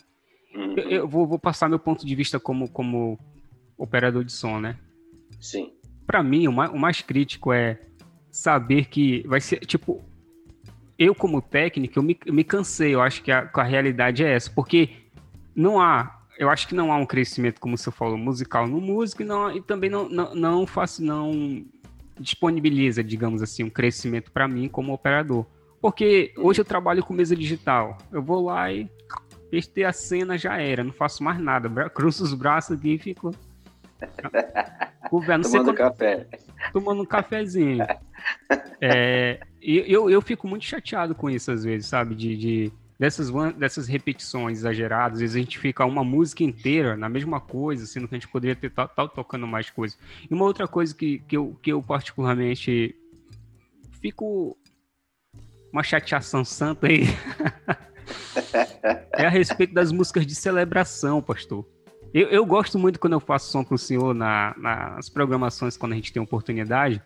Uhum. 0.53 0.75
Eu, 0.77 0.89
eu 0.89 1.07
vou, 1.07 1.25
vou, 1.25 1.39
passar 1.39 1.67
meu 1.67 1.79
ponto 1.79 2.05
de 2.05 2.15
vista 2.15 2.39
como, 2.39 2.69
como 2.69 3.19
operador 3.77 4.23
de 4.23 4.31
som, 4.31 4.59
né? 4.59 4.77
Sim. 5.41 5.73
Para 6.05 6.21
mim, 6.21 6.47
o 6.47 6.53
mais, 6.53 6.71
o 6.71 6.77
mais 6.77 7.01
crítico 7.01 7.51
é 7.51 7.79
saber 8.31 8.85
que 8.85 9.27
vai 9.27 9.41
ser, 9.41 9.59
tipo, 9.61 10.03
eu 10.97 11.15
como 11.15 11.41
técnico, 11.41 11.97
eu 11.97 12.03
me, 12.03 12.17
eu 12.25 12.33
me 12.33 12.43
cansei, 12.43 12.93
eu 12.93 13.01
acho 13.01 13.23
que 13.23 13.31
a, 13.31 13.49
a 13.51 13.63
realidade 13.63 14.23
é 14.23 14.31
essa, 14.31 14.51
porque 14.51 14.89
não 15.55 15.81
há 15.81 16.16
eu 16.37 16.49
acho 16.49 16.67
que 16.67 16.75
não 16.75 16.91
há 16.91 16.97
um 16.97 17.05
crescimento, 17.05 17.59
como 17.59 17.77
você 17.77 17.91
falou, 17.91 18.17
musical 18.17 18.67
no 18.67 18.79
músico 18.79 19.21
e, 19.21 19.25
não, 19.25 19.51
e 19.51 19.61
também 19.61 19.89
não, 19.89 20.07
não, 20.07 20.35
não, 20.35 20.67
faz, 20.67 20.99
não 20.99 21.65
disponibiliza, 22.19 23.03
digamos 23.03 23.41
assim, 23.41 23.63
um 23.63 23.69
crescimento 23.69 24.31
para 24.31 24.47
mim 24.47 24.67
como 24.67 24.93
operador. 24.93 25.45
Porque 25.81 26.33
hoje 26.37 26.61
eu 26.61 26.65
trabalho 26.65 27.03
com 27.03 27.13
mesa 27.13 27.35
digital. 27.35 27.97
Eu 28.11 28.21
vou 28.21 28.45
lá 28.45 28.71
e 28.71 28.89
este 29.51 29.83
a 29.83 29.93
cena 29.93 30.37
já 30.37 30.57
era, 30.57 30.83
não 30.83 30.91
faço 30.91 31.23
mais 31.23 31.39
nada. 31.39 31.89
Cruzo 31.89 32.23
os 32.23 32.33
braços 32.33 32.77
aqui 32.77 32.95
e 32.95 32.97
fico. 32.97 33.31
Tomando 35.09 35.49
quando... 35.49 35.73
café. 35.73 36.27
Tomando 36.73 37.01
um 37.01 37.05
cafezinho. 37.05 37.85
É, 38.79 39.39
eu, 39.59 40.07
eu 40.07 40.21
fico 40.21 40.47
muito 40.47 40.63
chateado 40.63 41.15
com 41.15 41.29
isso 41.29 41.51
às 41.51 41.63
vezes, 41.63 41.87
sabe? 41.87 42.13
De, 42.13 42.37
de 42.37 42.71
dessas, 42.99 43.31
dessas 43.55 43.87
repetições 43.87 44.59
exageradas, 44.59 45.17
às 45.17 45.21
vezes 45.21 45.35
a 45.35 45.39
gente 45.39 45.59
fica 45.59 45.85
uma 45.85 46.03
música 46.03 46.43
inteira 46.43 46.97
na 46.97 47.07
mesma 47.07 47.39
coisa, 47.39 47.85
sendo 47.85 48.07
que 48.07 48.15
a 48.15 48.17
gente 48.19 48.27
poderia 48.27 48.55
ter 48.55 48.71
tal, 48.71 49.07
tocando 49.09 49.45
mais 49.45 49.69
coisas. 49.69 49.97
E 50.29 50.33
uma 50.33 50.45
outra 50.45 50.67
coisa 50.67 50.95
que, 50.95 51.19
que, 51.19 51.37
eu, 51.37 51.57
que 51.61 51.71
eu 51.71 51.81
particularmente 51.81 52.95
fico 54.01 54.57
uma 55.71 55.83
chateação 55.83 56.43
santa 56.43 56.87
aí 56.87 57.03
é 59.13 59.25
a 59.25 59.29
respeito 59.29 59.73
das 59.73 59.91
músicas 59.91 60.25
de 60.25 60.33
celebração, 60.33 61.21
pastor. 61.21 61.65
Eu, 62.13 62.29
eu 62.29 62.45
gosto 62.45 62.79
muito 62.79 62.99
quando 62.99 63.13
eu 63.13 63.19
faço 63.19 63.51
som 63.51 63.63
pro 63.63 63.77
senhor 63.77 64.13
na, 64.13 64.55
nas 64.57 65.09
programações, 65.09 65.77
quando 65.77 65.91
a 65.91 65.95
gente 65.95 66.13
tem 66.13 66.21
oportunidade, 66.21 67.01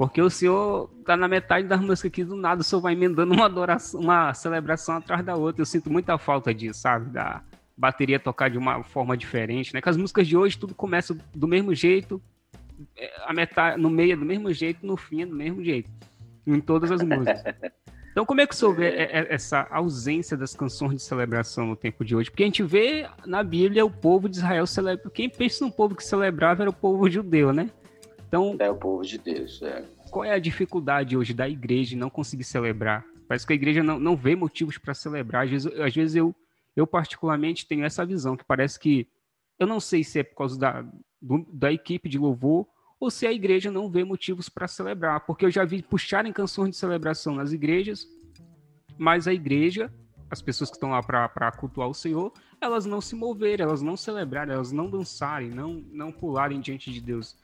porque 0.00 0.22
o 0.22 0.30
senhor 0.30 0.88
tá 1.04 1.14
na 1.14 1.28
metade 1.28 1.68
das 1.68 1.78
músicas 1.78 2.06
aqui 2.06 2.24
do 2.24 2.34
nada, 2.34 2.62
o 2.62 2.64
senhor 2.64 2.80
vai 2.80 2.94
emendando 2.94 3.34
uma 3.34 3.44
adoração, 3.44 4.00
uma 4.00 4.32
celebração 4.32 4.96
atrás 4.96 5.22
da 5.22 5.36
outra. 5.36 5.60
Eu 5.60 5.66
sinto 5.66 5.92
muita 5.92 6.16
falta 6.16 6.54
disso, 6.54 6.80
sabe? 6.80 7.10
Da 7.10 7.42
bateria 7.76 8.18
tocar 8.18 8.48
de 8.48 8.56
uma 8.56 8.82
forma 8.82 9.14
diferente, 9.14 9.74
né? 9.74 9.82
Que 9.82 9.90
as 9.90 9.98
músicas 9.98 10.26
de 10.26 10.38
hoje 10.38 10.56
tudo 10.56 10.74
começa 10.74 11.14
do 11.34 11.46
mesmo 11.46 11.74
jeito, 11.74 12.18
é, 12.96 13.12
a 13.26 13.34
metade, 13.34 13.78
no 13.78 13.90
meio 13.90 14.14
é 14.14 14.16
do 14.16 14.24
mesmo 14.24 14.50
jeito, 14.54 14.86
no 14.86 14.96
fim 14.96 15.20
é 15.20 15.26
do 15.26 15.36
mesmo 15.36 15.62
jeito. 15.62 15.90
Em 16.46 16.62
todas 16.62 16.90
as 16.90 17.02
músicas. 17.02 17.44
Então, 18.12 18.26
como 18.26 18.40
é 18.40 18.46
que 18.46 18.52
o 18.52 18.56
senhor 18.56 18.74
vê 18.74 18.92
essa 19.28 19.68
ausência 19.70 20.36
das 20.36 20.52
canções 20.52 20.96
de 20.96 21.02
celebração 21.02 21.64
no 21.64 21.76
tempo 21.76 22.04
de 22.04 22.16
hoje? 22.16 22.28
Porque 22.28 22.42
a 22.42 22.46
gente 22.46 22.60
vê 22.60 23.06
na 23.24 23.40
Bíblia 23.40 23.86
o 23.86 23.90
povo 23.90 24.28
de 24.28 24.38
Israel 24.38 24.66
celebra. 24.66 25.08
Quem 25.10 25.30
pensa 25.30 25.64
no 25.64 25.70
povo 25.70 25.94
que 25.94 26.02
celebrava 26.02 26.64
era 26.64 26.70
o 26.70 26.74
povo 26.74 27.08
judeu, 27.08 27.52
né? 27.52 27.70
Então, 28.30 28.54
é 28.60 28.70
o 28.70 28.76
povo 28.76 29.02
de 29.02 29.18
Deus. 29.18 29.60
É. 29.60 29.84
Qual 30.08 30.24
é 30.24 30.30
a 30.30 30.38
dificuldade 30.38 31.16
hoje 31.16 31.34
da 31.34 31.48
igreja 31.48 31.96
em 31.96 31.98
não 31.98 32.08
conseguir 32.08 32.44
celebrar? 32.44 33.04
Parece 33.26 33.44
que 33.44 33.52
a 33.52 33.56
igreja 33.56 33.82
não, 33.82 33.98
não 33.98 34.16
vê 34.16 34.36
motivos 34.36 34.78
para 34.78 34.94
celebrar. 34.94 35.44
Às 35.44 35.50
vezes, 35.50 35.80
às 35.80 35.92
vezes 35.92 36.14
eu, 36.14 36.32
eu, 36.76 36.86
particularmente, 36.86 37.66
tenho 37.66 37.84
essa 37.84 38.06
visão, 38.06 38.36
que 38.36 38.44
parece 38.44 38.78
que. 38.78 39.08
Eu 39.58 39.66
não 39.66 39.80
sei 39.80 40.04
se 40.04 40.20
é 40.20 40.22
por 40.22 40.36
causa 40.36 40.56
da, 40.56 40.86
do, 41.20 41.44
da 41.52 41.72
equipe 41.72 42.08
de 42.08 42.18
louvor 42.18 42.68
ou 43.00 43.10
se 43.10 43.26
a 43.26 43.32
igreja 43.32 43.68
não 43.68 43.90
vê 43.90 44.04
motivos 44.04 44.48
para 44.48 44.68
celebrar. 44.68 45.20
Porque 45.26 45.44
eu 45.44 45.50
já 45.50 45.64
vi 45.64 45.82
puxarem 45.82 46.32
canções 46.32 46.70
de 46.70 46.76
celebração 46.76 47.34
nas 47.34 47.52
igrejas, 47.52 48.06
mas 48.96 49.26
a 49.26 49.34
igreja, 49.34 49.92
as 50.30 50.40
pessoas 50.40 50.70
que 50.70 50.76
estão 50.76 50.90
lá 50.90 51.02
para 51.02 51.50
cultuar 51.50 51.88
o 51.88 51.94
Senhor, 51.94 52.32
elas 52.60 52.86
não 52.86 53.00
se 53.00 53.16
moverem, 53.16 53.64
elas 53.64 53.82
não 53.82 53.96
celebrarem, 53.96 54.54
elas 54.54 54.70
não 54.70 54.88
dançarem, 54.88 55.50
não, 55.50 55.82
não 55.90 56.12
pularem 56.12 56.60
diante 56.60 56.92
de 56.92 57.00
Deus. 57.00 57.36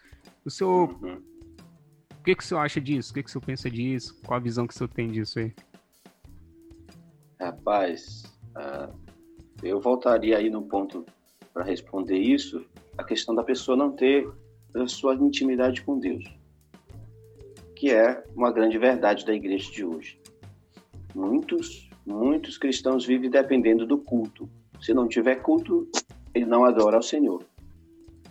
O 0.47 0.51
senhor. 0.51 0.97
Uhum. 1.03 1.20
O 2.20 2.22
que, 2.24 2.34
que 2.36 2.42
o 2.42 2.47
senhor 2.47 2.61
acha 2.61 2.80
disso? 2.80 3.11
O 3.11 3.14
que, 3.14 3.22
que 3.22 3.28
o 3.28 3.32
senhor 3.32 3.44
pensa 3.44 3.68
disso? 3.68 4.16
Qual 4.24 4.38
a 4.38 4.42
visão 4.42 4.66
que 4.66 4.72
o 4.72 4.76
senhor 4.76 4.88
tem 4.88 5.11
disso 5.11 5.40
aí? 5.40 5.53
Rapaz, 7.38 8.22
uh, 8.57 8.97
eu 9.62 9.80
voltaria 9.80 10.38
aí 10.38 10.49
no 10.49 10.62
ponto 10.62 11.05
para 11.53 11.64
responder 11.64 12.18
isso, 12.18 12.64
a 12.97 13.05
questão 13.05 13.34
da 13.34 13.42
pessoa 13.42 13.76
não 13.76 13.90
ter 13.92 14.28
a 14.74 14.86
sua 14.86 15.14
intimidade 15.14 15.82
com 15.82 15.99
Deus, 15.99 16.24
que 17.74 17.90
é 17.90 18.22
uma 18.34 18.53
grande 18.53 18.78
verdade 18.78 19.24
da 19.24 19.34
igreja 19.34 19.70
de 19.70 19.84
hoje. 19.84 20.20
Muitos, 21.14 21.88
muitos 22.05 22.59
cristãos 22.59 23.07
vivem 23.07 23.30
dependendo 23.30 23.86
do 23.86 23.99
culto. 23.99 24.49
Se 24.80 24.92
não 24.92 25.09
tiver 25.09 25.36
culto, 25.36 25.88
ele 26.34 26.44
não 26.47 26.64
adora 26.64 26.97
ao 26.97 27.03
Senhor. 27.03 27.42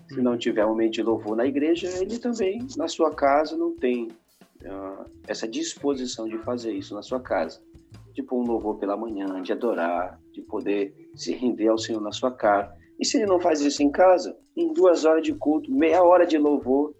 Se 0.09 0.21
não 0.21 0.37
tiver 0.37 0.65
um 0.65 0.69
momento 0.69 0.93
de 0.93 1.03
louvor 1.03 1.35
na 1.35 1.45
igreja, 1.45 1.87
ele 1.99 2.19
também, 2.19 2.65
na 2.77 2.87
sua 2.87 3.13
casa, 3.13 3.57
não 3.57 3.75
tem 3.75 4.09
uh, 4.63 5.09
essa 5.27 5.47
disposição 5.47 6.27
de 6.27 6.37
fazer 6.39 6.73
isso 6.73 6.93
na 6.93 7.01
sua 7.01 7.19
casa. 7.19 7.61
Tipo 8.13 8.39
um 8.39 8.45
louvor 8.45 8.77
pela 8.77 8.95
manhã, 8.95 9.41
de 9.41 9.51
adorar, 9.51 10.19
de 10.31 10.41
poder 10.41 11.09
se 11.15 11.33
render 11.33 11.67
ao 11.67 11.77
Senhor 11.77 12.01
na 12.01 12.11
sua 12.11 12.31
casa. 12.31 12.73
E 12.99 13.05
se 13.05 13.17
ele 13.17 13.25
não 13.25 13.39
faz 13.39 13.61
isso 13.61 13.83
em 13.83 13.91
casa, 13.91 14.37
em 14.55 14.73
duas 14.73 15.03
horas 15.03 15.23
de 15.23 15.33
culto, 15.33 15.71
meia 15.71 16.01
hora 16.03 16.25
de 16.25 16.37
louvor, 16.37 16.93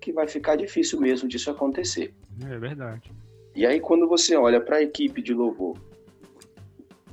que 0.00 0.12
vai 0.12 0.28
ficar 0.28 0.56
difícil 0.56 1.00
mesmo 1.00 1.28
disso 1.28 1.50
acontecer. 1.50 2.14
É 2.48 2.58
verdade. 2.58 3.10
E 3.54 3.66
aí, 3.66 3.80
quando 3.80 4.08
você 4.08 4.36
olha 4.36 4.60
para 4.60 4.76
a 4.76 4.82
equipe 4.82 5.20
de 5.20 5.34
louvor, 5.34 5.76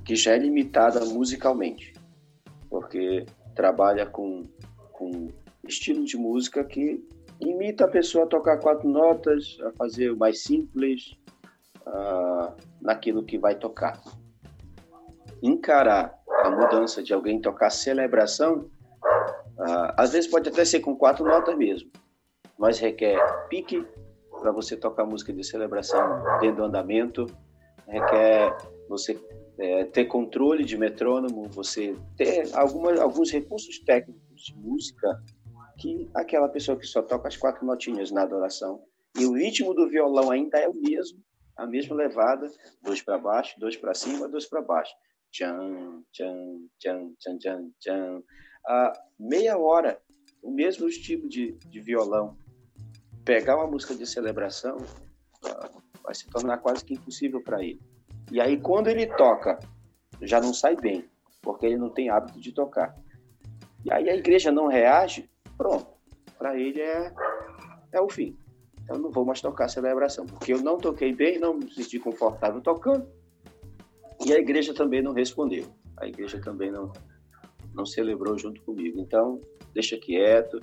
que 0.06 0.16
já 0.16 0.34
é 0.34 0.38
limitada 0.38 1.04
musicalmente, 1.06 1.94
porque 2.70 3.26
trabalha 3.56 4.06
com 4.06 4.44
com 5.00 5.30
estilo 5.66 6.04
de 6.04 6.18
música 6.18 6.62
que 6.66 7.02
imita 7.40 7.86
a 7.86 7.88
pessoa 7.88 8.26
a 8.26 8.28
tocar 8.28 8.60
quatro 8.60 8.88
notas, 8.88 9.58
a 9.66 9.72
fazer 9.72 10.12
o 10.12 10.18
mais 10.18 10.44
simples 10.44 11.18
uh, 11.88 12.54
naquilo 12.82 13.24
que 13.24 13.38
vai 13.38 13.56
tocar. 13.56 13.98
Encarar 15.42 16.14
a 16.44 16.52
mudança 16.52 17.02
de 17.02 17.14
alguém 17.14 17.40
tocar 17.40 17.70
celebração, 17.70 18.70
uh, 19.58 19.94
às 19.96 20.12
vezes 20.12 20.30
pode 20.30 20.50
até 20.50 20.66
ser 20.66 20.82
com 20.82 20.98
quatro 20.98 21.24
notas 21.24 21.58
mesmo, 21.58 21.90
mas 22.58 22.78
requer 22.78 23.18
pique 23.48 23.88
para 24.42 24.52
você 24.52 24.76
tocar 24.76 25.06
música 25.06 25.32
de 25.32 25.46
celebração 25.46 26.22
dentro 26.42 26.58
do 26.58 26.64
andamento, 26.66 27.26
requer 27.88 28.54
você 28.90 29.18
é, 29.58 29.86
ter 29.86 30.06
controle 30.06 30.64
de 30.66 30.78
metrônomo, 30.78 31.48
você 31.50 31.96
ter 32.18 32.50
alguma, 32.54 33.02
alguns 33.02 33.32
recursos 33.32 33.80
técnicos 33.80 34.29
de 34.44 34.56
música 34.56 35.24
que 35.78 36.10
aquela 36.14 36.50
pessoa 36.50 36.78
que 36.78 36.86
só 36.86 37.02
toca 37.02 37.28
as 37.28 37.38
quatro 37.38 37.66
notinhas 37.66 38.12
na 38.12 38.24
adoração 38.24 38.84
e 39.18 39.26
o 39.26 39.34
ritmo 39.34 39.74
do 39.74 39.90
violão 39.90 40.32
ainda 40.32 40.58
é 40.58 40.68
o 40.68 40.74
mesmo, 40.74 41.20
a 41.56 41.66
mesma 41.66 41.96
levada, 41.96 42.52
dois 42.82 43.02
para 43.02 43.18
baixo, 43.18 43.60
dois 43.60 43.76
para 43.76 43.94
cima, 43.94 44.28
dois 44.28 44.46
para 44.46 44.62
baixo. 44.62 44.94
Tchan, 45.32 46.04
tchan, 46.12 46.68
tchan, 46.80 47.14
tchan, 47.20 47.38
tchan, 47.38 47.70
tchan. 47.80 48.24
A 48.66 48.94
meia 49.20 49.58
hora, 49.58 50.02
o 50.42 50.52
mesmo 50.52 50.88
estilo 50.88 51.28
de, 51.28 51.52
de 51.52 51.80
violão. 51.80 52.38
Pegar 53.26 53.58
uma 53.58 53.68
música 53.68 53.94
de 53.94 54.08
celebração 54.08 54.78
vai 56.04 56.16
se 56.16 56.28
tornar 56.28 56.58
quase 56.60 56.84
que 56.84 56.94
impossível 56.94 57.42
para 57.42 57.64
ele. 57.64 57.82
E 58.32 58.40
aí, 58.40 58.60
quando 58.60 58.88
ele 58.88 59.06
toca, 59.06 59.60
já 60.22 60.40
não 60.40 60.54
sai 60.54 60.76
bem, 60.76 61.08
porque 61.42 61.66
ele 61.66 61.78
não 61.78 61.90
tem 61.90 62.10
hábito 62.10 62.40
de 62.40 62.52
tocar. 62.52 62.96
E 63.86 63.92
aí 63.92 64.10
a 64.10 64.16
igreja 64.16 64.52
não 64.52 64.68
reage, 64.68 65.30
pronto. 65.58 65.88
Para 66.38 66.58
ele 66.58 66.82
é, 66.82 67.14
é 67.92 68.02
o 68.02 68.10
fim. 68.10 68.38
Eu 68.90 68.98
não 68.98 69.12
vou 69.12 69.26
mais 69.26 69.42
tocar 69.42 69.66
a 69.66 69.70
celebração, 69.70 70.26
porque 70.26 70.54
eu 70.54 70.62
não 70.62 70.78
toquei 70.78 71.14
bem, 71.14 71.40
não 71.40 71.56
me 71.56 71.72
senti 71.72 72.00
confortável 72.00 72.62
tocando. 72.62 73.08
E 74.26 74.34
a 74.34 74.40
igreja 74.40 74.74
também 74.74 75.02
não 75.02 75.14
respondeu. 75.14 75.66
A 75.98 76.08
igreja 76.08 76.42
também 76.42 76.72
não, 76.72 76.92
não 77.74 77.86
celebrou 77.86 78.38
junto 78.38 78.62
comigo. 78.62 79.00
Então, 79.00 79.40
deixa 79.74 79.98
quieto. 79.98 80.60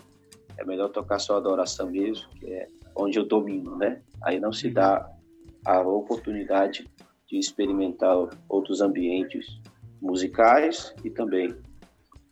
É 0.59 0.65
melhor 0.65 0.89
tocar 0.89 1.19
só 1.19 1.37
adoração 1.37 1.91
mesmo, 1.91 2.29
que 2.31 2.47
é 2.47 2.67
onde 2.95 3.19
eu 3.19 3.27
domino, 3.27 3.77
né? 3.77 4.03
Aí 4.23 4.41
não 4.41 4.53
se 4.53 4.71
dá 4.71 5.09
a 5.65 5.81
oportunidade 5.81 6.89
de 7.29 7.39
experimentar 7.39 8.17
outros 8.49 8.81
ambientes 8.81 9.61
musicais 10.01 10.95
e 11.05 11.11
também 11.11 11.55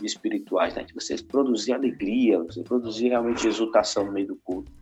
espirituais, 0.06 0.74
né? 0.74 0.84
de 0.84 0.94
você 0.94 1.16
produzir 1.22 1.72
alegria, 1.72 2.42
você 2.42 2.62
produzir 2.62 3.08
realmente 3.08 3.46
exultação 3.46 4.06
no 4.06 4.12
meio 4.12 4.28
do 4.28 4.36
culto, 4.36 4.72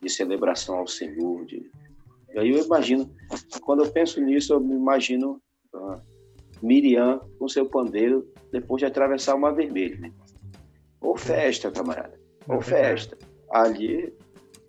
de 0.00 0.08
celebração 0.08 0.76
ao 0.76 0.86
Senhor. 0.86 1.44
De... 1.46 1.70
E 2.34 2.38
aí 2.38 2.50
eu 2.50 2.64
imagino, 2.64 3.10
quando 3.62 3.84
eu 3.84 3.90
penso 3.90 4.20
nisso, 4.20 4.52
eu 4.52 4.60
me 4.60 4.74
imagino 4.74 5.40
uh, 5.74 6.00
Miriam 6.62 7.20
com 7.38 7.48
seu 7.48 7.66
pandeiro 7.66 8.26
depois 8.50 8.80
de 8.80 8.86
atravessar 8.86 9.34
uma 9.34 9.52
vermelha. 9.52 9.98
Né? 9.98 10.12
Ou 11.00 11.16
festa, 11.16 11.70
camarada, 11.70 12.18
ou 12.48 12.60
festa. 12.60 13.16
Ali 13.50 14.12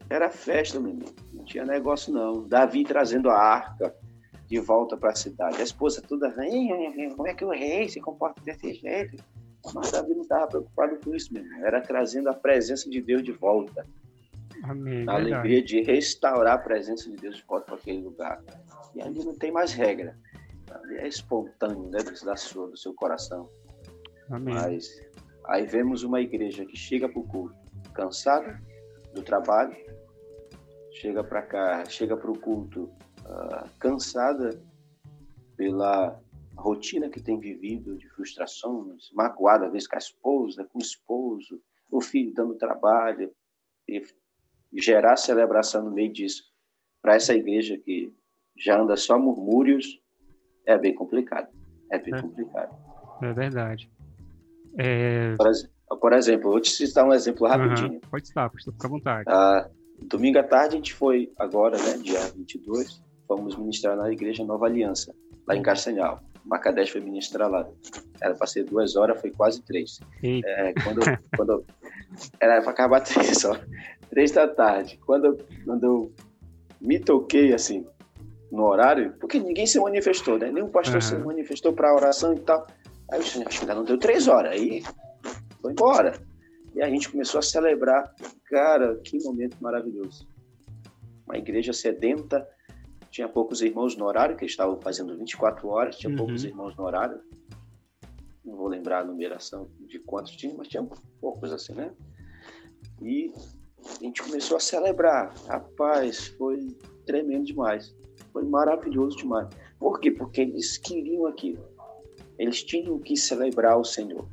era 0.09 0.29
festa, 0.29 0.79
meu 0.79 0.91
irmão. 0.91 1.13
Não 1.33 1.43
tinha 1.43 1.65
negócio, 1.65 2.13
não. 2.13 2.47
Davi 2.47 2.83
trazendo 2.83 3.29
a 3.29 3.37
arca 3.37 3.95
de 4.47 4.59
volta 4.59 4.97
para 4.97 5.11
a 5.11 5.15
cidade. 5.15 5.57
A 5.57 5.63
esposa 5.63 6.01
toda, 6.01 6.33
como 7.15 7.27
é 7.27 7.33
que 7.33 7.45
o 7.45 7.51
rei 7.51 7.87
se 7.87 8.01
comporta 8.01 8.41
desse 8.41 8.73
jeito? 8.73 9.23
Mas 9.73 9.91
Davi 9.91 10.13
não 10.13 10.21
estava 10.21 10.47
preocupado 10.47 10.99
com 11.03 11.13
isso 11.13 11.33
mesmo. 11.33 11.53
Era 11.65 11.81
trazendo 11.81 12.29
a 12.29 12.33
presença 12.33 12.89
de 12.89 13.01
Deus 13.01 13.23
de 13.23 13.31
volta. 13.31 13.85
Amém, 14.63 15.07
a 15.07 15.13
alegria 15.13 15.63
de 15.63 15.81
restaurar 15.81 16.55
a 16.55 16.57
presença 16.57 17.09
de 17.09 17.15
Deus 17.15 17.37
de 17.37 17.43
volta 17.43 17.65
para 17.67 17.75
aquele 17.75 18.01
lugar. 18.01 18.41
E 18.95 19.01
ali 19.01 19.23
não 19.23 19.33
tem 19.33 19.51
mais 19.51 19.71
regra. 19.73 20.17
Ali 20.69 20.97
é 20.97 21.07
espontâneo, 21.07 21.89
né, 21.89 21.99
da 22.25 22.35
sua, 22.35 22.69
do 22.69 22.77
seu 22.77 22.93
coração. 22.93 23.49
Amém. 24.29 24.53
Mas 24.53 24.99
aí 25.45 25.65
vemos 25.65 26.03
uma 26.03 26.21
igreja 26.21 26.65
que 26.65 26.77
chega 26.77 27.07
para 27.07 27.19
o 27.19 27.27
culto 27.27 27.55
cansada 27.93 28.61
do 29.13 29.21
trabalho, 29.21 29.75
chega 30.91 31.23
para 31.23 31.41
cá, 31.41 31.85
chega 31.85 32.15
para 32.15 32.29
o 32.29 32.37
culto 32.37 32.83
uh, 33.25 33.69
cansada 33.79 34.61
pela 35.57 36.19
rotina 36.59 37.09
que 37.09 37.21
tem 37.21 37.39
vivido 37.39 37.97
de 37.97 38.07
frustrações, 38.09 39.09
magoada 39.13 39.65
às 39.65 39.71
vezes 39.71 39.87
com 39.87 39.95
a 39.95 39.99
esposa, 39.99 40.65
com 40.65 40.79
o 40.79 40.81
esposo, 40.81 41.61
o 41.91 42.01
filho 42.01 42.33
dando 42.33 42.55
trabalho, 42.55 43.31
e 43.87 44.03
gerar 44.73 45.15
celebração 45.15 45.83
no 45.83 45.91
meio 45.91 46.11
disso. 46.11 46.43
Para 47.01 47.15
essa 47.15 47.33
igreja 47.33 47.77
que 47.77 48.13
já 48.57 48.79
anda 48.79 48.95
só 48.95 49.17
murmúrios, 49.17 49.99
é 50.65 50.77
bem 50.77 50.93
complicado. 50.93 51.47
É 51.91 51.97
bem 51.97 52.13
é, 52.13 52.21
complicado. 52.21 52.75
É 53.21 53.33
verdade. 53.33 53.89
É... 54.77 55.35
Por, 55.35 55.99
por, 55.99 56.13
exemplo, 56.13 56.51
vou 56.51 56.59
te 56.59 56.69
citar 56.69 57.05
um 57.05 57.13
exemplo 57.13 57.47
rapidinho. 57.47 57.93
Uhum, 57.93 57.99
pode 58.11 58.27
estar, 58.27 58.49
pode 58.49 58.63
ficar 58.63 58.87
à 58.87 58.91
vontade. 58.91 59.25
Ah, 59.27 59.69
domingo 60.05 60.37
à 60.37 60.43
tarde 60.43 60.75
a 60.75 60.77
gente 60.77 60.93
foi, 60.93 61.31
agora, 61.37 61.77
né, 61.77 61.97
dia 61.97 62.19
22, 62.35 63.01
fomos 63.27 63.55
ministrar 63.55 63.95
na 63.95 64.11
igreja 64.11 64.43
Nova 64.43 64.65
Aliança, 64.65 65.15
lá 65.47 65.55
em 65.55 65.63
Castanhal. 65.63 66.21
Macadesh 66.45 66.89
foi 66.89 67.01
ministrar 67.01 67.49
lá. 67.49 67.67
Era 68.21 68.35
para 68.35 68.47
ser 68.47 68.63
duas 68.63 68.95
horas, 68.95 69.19
foi 69.19 69.31
quase 69.31 69.61
três. 69.61 69.99
É, 70.23 70.73
quando, 70.83 71.01
quando 71.35 71.65
era 72.39 72.61
para 72.61 72.71
acabar 72.71 73.01
três, 73.01 73.45
ó, 73.45 73.57
três 74.09 74.31
da 74.31 74.47
tarde. 74.47 74.99
Quando, 75.05 75.37
quando 75.65 75.83
eu 75.83 76.13
me 76.81 76.99
toquei 76.99 77.53
assim 77.53 77.85
no 78.51 78.63
horário, 78.63 79.13
porque 79.19 79.39
ninguém 79.39 79.67
se 79.67 79.79
manifestou, 79.79 80.37
né? 80.37 80.51
Nenhum 80.51 80.69
pastor 80.69 80.95
uhum. 80.95 81.01
se 81.01 81.15
manifestou 81.17 81.73
para 81.73 81.89
a 81.89 81.95
oração 81.95 82.33
e 82.33 82.39
tal. 82.39 82.65
Aí 83.11 83.19
eu 83.19 83.23
disse, 83.23 83.43
acho 83.43 83.59
que 83.59 83.63
ainda 83.63 83.75
não 83.75 83.83
deu 83.83 83.97
três 83.97 84.27
horas. 84.27 84.53
Aí 84.53 84.83
foi 85.61 85.71
embora. 85.71 86.19
E 86.75 86.81
a 86.81 86.89
gente 86.89 87.09
começou 87.09 87.39
a 87.39 87.43
celebrar. 87.43 88.13
Cara, 88.45 88.95
que 89.03 89.21
momento 89.23 89.57
maravilhoso. 89.61 90.27
Uma 91.27 91.37
igreja 91.37 91.73
sedenta, 91.73 92.47
tinha 93.09 93.27
poucos 93.27 93.61
irmãos 93.61 93.95
no 93.95 94.05
horário, 94.05 94.37
que 94.37 94.45
estavam 94.45 94.79
fazendo 94.79 95.17
24 95.17 95.67
horas, 95.67 95.97
tinha 95.97 96.09
uhum. 96.09 96.17
poucos 96.17 96.43
irmãos 96.43 96.75
no 96.75 96.83
horário. 96.83 97.19
Não 98.45 98.55
vou 98.55 98.67
lembrar 98.67 99.01
a 99.01 99.03
numeração 99.03 99.69
de 99.79 99.99
quantos 99.99 100.31
tinha, 100.33 100.53
mas 100.55 100.67
tinha 100.67 100.87
poucos 101.19 101.51
assim, 101.51 101.73
né? 101.73 101.91
E 103.01 103.31
a 103.99 104.03
gente 104.03 104.21
começou 104.21 104.57
a 104.57 104.59
celebrar. 104.59 105.33
Rapaz, 105.47 106.27
foi 106.29 106.75
tremendo 107.05 107.45
demais. 107.45 107.95
Foi 108.31 108.43
maravilhoso 108.43 109.17
demais. 109.17 109.47
Por 109.79 109.99
quê? 109.99 110.11
Porque 110.11 110.41
eles 110.41 110.77
queriam 110.77 111.25
aquilo. 111.25 111.63
Eles 112.37 112.63
tinham 112.63 112.97
que 112.99 113.17
celebrar 113.17 113.77
o 113.77 113.83
Senhor. 113.83 114.27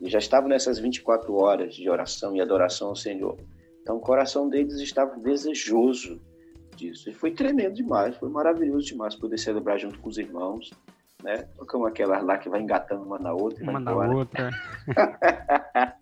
E 0.00 0.08
já 0.08 0.18
estavam 0.18 0.48
nessas 0.48 0.78
24 0.78 1.34
horas 1.34 1.74
de 1.74 1.88
oração 1.90 2.34
e 2.34 2.40
adoração 2.40 2.88
ao 2.88 2.96
Senhor. 2.96 3.36
Então 3.82 3.96
o 3.96 4.00
coração 4.00 4.48
deles 4.48 4.80
estava 4.80 5.18
desejoso 5.18 6.20
disso. 6.76 7.10
E 7.10 7.14
foi 7.14 7.30
tremendo 7.32 7.74
demais, 7.74 8.16
foi 8.16 8.28
maravilhoso 8.28 8.86
demais 8.86 9.14
poder 9.14 9.38
celebrar 9.38 9.78
junto 9.78 9.98
com 9.98 10.08
os 10.08 10.18
irmãos. 10.18 10.70
Né? 11.22 11.36
Tocamos 11.56 11.88
aquelas 11.88 12.24
lá 12.24 12.38
que 12.38 12.48
vai 12.48 12.60
engatando 12.60 13.02
uma 13.04 13.18
na 13.18 13.32
outra. 13.32 13.62
Uma 13.62 13.78
na 13.80 13.94
outra. 13.94 14.50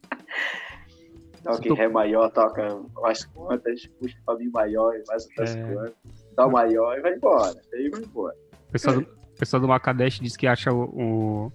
toca 1.42 1.68
em 1.68 1.74
Ré 1.74 1.88
maior, 1.88 2.30
toca 2.30 2.74
umas 2.96 3.24
contas, 3.24 3.86
puxa 3.98 4.16
para 4.24 4.38
mim 4.38 4.50
maior 4.50 4.94
e 4.94 5.02
mais 5.06 5.24
outras 5.26 5.56
é... 5.56 5.62
contas, 5.62 5.94
dá 6.36 6.46
o 6.46 6.52
maior 6.52 6.98
e 6.98 7.00
vai 7.00 7.14
embora. 7.14 7.60
Aí 7.74 7.88
vai 7.88 8.00
embora. 8.00 8.36
O 8.68 8.72
pessoal 8.72 9.00
do, 9.00 9.06
pessoal 9.38 9.60
do 9.60 9.68
Macadesh 9.68 10.20
diz 10.20 10.36
que 10.36 10.46
acha 10.46 10.72
o, 10.72 10.82
o, 10.82 11.52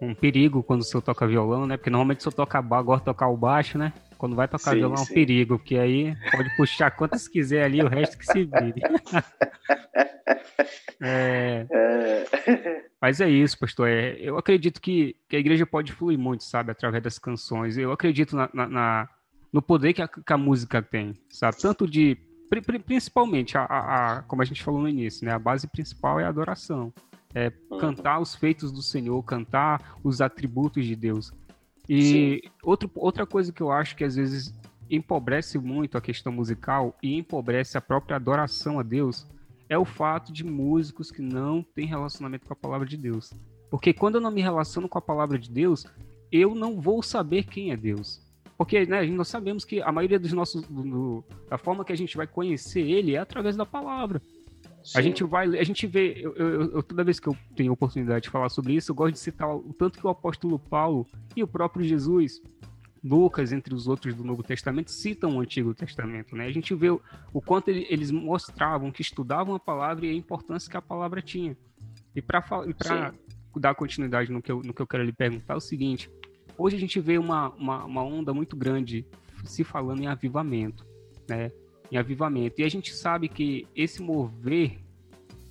um 0.00 0.14
perigo 0.14 0.62
quando 0.62 0.80
o 0.82 0.84
senhor 0.84 1.02
toca 1.02 1.26
violão, 1.26 1.66
né? 1.66 1.76
Porque 1.76 1.90
normalmente 1.90 2.22
se 2.22 2.28
eu 2.28 2.32
tocar 2.32 2.58
agora 2.58 3.00
tocar 3.00 3.28
o 3.28 3.36
baixo, 3.36 3.78
né? 3.78 3.92
Quando 4.18 4.34
vai 4.34 4.48
sim, 4.58 4.74
violão 4.74 4.98
é 4.98 5.00
um 5.00 5.06
perigo, 5.06 5.58
porque 5.58 5.78
aí 5.78 6.16
pode 6.32 6.54
puxar 6.56 6.90
quantas 6.90 7.28
quiser 7.28 7.62
ali, 7.62 7.80
o 7.80 7.88
resto 7.88 8.18
que 8.18 8.26
se 8.26 8.44
vire. 8.44 8.82
é... 11.00 11.66
É... 11.70 12.88
Mas 13.00 13.20
é 13.20 13.30
isso, 13.30 13.56
pastor. 13.56 13.88
É, 13.88 14.16
eu 14.20 14.36
acredito 14.36 14.80
que, 14.80 15.14
que, 15.28 15.36
a 15.36 15.38
igreja 15.38 15.64
pode 15.64 15.92
fluir 15.92 16.18
muito, 16.18 16.42
sabe, 16.42 16.72
através 16.72 17.02
das 17.02 17.18
canções. 17.18 17.78
Eu 17.78 17.92
acredito 17.92 18.34
na, 18.34 18.50
na, 18.52 18.66
na 18.66 19.08
no 19.52 19.62
poder 19.62 19.92
que 19.92 20.02
a, 20.02 20.08
que 20.08 20.32
a, 20.32 20.36
música 20.36 20.82
tem, 20.82 21.14
sabe? 21.30 21.58
Tanto 21.58 21.86
de. 21.86 22.18
Principalmente, 22.84 23.56
a, 23.56 23.64
a, 23.64 24.22
como 24.22 24.42
a 24.42 24.44
gente 24.44 24.62
falou 24.62 24.80
no 24.80 24.88
início, 24.88 25.24
né? 25.24 25.32
A 25.32 25.38
base 25.38 25.68
principal 25.68 26.18
é 26.18 26.24
a 26.24 26.28
adoração. 26.28 26.92
É 27.34 27.52
uhum. 27.70 27.78
cantar 27.78 28.20
os 28.20 28.34
feitos 28.34 28.72
do 28.72 28.82
Senhor, 28.82 29.22
cantar 29.22 29.98
os 30.02 30.20
atributos 30.20 30.84
de 30.84 30.96
Deus. 30.96 31.32
E 31.88 32.42
outro, 32.62 32.90
outra 32.94 33.26
coisa 33.26 33.52
que 33.52 33.62
eu 33.62 33.70
acho 33.70 33.96
que 33.96 34.04
às 34.04 34.16
vezes 34.16 34.52
empobrece 34.90 35.58
muito 35.58 35.96
a 35.96 36.00
questão 36.00 36.32
musical 36.32 36.96
e 37.02 37.16
empobrece 37.16 37.78
a 37.78 37.80
própria 37.80 38.16
adoração 38.16 38.78
a 38.78 38.82
Deus 38.82 39.26
é 39.68 39.78
o 39.78 39.84
fato 39.84 40.32
de 40.32 40.44
músicos 40.44 41.10
que 41.10 41.20
não 41.20 41.62
têm 41.62 41.86
relacionamento 41.86 42.46
com 42.46 42.52
a 42.52 42.56
palavra 42.56 42.86
de 42.86 42.96
Deus. 42.96 43.32
Porque 43.70 43.92
quando 43.92 44.14
eu 44.14 44.20
não 44.20 44.30
me 44.30 44.40
relaciono 44.40 44.88
com 44.88 44.98
a 44.98 45.02
palavra 45.02 45.38
de 45.38 45.50
Deus, 45.50 45.86
eu 46.32 46.54
não 46.54 46.80
vou 46.80 47.02
saber 47.02 47.44
quem 47.44 47.70
é 47.70 47.76
Deus. 47.76 48.20
Porque 48.56 48.86
né, 48.86 49.06
nós 49.06 49.28
sabemos 49.28 49.64
que 49.64 49.80
a 49.80 49.92
maioria 49.92 50.18
dos 50.18 50.32
nossos. 50.32 50.62
Do, 50.62 51.24
da 51.48 51.58
forma 51.58 51.84
que 51.84 51.92
a 51.92 51.96
gente 51.96 52.16
vai 52.16 52.26
conhecer 52.26 52.80
ele 52.80 53.14
é 53.14 53.18
através 53.18 53.56
da 53.56 53.64
palavra. 53.64 54.20
Sim. 54.88 54.98
A 54.98 55.02
gente 55.02 55.22
vai, 55.22 55.46
a 55.58 55.64
gente 55.64 55.86
vê, 55.86 56.14
eu, 56.18 56.34
eu, 56.34 56.62
eu, 56.76 56.82
toda 56.82 57.04
vez 57.04 57.20
que 57.20 57.28
eu 57.28 57.36
tenho 57.54 57.70
oportunidade 57.70 58.22
de 58.22 58.30
falar 58.30 58.48
sobre 58.48 58.72
isso, 58.72 58.90
eu 58.90 58.94
gosto 58.94 59.12
de 59.12 59.18
citar 59.18 59.54
o 59.54 59.74
tanto 59.74 59.98
que 59.98 60.06
o 60.06 60.08
apóstolo 60.08 60.58
Paulo 60.58 61.06
e 61.36 61.42
o 61.42 61.46
próprio 61.46 61.84
Jesus, 61.84 62.40
Lucas, 63.04 63.52
entre 63.52 63.74
os 63.74 63.86
outros 63.86 64.14
do 64.14 64.24
Novo 64.24 64.42
Testamento, 64.42 64.90
citam 64.90 65.36
o 65.36 65.40
Antigo 65.40 65.74
Testamento, 65.74 66.34
né? 66.34 66.46
A 66.46 66.50
gente 66.50 66.74
vê 66.74 66.88
o, 66.88 67.02
o 67.34 67.42
quanto 67.42 67.68
ele, 67.68 67.86
eles 67.90 68.10
mostravam 68.10 68.90
que 68.90 69.02
estudavam 69.02 69.54
a 69.54 69.60
palavra 69.60 70.06
e 70.06 70.10
a 70.10 70.14
importância 70.14 70.70
que 70.70 70.76
a 70.78 70.80
palavra 70.80 71.20
tinha. 71.20 71.54
E 72.16 72.22
para 72.22 73.12
dar 73.56 73.74
continuidade 73.74 74.32
no 74.32 74.40
que, 74.40 74.50
eu, 74.50 74.62
no 74.62 74.72
que 74.72 74.80
eu 74.80 74.86
quero 74.86 75.04
lhe 75.04 75.12
perguntar, 75.12 75.52
é 75.52 75.58
o 75.58 75.60
seguinte: 75.60 76.10
hoje 76.56 76.76
a 76.76 76.80
gente 76.80 76.98
vê 76.98 77.18
uma, 77.18 77.50
uma, 77.50 77.84
uma 77.84 78.02
onda 78.02 78.32
muito 78.32 78.56
grande 78.56 79.04
se 79.44 79.64
falando 79.64 80.00
em 80.00 80.06
avivamento, 80.06 80.86
né? 81.28 81.52
Em 81.90 81.96
avivamento. 81.96 82.60
E 82.60 82.64
a 82.64 82.68
gente 82.68 82.92
sabe 82.94 83.28
que 83.28 83.66
esse 83.74 84.02
mover 84.02 84.78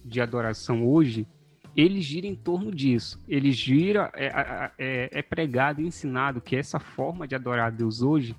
de 0.03 0.21
adoração 0.21 0.87
hoje, 0.87 1.27
ele 1.75 2.01
gira 2.01 2.27
em 2.27 2.35
torno 2.35 2.71
disso. 2.71 3.21
Ele 3.27 3.51
gira, 3.51 4.11
é, 4.15 4.71
é, 4.77 5.09
é 5.11 5.21
pregado 5.21 5.81
e 5.81 5.85
ensinado 5.85 6.41
que 6.41 6.55
essa 6.55 6.79
forma 6.79 7.27
de 7.27 7.35
adorar 7.35 7.67
a 7.67 7.69
Deus 7.69 8.01
hoje, 8.01 8.35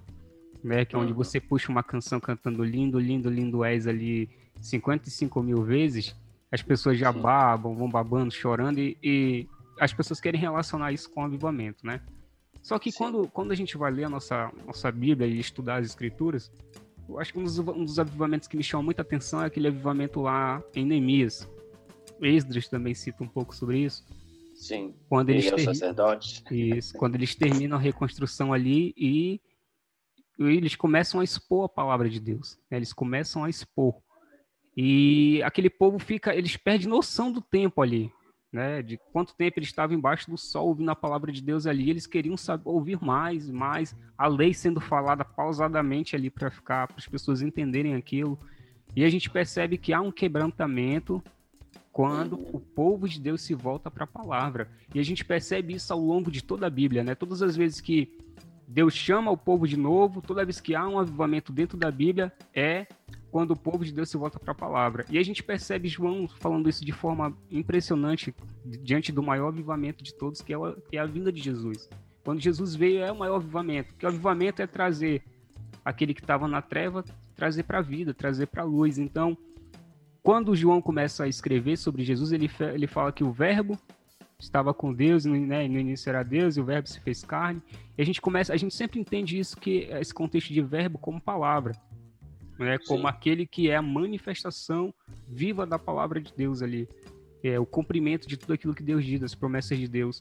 né, 0.62 0.84
que 0.84 0.96
é 0.96 0.99
onde 0.99 1.12
você 1.12 1.40
puxa 1.40 1.70
uma 1.70 1.82
canção 1.82 2.18
cantando 2.18 2.64
lindo, 2.64 2.99
lindo, 2.99 3.30
lindo 3.30 3.64
és 3.64 3.86
ali 3.86 4.28
55 4.61 5.42
mil 5.42 5.62
vezes, 5.62 6.16
as 6.51 6.62
pessoas 6.62 6.99
já 6.99 7.12
babam, 7.12 7.76
vão 7.76 7.88
babando, 7.88 8.32
chorando 8.32 8.78
e, 8.78 8.96
e 9.03 9.49
as 9.78 9.92
pessoas 9.92 10.20
querem 10.20 10.40
relacionar 10.40 10.92
isso 10.92 11.11
com 11.11 11.20
o 11.20 11.24
avivamento, 11.24 11.86
né? 11.86 12.01
Só 12.62 12.78
que 12.78 12.92
quando, 12.92 13.28
quando 13.28 13.53
a 13.53 13.55
gente 13.55 13.76
vai 13.76 13.90
ler 13.90 14.05
a 14.05 14.09
nossa, 14.09 14.51
nossa 14.66 14.90
Bíblia 14.90 15.28
e 15.28 15.38
estudar 15.38 15.76
as 15.76 15.86
Escrituras, 15.86 16.51
eu 17.09 17.18
acho 17.18 17.32
que 17.32 17.38
um 17.38 17.44
dos, 17.44 17.59
um 17.59 17.84
dos 17.84 17.98
avivamentos 17.98 18.46
que 18.46 18.56
me 18.56 18.62
chama 18.62 18.82
muita 18.82 19.02
atenção 19.02 19.42
é 19.42 19.46
aquele 19.46 19.68
avivamento 19.68 20.20
lá 20.20 20.62
em 20.74 20.84
Neemias. 20.84 21.48
Esdras 22.20 22.68
também 22.68 22.94
cita 22.94 23.22
um 23.22 23.28
pouco 23.28 23.54
sobre 23.54 23.78
isso. 23.78 24.04
Sim. 24.54 24.94
Quando 25.09 25.30
eles 25.30 25.50
ter... 25.50 25.61
sacerdote. 25.61 26.42
Isso, 26.50 26.96
quando 26.98 27.14
eles 27.14 27.34
terminam 27.34 27.78
a 27.78 27.80
reconstrução 27.80 28.52
ali 28.52 28.92
e 28.96 29.40
eles 30.38 30.76
começam 30.76 31.20
a 31.20 31.24
expor 31.24 31.64
a 31.64 31.68
palavra 31.68 32.09
de 32.09 32.20
Deus. 32.20 32.59
Né? 32.70 32.78
Eles 32.78 32.92
começam 32.92 33.44
a 33.44 33.50
expor. 33.50 33.94
E 34.76 35.42
aquele 35.42 35.70
povo 35.70 35.98
fica, 35.98 36.34
eles 36.34 36.56
perdem 36.56 36.88
noção 36.88 37.32
do 37.32 37.40
tempo 37.40 37.82
ali 37.82 38.12
né, 38.53 38.82
de 38.82 38.99
quanto 39.12 39.34
tempo 39.34 39.59
eles 39.59 39.68
estavam 39.68 39.96
embaixo 39.96 40.30
do 40.30 40.38
sol 40.38 40.68
ouvindo 40.68 40.90
a 40.90 40.96
palavra 40.96 41.30
de 41.30 41.42
Deus 41.42 41.66
ali, 41.66 41.90
eles 41.90 42.07
queriam 42.07 42.36
saber, 42.36 42.62
ouvir 42.68 43.03
mais, 43.03 43.51
mais, 43.51 43.94
a 44.16 44.26
lei 44.26 44.55
sendo 44.55 44.80
falada 44.80 45.24
pausadamente 45.24 46.16
ali 46.16 46.30
para 46.30 46.51
ficar, 46.51 46.88
para 46.88 46.96
as 46.96 47.07
pessoas 47.07 47.42
entenderem 47.42 47.94
aquilo. 47.94 48.38
E 48.96 49.05
a 49.05 49.11
gente 49.11 49.28
percebe 49.28 49.76
que 49.76 49.92
há 49.92 50.01
um 50.01 50.11
quebrantamento 50.11 51.22
quando 51.92 52.34
o 52.55 52.61
povo 52.61 53.09
de 53.09 53.20
Deus 53.20 53.42
se 53.42 53.55
volta 53.55 53.90
para 53.90 54.05
a 54.05 54.07
palavra. 54.07 54.70
E 54.94 55.01
a 55.01 55.03
gente 55.03 55.24
percebe 55.24 55.74
isso 55.74 55.92
ao 55.92 56.01
longo 56.01 56.30
de 56.30 56.42
toda 56.42 56.66
a 56.66 56.70
Bíblia, 56.70 57.05
né? 57.05 57.14
Todas 57.14 57.42
as 57.42 57.57
vezes 57.57 57.80
que 57.80 58.16
Deus 58.70 58.92
chama 58.94 59.30
o 59.30 59.36
povo 59.36 59.66
de 59.66 59.78
novo, 59.78 60.20
toda 60.20 60.44
vez 60.44 60.60
que 60.60 60.74
há 60.74 60.86
um 60.86 60.98
avivamento 60.98 61.50
dentro 61.50 61.78
da 61.78 61.90
Bíblia, 61.90 62.30
é 62.54 62.86
quando 63.30 63.52
o 63.52 63.56
povo 63.56 63.82
de 63.82 63.90
Deus 63.90 64.10
se 64.10 64.16
volta 64.18 64.38
para 64.38 64.52
a 64.52 64.54
palavra. 64.54 65.06
E 65.08 65.16
a 65.16 65.22
gente 65.22 65.42
percebe 65.42 65.88
João 65.88 66.28
falando 66.28 66.68
isso 66.68 66.84
de 66.84 66.92
forma 66.92 67.34
impressionante 67.50 68.34
diante 68.66 69.10
do 69.10 69.22
maior 69.22 69.48
avivamento 69.48 70.04
de 70.04 70.14
todos, 70.14 70.42
que 70.42 70.52
é, 70.52 70.56
que 70.90 70.98
é 70.98 71.00
a 71.00 71.06
vinda 71.06 71.32
de 71.32 71.40
Jesus. 71.40 71.88
Quando 72.22 72.40
Jesus 72.40 72.74
veio 72.74 73.02
é 73.02 73.10
o 73.10 73.18
maior 73.18 73.36
avivamento, 73.36 73.94
porque 73.94 74.04
o 74.04 74.10
avivamento 74.10 74.60
é 74.60 74.66
trazer 74.66 75.22
aquele 75.82 76.12
que 76.12 76.20
estava 76.20 76.46
na 76.46 76.60
treva, 76.60 77.02
trazer 77.34 77.62
para 77.62 77.78
a 77.78 77.82
vida, 77.82 78.12
trazer 78.12 78.48
para 78.48 78.64
a 78.64 78.66
luz. 78.66 78.98
Então, 78.98 79.34
quando 80.22 80.54
João 80.54 80.82
começa 80.82 81.24
a 81.24 81.28
escrever 81.28 81.78
sobre 81.78 82.04
Jesus, 82.04 82.32
ele, 82.32 82.50
ele 82.74 82.86
fala 82.86 83.12
que 83.12 83.24
o 83.24 83.32
verbo 83.32 83.78
estava 84.41 84.72
com 84.72 84.93
Deus, 84.93 85.24
né, 85.24 85.66
no 85.66 85.78
início 85.78 86.09
era 86.09 86.22
Deus, 86.22 86.57
e 86.57 86.61
o 86.61 86.64
verbo 86.64 86.89
se 86.89 87.01
fez 87.01 87.24
carne. 87.24 87.62
E 87.97 88.03
a 88.03 88.05
gente 88.05 88.20
começa, 88.20 88.53
a 88.53 88.57
gente 88.57 88.74
sempre 88.74 89.01
entende 89.01 89.39
isso 89.39 89.57
que 89.57 89.89
esse 89.91 90.14
contexto 90.14 90.53
de 90.53 90.61
verbo 90.61 90.99
como 90.99 91.20
palavra 91.20 91.72
né, 92.59 92.78
como 92.86 93.07
aquele 93.07 93.47
que 93.47 93.70
é 93.70 93.76
a 93.76 93.82
manifestação 93.82 94.93
viva 95.28 95.64
da 95.64 95.78
palavra 95.78 96.20
de 96.20 96.32
Deus 96.36 96.61
ali, 96.61 96.89
é 97.43 97.59
o 97.59 97.64
cumprimento 97.64 98.26
de 98.26 98.36
tudo 98.36 98.53
aquilo 98.53 98.74
que 98.74 98.82
Deus 98.82 99.05
diz, 99.05 99.20
das 99.20 99.34
promessas 99.34 99.78
de 99.78 99.86
Deus. 99.86 100.20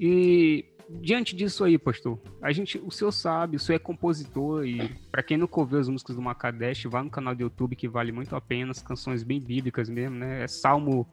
E 0.00 0.64
diante 0.88 1.36
disso 1.36 1.64
aí, 1.64 1.76
pastor, 1.76 2.18
a 2.40 2.50
gente, 2.52 2.78
o 2.78 2.90
senhor 2.90 3.12
sabe, 3.12 3.56
o 3.56 3.60
senhor 3.60 3.76
é 3.76 3.78
compositor 3.78 4.66
e 4.66 4.88
para 5.10 5.22
quem 5.22 5.36
nunca 5.36 5.60
ouviu 5.60 5.78
as 5.78 5.88
músicas 5.88 6.16
do 6.16 6.22
Macadesh, 6.22 6.84
vá 6.84 7.02
no 7.02 7.10
canal 7.10 7.34
do 7.34 7.42
YouTube 7.42 7.76
que 7.76 7.88
vale 7.88 8.10
muito 8.10 8.34
a 8.34 8.40
pena, 8.40 8.70
as 8.70 8.80
canções 8.80 9.22
bem 9.22 9.40
bíblicas 9.40 9.90
mesmo, 9.90 10.16
né? 10.16 10.44
É 10.44 10.48
Salmo 10.48 11.06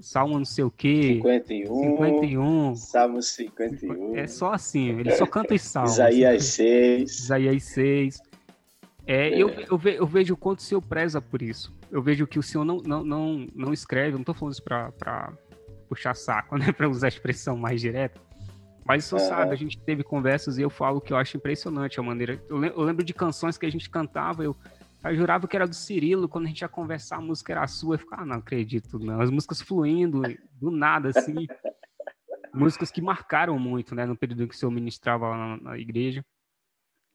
Salmo 0.00 0.38
não 0.38 0.44
sei 0.44 0.64
o 0.64 0.70
quê. 0.70 1.14
51. 1.16 1.66
51. 1.66 2.74
Salmo 2.76 3.22
51. 3.22 4.16
É 4.16 4.26
só 4.26 4.52
assim, 4.52 4.88
ele 4.88 5.12
só 5.12 5.26
canta 5.26 5.54
os 5.54 5.62
salmos. 5.62 5.92
Isaías 5.92 6.44
6. 6.44 7.18
Isaías 7.18 7.62
6. 7.64 8.22
É, 9.06 9.28
é. 9.28 9.42
Eu, 9.42 9.50
eu, 9.50 9.78
ve, 9.78 9.96
eu, 9.96 10.06
vejo 10.06 10.34
o 10.34 10.36
quanto 10.36 10.60
o 10.60 10.62
senhor 10.62 10.80
preza 10.80 11.20
por 11.20 11.42
isso. 11.42 11.74
Eu 11.90 12.02
vejo 12.02 12.26
que 12.26 12.38
o 12.38 12.42
senhor 12.42 12.64
não, 12.64 12.78
não, 12.78 13.04
não, 13.04 13.46
não 13.54 13.72
escreve, 13.72 14.10
eu 14.10 14.14
não 14.14 14.20
estou 14.20 14.34
falando 14.34 14.54
isso 14.54 14.62
para 14.62 15.32
puxar 15.88 16.14
saco, 16.14 16.56
né? 16.58 16.72
Para 16.72 16.88
usar 16.88 17.06
a 17.06 17.08
expressão 17.08 17.56
mais 17.56 17.80
direta. 17.80 18.20
Mas 18.86 19.04
isso 19.04 19.18
sabe, 19.18 19.50
a 19.50 19.56
gente 19.56 19.80
teve 19.80 20.02
conversas 20.02 20.58
e 20.58 20.62
eu 20.62 20.68
falo 20.68 21.00
que 21.00 21.10
eu 21.10 21.16
acho 21.16 21.38
impressionante 21.38 21.98
a 21.98 22.02
maneira. 22.02 22.38
Eu 22.50 22.82
lembro 22.82 23.02
de 23.02 23.14
canções 23.14 23.56
que 23.56 23.64
a 23.64 23.70
gente 23.70 23.88
cantava, 23.88 24.44
eu, 24.44 24.54
eu 25.10 25.16
jurava 25.16 25.46
que 25.46 25.54
era 25.54 25.66
do 25.66 25.74
Cirilo, 25.74 26.28
quando 26.28 26.46
a 26.46 26.48
gente 26.48 26.62
ia 26.62 26.68
conversar, 26.68 27.16
a 27.16 27.20
música 27.20 27.52
era 27.52 27.66
sua. 27.66 27.94
Eu 27.94 27.98
ficava, 27.98 28.22
ah, 28.22 28.26
não 28.26 28.36
acredito, 28.36 28.98
não. 28.98 29.20
As 29.20 29.30
músicas 29.30 29.60
fluindo, 29.60 30.22
do 30.52 30.70
nada, 30.70 31.10
assim. 31.10 31.46
músicas 32.54 32.90
que 32.90 33.02
marcaram 33.02 33.58
muito, 33.58 33.94
né, 33.94 34.06
no 34.06 34.16
período 34.16 34.44
em 34.44 34.48
que 34.48 34.54
o 34.54 34.58
senhor 34.58 34.70
ministrava 34.70 35.28
lá 35.28 35.36
na, 35.36 35.56
na 35.62 35.78
igreja. 35.78 36.24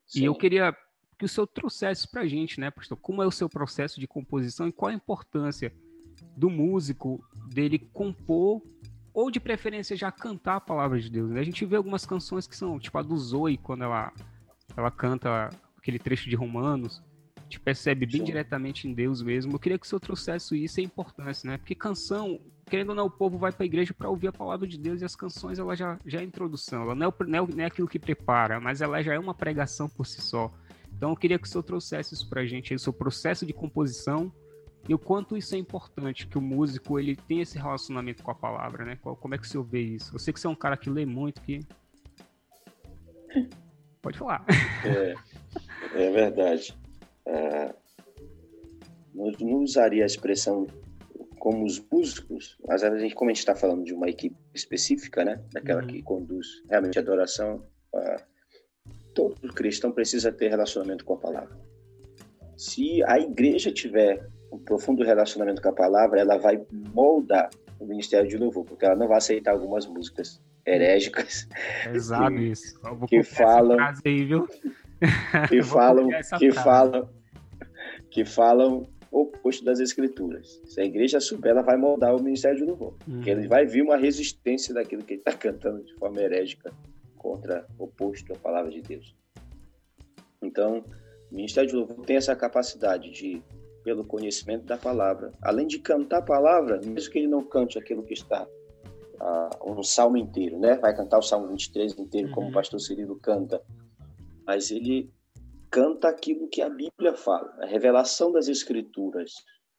Sim. 0.06 0.22
E 0.22 0.26
eu 0.26 0.36
queria 0.36 0.76
que 1.18 1.26
o 1.26 1.30
senhor 1.30 1.48
trouxesse 1.48 2.10
para 2.10 2.22
a 2.22 2.28
gente, 2.28 2.60
né, 2.60 2.70
pastor, 2.72 2.98
como 2.98 3.24
é 3.24 3.28
o 3.28 3.32
seu 3.32 3.50
processo 3.50 4.00
de 4.00 4.08
composição 4.08 4.68
e 4.68 4.72
qual 4.72 4.90
a 4.90 4.94
importância 4.94 5.74
do 6.36 6.50
músico 6.50 7.24
dele 7.54 7.80
compor 7.80 8.62
ou 9.14 9.30
de 9.30 9.40
preferência 9.40 9.96
já 9.96 10.12
cantar 10.12 10.58
a 10.58 10.62
palavra 10.62 11.00
de 11.00 11.10
Deus. 11.10 11.30
Né? 11.32 11.40
A 11.40 11.44
gente 11.44 11.66
vê 11.66 11.76
algumas 11.76 12.06
canções 12.06 12.48
que 12.48 12.56
são, 12.56 12.80
tipo 12.80 12.98
a 12.98 13.02
do 13.02 13.18
Zoe, 13.18 13.58
quando 13.58 13.84
ela, 13.84 14.14
ela 14.78 14.92
canta 14.92 15.50
aquele 15.78 16.00
trecho 16.00 16.30
de 16.30 16.36
Romanos, 16.36 17.02
gente 17.50 17.60
percebe 17.60 18.06
bem 18.06 18.20
Sim. 18.20 18.24
diretamente 18.24 18.88
em 18.88 18.94
Deus 18.94 19.24
mesmo. 19.24 19.54
Eu 19.54 19.60
queria 19.60 19.78
que 19.80 19.86
o 19.86 19.90
senhor 19.90 20.00
trouxesse 20.00 20.64
isso, 20.64 20.80
é 20.80 20.84
importante, 20.84 21.46
né? 21.48 21.58
Porque 21.58 21.74
canção, 21.74 22.40
querendo 22.70 22.90
ou 22.90 22.96
não, 22.96 23.08
o 23.08 23.12
povo 23.12 23.40
vai 23.40 23.52
para 23.52 23.64
a 23.64 23.66
igreja 23.66 23.92
para 23.92 24.08
ouvir 24.08 24.28
a 24.28 24.32
palavra 24.32 24.68
de 24.68 24.78
Deus 24.78 25.02
e 25.02 25.06
as 25.06 25.16
canções, 25.16 25.58
ela 25.58 25.76
já, 25.76 25.98
já 26.06 26.20
é 26.22 26.24
introdução, 26.24 26.84
ela 26.84 26.96
não 26.96 27.08
é, 27.08 27.14
não, 27.26 27.40
é, 27.44 27.48
não 27.56 27.64
é 27.64 27.66
aquilo 27.66 27.88
que 27.88 27.98
prepara, 27.98 28.60
mas 28.60 28.82
ela 28.82 29.02
já 29.02 29.16
é 29.16 29.20
uma 29.20 29.34
pregação 29.34 29.90
por 29.90 30.06
si 30.06 30.22
só. 30.22 30.54
Então 30.96 31.10
eu 31.10 31.16
queria 31.16 31.40
que 31.40 31.48
o 31.48 31.50
senhor 31.50 31.64
trouxesse 31.64 32.14
isso 32.14 32.30
para 32.30 32.42
a 32.42 32.46
gente, 32.46 32.74
o 32.74 32.80
seu 32.80 32.94
processo 32.94 33.46
de 33.46 33.54
composição 33.54 34.32
e 34.88 34.94
o 34.94 35.00
quanto 35.00 35.36
isso 35.36 35.56
é 35.56 35.58
importante, 35.58 36.28
que 36.28 36.38
o 36.38 36.42
músico 36.42 37.00
ele 37.00 37.16
tem 37.16 37.42
esse 37.42 37.58
relacionamento 37.58 38.22
com 38.22 38.32
a 38.32 38.36
palavra, 38.36 38.86
né? 38.86 38.98
Como 39.02 39.34
é 39.34 39.38
que 39.38 39.46
o 39.46 39.48
senhor 39.48 39.64
vê 39.64 39.82
isso? 39.82 40.16
Eu 40.16 40.20
sei 40.20 40.32
que 40.34 40.40
você 40.40 40.48
é 40.48 40.50
um 40.50 40.56
cara 40.56 40.78
que 40.78 40.90
lê 40.90 41.06
muito, 41.06 41.42
que... 41.42 41.60
Pode 44.02 44.18
falar. 44.18 44.46
É, 44.86 45.16
é 45.94 46.12
verdade. 46.12 46.74
É, 47.30 47.74
não, 49.14 49.62
usaria 49.62 50.04
a 50.04 50.08
expressão 50.08 50.68
como 51.40 51.66
os 51.66 51.80
músicos, 51.92 52.58
mas 52.68 52.84
a 52.84 52.98
gente, 52.98 53.16
como 53.16 53.30
a 53.30 53.34
gente 53.34 53.40
está 53.40 53.56
falando 53.56 53.84
de 53.84 53.94
uma 53.94 54.10
equipe 54.10 54.36
específica, 54.54 55.24
né? 55.24 55.42
Daquela 55.54 55.82
uhum. 55.82 55.88
que 55.88 56.02
conduz 56.02 56.64
realmente 56.70 56.98
a 57.00 57.02
adoração, 57.02 57.64
todo 59.14 59.54
cristão 59.54 59.92
precisa 59.92 60.32
ter 60.32 60.50
relacionamento 60.50 61.06
com 61.06 61.14
a 61.14 61.18
palavra. 61.18 61.58
Se 62.58 63.04
a 63.04 63.20
igreja 63.20 63.72
tiver 63.72 64.28
um 64.52 64.58
profundo 64.58 65.04
relacionamento 65.04 65.62
com 65.62 65.70
a 65.70 65.74
palavra, 65.74 66.20
ela 66.20 66.38
vai 66.38 66.62
moldar 66.94 67.50
o 67.80 67.86
ministério 67.86 68.28
de 68.28 68.38
louvor, 68.38 68.66
porque 68.66 68.86
ela 68.86 68.96
não 68.96 69.08
vai 69.08 69.18
aceitar 69.18 69.52
algumas 69.52 69.86
músicas 69.88 70.42
herégicas. 70.66 71.48
Exato 71.94 72.36
que, 72.36 72.44
isso. 72.44 72.80
Que 73.08 73.24
falam, 73.24 73.78
aí, 73.80 74.28
que 75.48 75.64
falam, 75.64 76.10
que 76.38 76.52
falam, 76.52 77.10
que 78.10 78.26
falam 78.26 78.88
oposto 79.12 79.64
das 79.64 79.80
escrituras. 79.80 80.62
Se 80.66 80.82
a 80.82 80.86
igreja 80.86 81.20
souber, 81.20 81.52
ela 81.52 81.62
vai 81.62 81.78
moldar 81.78 82.16
o 82.16 82.22
ministério 82.22 82.58
de 82.58 82.64
louvor, 82.64 82.96
uhum. 83.08 83.16
porque 83.16 83.30
ele 83.30 83.48
vai 83.48 83.66
vir 83.66 83.82
uma 83.82 83.98
resistência 83.98 84.74
daquilo 84.74 85.04
que 85.04 85.14
ele 85.14 85.22
está 85.22 85.34
cantando 85.34 85.84
de 85.84 85.94
forma 85.96 86.22
herégica 86.22 86.72
contra 87.18 87.66
oposto 87.78 88.34
à 88.34 88.38
palavra 88.38 88.72
de 88.72 88.82
Deus. 88.82 89.16
Então, 90.42 90.84
o 91.32 91.36
ministério 91.36 91.70
de 91.70 91.76
louvor 91.76 92.06
tem 92.06 92.18
essa 92.18 92.36
capacidade 92.36 93.12
de 93.12 93.42
pelo 93.84 94.06
conhecimento 94.06 94.66
da 94.66 94.78
palavra. 94.78 95.32
Além 95.42 95.66
de 95.66 95.80
cantar 95.80 96.20
a 96.20 96.22
palavra, 96.22 96.80
mesmo 96.86 97.12
que 97.12 97.20
ele 97.20 97.28
não 97.28 97.44
cante 97.44 97.78
aquilo 97.78 98.04
que 98.04 98.14
está 98.14 98.46
uh, 98.46 99.72
um 99.72 99.82
salmo 99.84 100.18
inteiro, 100.18 100.60
né? 100.60 100.76
Vai 100.76 100.96
cantar 100.96 101.18
o 101.18 101.22
salmo 101.22 101.48
23 101.48 101.98
inteiro, 101.98 102.28
uhum. 102.28 102.34
como 102.34 102.50
o 102.50 102.52
pastor 102.52 102.80
Cirilo 102.80 103.18
canta, 103.20 103.62
mas 104.46 104.70
ele 104.72 105.10
canta 105.70 106.10
aquilo 106.10 106.50
que 106.50 106.62
a 106.62 106.70
Bíblia 106.70 107.14
fala, 107.16 107.54
a 107.62 107.66
revelação 107.66 108.32
das 108.32 108.48
Escrituras, 108.48 109.34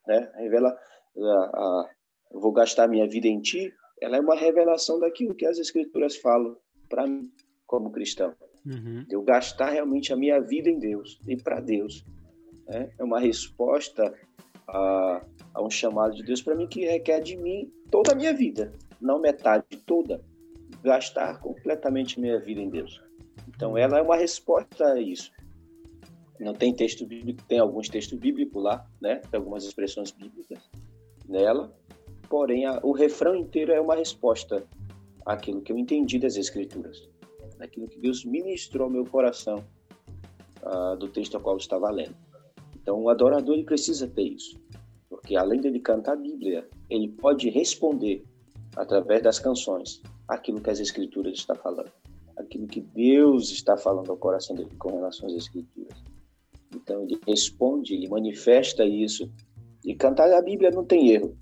né? 0.07 0.31
Revela, 0.37 0.77
uh, 1.17 1.87
eu 2.33 2.41
vou 2.41 2.53
gastar 2.53 2.89
minha 2.89 3.09
vida 3.09 3.27
em 3.27 3.41
ti, 3.41 3.73
ela 4.01 4.17
é 4.17 4.21
uma 4.21 4.37
revelação 4.37 4.99
daquilo 4.99 5.35
que 5.35 5.47
as 5.47 5.59
Escrituras 5.59 6.17
falam 6.17 6.57
para 6.89 7.07
mim, 7.07 7.31
como 7.67 7.91
cristão. 7.91 8.35
Uhum. 8.67 9.05
Eu 9.11 9.23
gastar 9.23 9.71
realmente 9.71 10.13
a 10.13 10.17
minha 10.17 10.41
vida 10.41 10.69
em 10.69 10.79
Deus 10.79 11.19
e 11.27 11.37
para 11.37 11.61
Deus 11.61 12.05
né? 12.71 12.89
É 12.99 13.05
uma 13.05 13.19
resposta 13.19 14.15
a, 14.69 15.27
a 15.55 15.63
um 15.63 15.69
chamado 15.69 16.15
de 16.15 16.23
Deus 16.23 16.41
para 16.41 16.55
mim 16.55 16.69
que 16.69 16.87
requer 16.87 17.21
de 17.21 17.37
mim 17.37 17.71
toda 17.91 18.13
a 18.13 18.15
minha 18.15 18.33
vida, 18.33 18.73
não 19.01 19.21
metade, 19.21 19.65
toda. 19.85 20.23
Gastar 20.83 21.41
completamente 21.41 22.21
minha 22.21 22.39
vida 22.39 22.61
em 22.61 22.71
Deus. 22.71 23.03
Então, 23.49 23.77
ela 23.77 23.99
é 23.99 24.03
uma 24.03 24.17
resposta 24.17 24.93
a 24.93 25.01
isso. 25.01 25.31
Não 26.41 26.55
tem 26.55 26.73
texto 26.73 27.07
bíblico, 27.07 27.43
tem 27.47 27.59
alguns 27.59 27.89
textos 27.89 28.19
bíblicos 28.19 28.63
lá, 28.63 28.87
né? 29.01 29.17
Tem 29.31 29.39
algumas 29.39 29.63
expressões 29.65 30.11
bíblicas 30.11 30.59
nela, 31.29 31.71
porém, 32.31 32.65
a, 32.65 32.81
o 32.83 32.93
refrão 32.93 33.37
inteiro 33.37 33.73
é 33.73 33.81
uma 33.81 33.95
resposta 33.95 34.67
àquilo 35.27 35.61
que 35.61 35.71
eu 35.71 35.79
entendi 35.79 36.19
das 36.19 36.37
Escrituras, 36.37 37.09
daquilo 37.59 37.87
que 37.87 38.01
Deus 38.01 38.25
ministrou 38.25 38.85
ao 38.85 38.91
meu 38.91 39.05
coração 39.05 39.65
uh, 40.63 40.97
do 40.97 41.09
texto 41.09 41.35
ao 41.35 41.43
qual 41.43 41.57
eu 41.57 41.61
estava 41.61 41.91
lendo. 41.91 42.17
Então, 42.75 43.03
o 43.03 43.11
adorador 43.11 43.55
ele 43.55 43.65
precisa 43.65 44.09
ter 44.09 44.23
isso, 44.23 44.59
porque 45.11 45.37
além 45.37 45.61
dele 45.61 45.79
cantar 45.79 46.15
a 46.15 46.17
Bíblia, 46.17 46.67
ele 46.89 47.09
pode 47.09 47.51
responder 47.51 48.25
através 48.77 49.23
das 49.23 49.39
canções 49.39 50.01
aquilo 50.27 50.61
que 50.61 50.71
as 50.71 50.81
Escrituras 50.81 51.35
estão 51.35 51.55
falando, 51.57 51.93
aquilo 52.39 52.67
que 52.67 52.81
Deus 52.81 53.51
está 53.51 53.77
falando 53.77 54.11
ao 54.11 54.17
coração 54.17 54.57
dele 54.57 54.71
com 54.79 54.95
relação 54.95 55.29
às 55.29 55.35
Escrituras. 55.35 56.03
Então, 56.75 57.03
ele 57.03 57.19
responde, 57.27 57.95
ele 57.95 58.09
manifesta 58.09 58.85
isso. 58.85 59.31
E 59.85 59.95
cantar 59.95 60.33
a 60.33 60.43
Bíblia 60.43 60.71
não 60.71 60.85
tem 60.85 61.11
erro. 61.11 61.37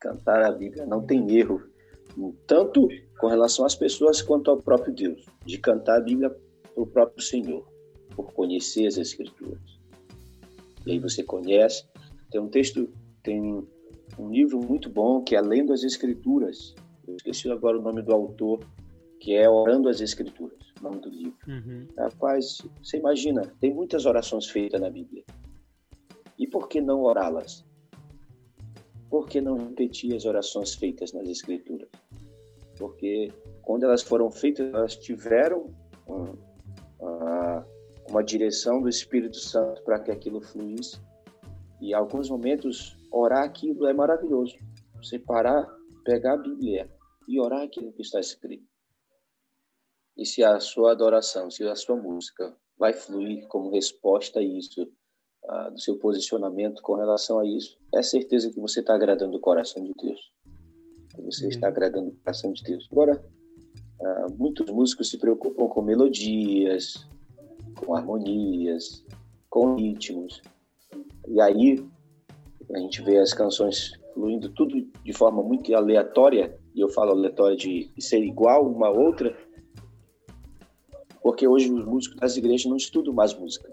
Cantar 0.00 0.44
a 0.44 0.52
Bíblia 0.52 0.86
não 0.86 1.04
tem 1.04 1.36
erro, 1.36 1.60
tanto 2.46 2.88
com 3.18 3.26
relação 3.26 3.66
às 3.66 3.74
pessoas 3.74 4.22
quanto 4.22 4.50
ao 4.50 4.62
próprio 4.62 4.94
Deus, 4.94 5.26
de 5.44 5.58
cantar 5.58 5.98
a 5.98 6.00
Bíblia 6.00 6.30
para 6.30 6.82
o 6.82 6.86
próprio 6.86 7.20
Senhor, 7.20 7.66
por 8.14 8.32
conhecer 8.32 8.86
as 8.86 8.96
Escrituras 8.96 9.78
e 10.88 10.92
aí 10.92 10.98
você 10.98 11.22
conhece. 11.22 11.84
Tem 12.30 12.40
um 12.40 12.48
texto, 12.48 12.88
tem 13.22 13.62
um 14.18 14.30
livro 14.30 14.58
muito 14.58 14.88
bom 14.88 15.22
que 15.22 15.36
é 15.36 15.40
Lendo 15.40 15.72
as 15.72 15.84
Escrituras. 15.84 16.74
Eu 17.06 17.14
esqueci 17.16 17.50
agora 17.50 17.78
o 17.78 17.82
nome 17.82 18.02
do 18.02 18.12
autor, 18.12 18.60
que 19.20 19.34
é 19.34 19.48
Orando 19.48 19.88
as 19.88 20.00
Escrituras, 20.00 20.58
o 20.80 20.84
nome 20.84 21.00
do 21.00 21.08
livro. 21.08 21.38
Uhum. 21.46 21.86
Rapaz, 21.96 22.58
você 22.82 22.98
imagina, 22.98 23.42
tem 23.60 23.74
muitas 23.74 24.06
orações 24.06 24.46
feitas 24.46 24.80
na 24.80 24.90
Bíblia. 24.90 25.24
E 26.38 26.46
por 26.46 26.68
que 26.68 26.80
não 26.80 27.02
orá-las? 27.02 27.64
Por 29.10 29.26
que 29.26 29.40
não 29.40 29.56
repetir 29.56 30.14
as 30.14 30.24
orações 30.24 30.74
feitas 30.74 31.12
nas 31.12 31.28
Escrituras? 31.28 31.88
Porque 32.78 33.32
quando 33.62 33.84
elas 33.84 34.02
foram 34.02 34.30
feitas, 34.30 34.72
elas 34.72 34.96
tiveram 34.96 35.66
um, 36.06 36.24
uh, 37.00 37.64
uma 38.08 38.22
direção 38.22 38.80
do 38.80 38.88
Espírito 38.88 39.36
Santo 39.36 39.82
para 39.82 39.98
que 39.98 40.10
aquilo 40.10 40.40
fluísse. 40.40 41.00
E 41.80 41.90
em 41.90 41.94
alguns 41.94 42.30
momentos, 42.30 42.96
orar 43.10 43.44
aquilo 43.44 43.86
é 43.86 43.92
maravilhoso. 43.92 44.56
Você 44.96 45.18
parar, 45.18 45.66
pegar 46.04 46.34
a 46.34 46.36
Bíblia 46.36 46.88
e 47.26 47.40
orar 47.40 47.62
aquilo 47.62 47.92
que 47.92 48.02
está 48.02 48.20
escrito. 48.20 48.64
E 50.18 50.26
se 50.26 50.42
a 50.42 50.58
sua 50.60 50.92
adoração, 50.92 51.50
se 51.50 51.62
a 51.64 51.76
sua 51.76 51.96
música 51.96 52.54
vai 52.76 52.92
fluir 52.92 53.46
como 53.46 53.70
resposta 53.70 54.40
a 54.40 54.42
isso, 54.42 54.82
uh, 55.44 55.70
do 55.70 55.80
seu 55.80 55.96
posicionamento 55.98 56.82
com 56.82 56.96
relação 56.96 57.38
a 57.38 57.46
isso, 57.46 57.78
é 57.94 58.02
certeza 58.02 58.50
que 58.50 58.60
você 58.60 58.80
está 58.80 58.94
agradando 58.94 59.36
o 59.36 59.40
coração 59.40 59.82
de 59.82 59.94
Deus. 59.94 60.20
Você 61.24 61.44
uhum. 61.44 61.50
está 61.50 61.68
agradando 61.68 62.08
o 62.08 62.16
coração 62.16 62.52
de 62.52 62.62
Deus. 62.62 62.88
Agora, 62.90 63.24
muitos 64.38 64.70
músicos 64.70 65.10
se 65.10 65.18
preocupam 65.18 65.66
com 65.68 65.82
melodias, 65.82 67.06
com 67.84 67.94
harmonias, 67.94 69.04
com 69.50 69.74
ritmos. 69.74 70.42
E 71.26 71.40
aí 71.40 71.84
a 72.74 72.78
gente 72.78 73.02
vê 73.02 73.18
as 73.18 73.32
canções 73.32 73.92
fluindo 74.14 74.50
tudo 74.50 74.74
de 75.04 75.12
forma 75.12 75.42
muito 75.42 75.74
aleatória, 75.74 76.58
e 76.74 76.80
eu 76.80 76.88
falo 76.88 77.12
aleatória 77.12 77.56
de 77.56 77.90
ser 77.98 78.22
igual 78.22 78.66
uma 78.66 78.90
outra, 78.90 79.36
porque 81.22 81.46
hoje 81.46 81.72
os 81.72 81.84
músicos 81.84 82.18
das 82.18 82.36
igrejas 82.36 82.66
não 82.66 82.76
estudam 82.76 83.12
mais 83.12 83.34
música. 83.34 83.70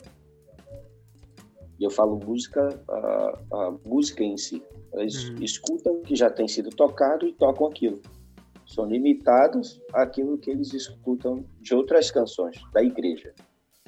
E 1.80 1.84
eu 1.84 1.90
falo 1.90 2.18
música, 2.18 2.68
a, 2.90 3.40
a 3.52 3.78
música 3.86 4.24
em 4.24 4.38
si. 4.38 4.64
Eles 4.94 5.30
uhum. 5.30 5.44
escutam 5.44 5.94
o 5.94 6.02
que 6.02 6.16
já 6.16 6.30
tem 6.30 6.48
sido 6.48 6.70
tocado 6.70 7.28
e 7.28 7.34
tocam 7.34 7.68
aquilo. 7.68 8.02
São 8.66 8.86
limitados 8.86 9.82
àquilo 9.94 10.38
que 10.38 10.50
eles 10.50 10.74
escutam 10.74 11.46
de 11.60 11.76
outras 11.76 12.10
canções 12.12 12.62
da 12.74 12.82
igreja 12.82 13.34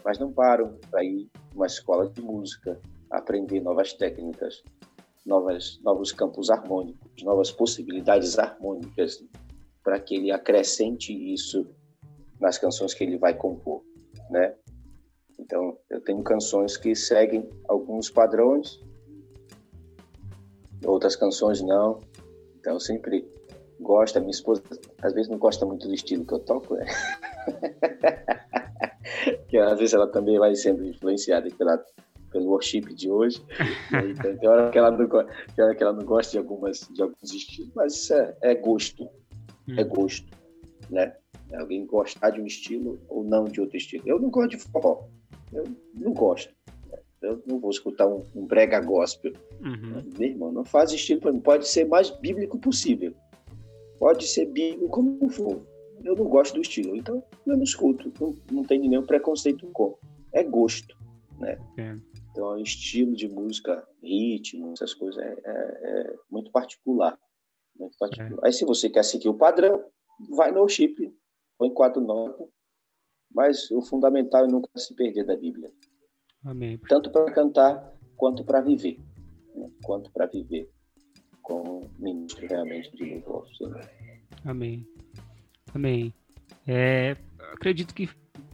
mas 0.08 0.18
não 0.18 0.32
param 0.32 0.78
para 0.90 1.04
ir 1.04 1.30
uma 1.54 1.66
escola 1.66 2.10
de 2.10 2.22
música, 2.22 2.80
aprender 3.12 3.60
novas 3.60 3.92
técnicas. 3.92 4.64
novas, 5.26 5.78
novos 5.84 6.14
campos 6.14 6.50
harmônicos, 6.50 7.22
novas 7.22 7.52
possibilidades 7.52 8.40
harmônicas 8.40 9.22
para 9.84 10.00
que 10.00 10.16
ele 10.16 10.32
acrescente 10.32 11.12
isso 11.12 11.68
nas 12.40 12.58
canções 12.58 12.94
que 12.94 13.04
ele 13.04 13.18
vai 13.18 13.34
compor, 13.34 13.84
né? 14.30 14.54
Então, 15.40 15.78
eu 15.90 16.02
tenho 16.02 16.24
canções 16.24 16.78
que 16.78 16.96
seguem 16.96 17.48
alguns 17.68 18.10
padrões, 18.10 18.82
outras 20.86 21.16
canções 21.16 21.62
não. 21.62 22.00
Então, 22.60 22.74
eu 22.74 22.80
sempre 22.80 23.28
gosto, 23.80 24.18
a 24.18 24.20
minha 24.20 24.32
esposa 24.32 24.64
às 25.02 25.14
vezes 25.14 25.30
não 25.30 25.38
gosta 25.38 25.66
muito 25.66 25.88
do 25.88 25.94
estilo 25.94 26.26
que 26.26 26.34
eu 26.34 26.40
toco, 26.40 26.76
né? 26.76 26.86
que 29.48 29.58
às 29.58 29.80
vezes 29.80 29.94
ela 29.94 30.08
também 30.08 30.40
vai 30.40 30.56
sendo 30.56 30.86
influenciada 30.86 31.50
pela 31.52 31.84
pelo 32.32 32.50
worship 32.50 32.94
de 32.94 33.10
hoje. 33.10 33.42
Então, 34.12 34.38
tem 34.38 34.50
hora 34.50 34.70
que 34.70 34.78
ela 34.78 34.92
não, 34.92 35.08
tem 35.08 35.66
hora 35.66 35.76
que 35.76 35.84
ela 35.84 35.94
não 35.94 36.06
gosta 36.06 36.32
de 36.32 36.38
algumas 36.38 36.88
de 36.92 37.02
alguns 37.02 37.34
estilos, 37.34 37.72
mas 37.76 37.94
isso 37.94 38.14
é, 38.14 38.36
é 38.42 38.56
gosto, 38.56 39.10
é 39.70 39.84
hum. 39.84 39.88
gosto, 39.88 40.28
né? 40.90 41.16
É 41.52 41.58
alguém 41.58 41.86
gostar 41.86 42.32
de 42.32 42.42
um 42.42 42.46
estilo 42.46 43.00
ou 43.08 43.24
não 43.24 43.46
de 43.46 43.62
outro 43.62 43.78
estilo. 43.78 44.04
Eu 44.06 44.20
não 44.20 44.30
gosto 44.30 44.52
de 44.52 44.58
forró, 44.58 45.08
eu 45.54 45.64
não 45.96 46.14
gosto. 46.14 46.54
Eu 47.22 47.42
não 47.48 47.60
vou 47.60 47.72
escutar 47.72 48.08
um, 48.08 48.26
um 48.36 48.46
brega 48.46 48.80
gospel. 48.80 49.34
Uhum. 49.60 50.04
Meu 50.18 50.30
irmão, 50.30 50.52
não 50.52 50.64
faz 50.64 50.92
estilo 50.92 51.20
para 51.20 51.32
mim. 51.32 51.40
Pode 51.40 51.68
ser 51.68 51.86
mais 51.86 52.12
bíblico 52.12 52.60
possível. 52.60 53.14
Pode 53.98 54.28
ser 54.28 54.46
bíblico 54.46 54.88
como 54.90 55.30
for. 55.30 55.66
Eu 56.04 56.16
não 56.16 56.26
gosto 56.26 56.54
do 56.54 56.62
estilo, 56.62 56.96
então 56.96 57.24
eu 57.46 57.56
não 57.56 57.64
escuto. 57.64 58.14
Não, 58.20 58.36
não 58.52 58.64
tem 58.64 58.80
nenhum 58.80 59.06
preconceito 59.06 59.68
com. 59.74 59.98
É 60.32 60.44
gosto, 60.44 60.96
né? 61.40 61.58
É. 61.78 61.98
Então, 62.32 62.56
é 62.56 62.62
estilo 62.62 63.16
de 63.16 63.28
música, 63.28 63.84
ritmo, 64.04 64.72
essas 64.74 64.94
coisas 64.94 65.20
é, 65.20 65.38
é, 65.44 66.12
é 66.12 66.16
muito 66.30 66.52
particular. 66.52 67.18
Muito 67.80 67.98
particular. 67.98 68.40
É. 68.44 68.48
Aí, 68.48 68.54
se 68.54 68.64
você 68.64 68.90
quer 68.90 69.04
seguir 69.04 69.30
o 69.30 69.34
padrão, 69.34 69.84
vai 70.36 70.52
no 70.52 70.68
chip, 70.70 71.12
põe 71.58 71.74
quatro 71.74 72.02
notas, 72.02 72.48
mas 73.34 73.70
o 73.72 73.82
fundamental 73.82 74.46
é 74.46 74.48
nunca 74.48 74.70
se 74.76 74.96
perder 74.96 75.26
da 75.26 75.36
Bíblia. 75.36 75.72
Amém. 76.44 76.78
Tanto 76.88 77.12
para 77.12 77.32
cantar 77.32 77.94
quanto 78.16 78.44
para 78.44 78.62
viver. 78.62 79.00
Né? 79.56 79.70
Quanto 79.84 80.12
para 80.12 80.26
viver 80.28 80.70
como 81.42 81.90
ministro 81.98 82.46
realmente 82.46 82.92
de 82.96 83.06
louvor 83.06 83.48
Amém. 84.46 84.86
Amém. 85.74 86.14
É, 86.66 87.16
acredito 87.54 87.94
que 87.94 88.10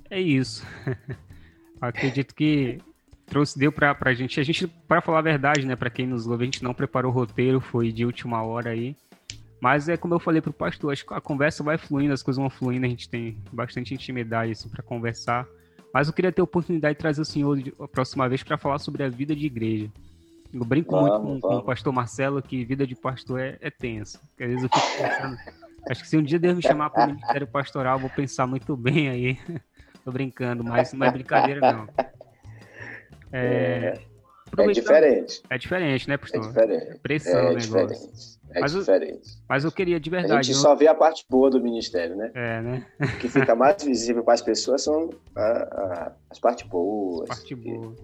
é 0.10 0.20
isso. 0.20 0.64
acredito 1.82 2.36
que 2.36 2.80
trouxe, 3.26 3.58
deu 3.58 3.72
para 3.72 3.98
a 4.00 4.14
gente. 4.14 4.40
A 4.40 4.44
gente, 4.44 4.68
para 4.68 5.02
falar 5.02 5.20
a 5.20 5.24
verdade, 5.24 5.66
né, 5.66 5.76
para 5.76 5.90
quem 5.90 6.06
nos 6.06 6.28
ouve, 6.28 6.44
a 6.44 6.46
gente 6.46 6.64
não 6.64 6.74
preparou 6.74 7.12
o 7.12 7.16
roteiro, 7.16 7.60
foi 7.60 7.92
de 7.92 8.06
última 8.06 8.44
hora 8.44 8.72
aí. 8.72 8.96
Mas 9.64 9.88
é 9.88 9.96
como 9.96 10.14
eu 10.14 10.20
falei 10.20 10.42
pro 10.42 10.52
pastor, 10.52 10.92
acho 10.92 11.06
que 11.06 11.14
a 11.14 11.22
conversa 11.22 11.64
vai 11.64 11.78
fluindo, 11.78 12.14
as 12.14 12.22
coisas 12.22 12.38
vão 12.38 12.50
fluindo, 12.50 12.86
a 12.86 12.90
gente 12.90 13.08
tem 13.08 13.38
bastante 13.50 13.94
intimidade 13.94 14.52
assim 14.52 14.68
para 14.68 14.84
conversar. 14.84 15.48
Mas 15.94 16.10
eu 16.10 16.14
queria 16.14 16.34
ter 16.34 16.42
a 16.42 16.44
oportunidade 16.44 16.96
de 16.96 17.00
trazer 17.00 17.22
o 17.22 17.26
senhor 17.26 17.58
a 17.80 17.88
próxima 17.88 18.28
vez 18.28 18.44
para 18.44 18.58
falar 18.58 18.78
sobre 18.80 19.04
a 19.04 19.10
vida 19.10 19.34
de 19.34 19.46
igreja. 19.46 19.90
Eu 20.54 20.66
brinco 20.66 20.92
vamos, 20.92 21.24
muito 21.24 21.42
com, 21.44 21.48
com, 21.48 21.56
o 21.60 21.64
pastor 21.64 21.94
Marcelo 21.94 22.42
que 22.42 22.66
vida 22.66 22.86
de 22.86 22.94
pastor 22.94 23.40
é, 23.40 23.58
é 23.62 23.70
tenso. 23.70 24.20
Às 24.38 24.48
vezes 24.48 24.64
eu 24.64 24.70
fico 24.70 25.02
pensando, 25.02 25.38
acho 25.90 26.02
que 26.02 26.10
se 26.10 26.18
um 26.18 26.24
dia 26.24 26.40
Deus 26.40 26.58
me 26.58 26.62
chamar 26.62 26.90
para 26.90 27.06
o 27.06 27.08
ministério 27.14 27.48
pastoral, 27.48 27.96
eu 27.96 28.02
vou 28.02 28.10
pensar 28.10 28.46
muito 28.46 28.76
bem 28.76 29.08
aí. 29.08 29.40
Tô 30.04 30.12
brincando, 30.12 30.62
mas 30.62 30.92
não 30.92 31.08
é 31.08 31.10
brincadeira 31.10 31.72
não. 31.72 31.88
É, 33.32 33.98
é, 34.58 34.62
é 34.62 34.72
diferente. 34.74 35.42
É 35.50 35.58
diferente, 35.58 36.10
né, 36.10 36.18
pastor? 36.18 36.44
É 36.44 36.48
diferente. 36.48 37.00
Pressão, 37.00 37.40
é 37.40 37.54
né, 37.54 37.60
diferente. 37.62 38.34
É 38.54 38.62
mas 38.62 38.74
diferente. 38.74 39.30
Eu, 39.30 39.44
mas 39.50 39.64
eu 39.64 39.72
queria 39.72 40.00
de 40.00 40.10
verdade. 40.10 40.34
A 40.34 40.42
gente 40.42 40.56
eu... 40.56 40.62
só 40.62 40.76
vê 40.76 40.88
a 40.88 40.96
parte 40.96 41.26
boa 41.30 41.50
do 41.50 41.62
ministério, 41.62 42.16
né? 42.16 42.32
É, 42.34 42.62
né? 42.62 42.88
O 43.00 43.20
que 43.20 43.28
fica 43.28 43.56
mais 43.56 43.84
visível 43.84 44.24
para 44.24 44.34
as 44.34 44.42
pessoas 44.42 44.84
são 44.84 45.10
a, 45.36 45.42
a, 45.42 46.12
as 46.30 46.40
partes 46.40 46.68
boas. 46.68 47.28
Parte 47.30 47.56
boa. 47.56 47.96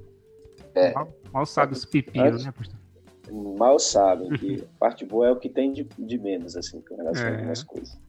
É. 0.76 0.94
Mal, 0.94 1.08
mal 1.32 1.46
sabe 1.46 1.74
os 1.74 1.86
pepinos, 1.86 2.46
né, 2.46 2.52
pastor? 2.52 2.80
Mal 3.32 3.78
sabem 3.78 4.30
que 4.30 4.64
a 4.64 4.68
parte 4.80 5.06
boa 5.06 5.28
é 5.28 5.32
o 5.32 5.36
que 5.36 5.50
tem 5.50 5.72
de, 5.72 5.88
de 5.98 6.18
menos, 6.18 6.56
assim, 6.56 6.82
com 6.82 6.96
relação 6.96 7.26
é. 7.26 7.30
a 7.30 7.36
algumas 7.36 7.64
coisas. 7.64 8.00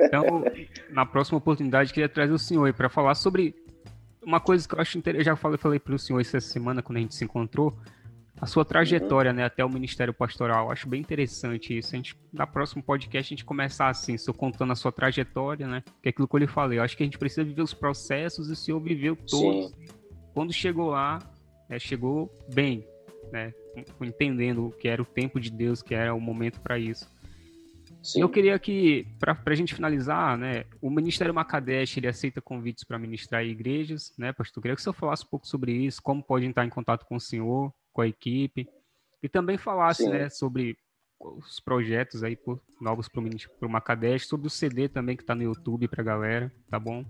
Então, 0.00 0.44
na 0.90 1.04
próxima 1.04 1.38
oportunidade, 1.38 1.92
queria 1.92 2.08
trazer 2.08 2.32
o 2.32 2.38
senhor 2.38 2.64
aí 2.64 2.72
para 2.72 2.88
falar 2.88 3.14
sobre 3.14 3.54
uma 4.22 4.40
coisa 4.40 4.66
que 4.66 4.74
eu 4.74 4.80
acho 4.80 4.98
interessante. 4.98 5.26
Eu 5.26 5.32
já 5.32 5.36
falei, 5.36 5.58
falei 5.58 5.78
para 5.78 5.94
o 5.94 5.98
senhor 5.98 6.20
essa 6.20 6.40
semana, 6.40 6.82
quando 6.82 6.96
a 6.98 7.00
gente 7.00 7.14
se 7.14 7.24
encontrou, 7.24 7.76
a 8.40 8.46
sua 8.46 8.64
trajetória, 8.64 9.30
uhum. 9.30 9.36
né, 9.38 9.44
até 9.44 9.64
o 9.64 9.68
Ministério 9.68 10.14
Pastoral. 10.14 10.70
Acho 10.70 10.88
bem 10.88 11.00
interessante 11.00 11.76
isso. 11.76 11.94
A 11.94 11.96
gente, 11.96 12.16
na 12.32 12.46
próximo 12.46 12.82
podcast, 12.82 13.32
a 13.32 13.34
gente 13.36 13.44
começar 13.44 13.88
assim, 13.88 14.16
só 14.16 14.32
contando 14.32 14.72
a 14.72 14.76
sua 14.76 14.92
trajetória, 14.92 15.66
né? 15.66 15.82
Que 16.02 16.08
é 16.08 16.10
aquilo 16.10 16.28
que 16.28 16.34
eu 16.34 16.40
lhe 16.40 16.46
falei. 16.46 16.78
Eu 16.78 16.82
acho 16.82 16.96
que 16.96 17.02
a 17.02 17.06
gente 17.06 17.18
precisa 17.18 17.44
viver 17.44 17.62
os 17.62 17.74
processos 17.74 18.48
e 18.48 18.52
o 18.52 18.56
senhor 18.56 18.80
viveu 18.80 19.16
todos. 19.16 19.70
Sim. 19.70 19.74
Quando 20.32 20.52
chegou 20.52 20.90
lá, 20.90 21.18
né, 21.68 21.78
chegou 21.78 22.32
bem, 22.54 22.86
né? 23.32 23.52
Entendendo 24.00 24.66
o 24.66 24.70
que 24.70 24.88
era 24.88 25.02
o 25.02 25.06
tempo 25.06 25.40
de 25.40 25.50
Deus, 25.50 25.82
que 25.82 25.94
era 25.94 26.14
o 26.14 26.20
momento 26.20 26.60
para 26.60 26.78
isso. 26.78 27.08
Sim. 28.02 28.20
Eu 28.20 28.28
queria 28.28 28.56
que, 28.58 29.06
para 29.18 29.36
a 29.44 29.54
gente 29.54 29.74
finalizar, 29.74 30.38
né, 30.38 30.64
o 30.80 30.88
Ministério 30.88 31.34
Macadesh, 31.34 31.96
ele 31.96 32.06
aceita 32.06 32.40
convites 32.40 32.84
para 32.84 32.98
ministrar 32.98 33.44
em 33.44 33.50
igrejas, 33.50 34.12
né, 34.16 34.32
pastor? 34.32 34.58
Eu 34.58 34.62
queria 34.62 34.76
que 34.76 34.80
o 34.80 34.84
senhor 34.84 34.94
falasse 34.94 35.24
um 35.24 35.28
pouco 35.28 35.46
sobre 35.46 35.72
isso, 35.72 36.00
como 36.00 36.22
pode 36.22 36.46
entrar 36.46 36.64
em 36.64 36.70
contato 36.70 37.04
com 37.04 37.16
o 37.16 37.20
senhor, 37.20 37.72
com 37.98 38.02
a 38.02 38.06
equipe, 38.06 38.68
e 39.20 39.28
também 39.28 39.58
falasse 39.58 40.08
né, 40.08 40.30
sobre 40.30 40.78
os 41.18 41.58
projetos 41.58 42.22
aí 42.22 42.36
por, 42.36 42.62
novos 42.80 43.08
para 43.08 43.66
o 43.66 43.68
Macadesh, 43.68 44.28
sobre 44.28 44.46
o 44.46 44.50
CD 44.50 44.88
também 44.88 45.16
que 45.16 45.24
está 45.24 45.34
no 45.34 45.42
YouTube 45.42 45.88
para 45.88 46.00
a 46.00 46.04
galera, 46.04 46.52
tá 46.70 46.78
bom? 46.78 47.04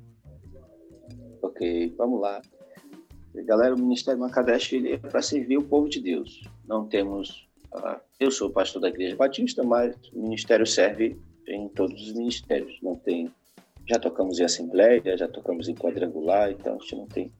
Ok, 1.42 1.94
vamos 1.98 2.22
lá. 2.22 2.40
Galera, 3.34 3.74
o 3.74 3.78
Ministério 3.78 4.18
Macadesh 4.18 4.72
ele 4.72 4.94
é 4.94 4.96
para 4.96 5.20
servir 5.20 5.58
o 5.58 5.62
povo 5.62 5.90
de 5.90 6.00
Deus. 6.00 6.42
Não 6.66 6.88
temos. 6.88 7.46
Uh, 7.70 8.00
eu 8.18 8.30
sou 8.30 8.50
pastor 8.50 8.80
da 8.80 8.88
Igreja 8.88 9.14
Batista, 9.14 9.62
mas 9.62 9.94
o 10.14 10.22
ministério 10.22 10.66
serve 10.66 11.20
em 11.46 11.68
todos 11.68 12.00
os 12.00 12.14
ministérios. 12.14 12.80
Não 12.82 12.96
tem. 12.96 13.30
Já 13.86 13.98
tocamos 13.98 14.40
em 14.40 14.44
assembleia, 14.44 15.18
já 15.18 15.28
tocamos 15.28 15.68
em 15.68 15.74
quadrangular, 15.74 16.50
então 16.50 16.76
a 16.76 16.78
gente 16.78 16.96
não 16.96 17.06
tem 17.06 17.30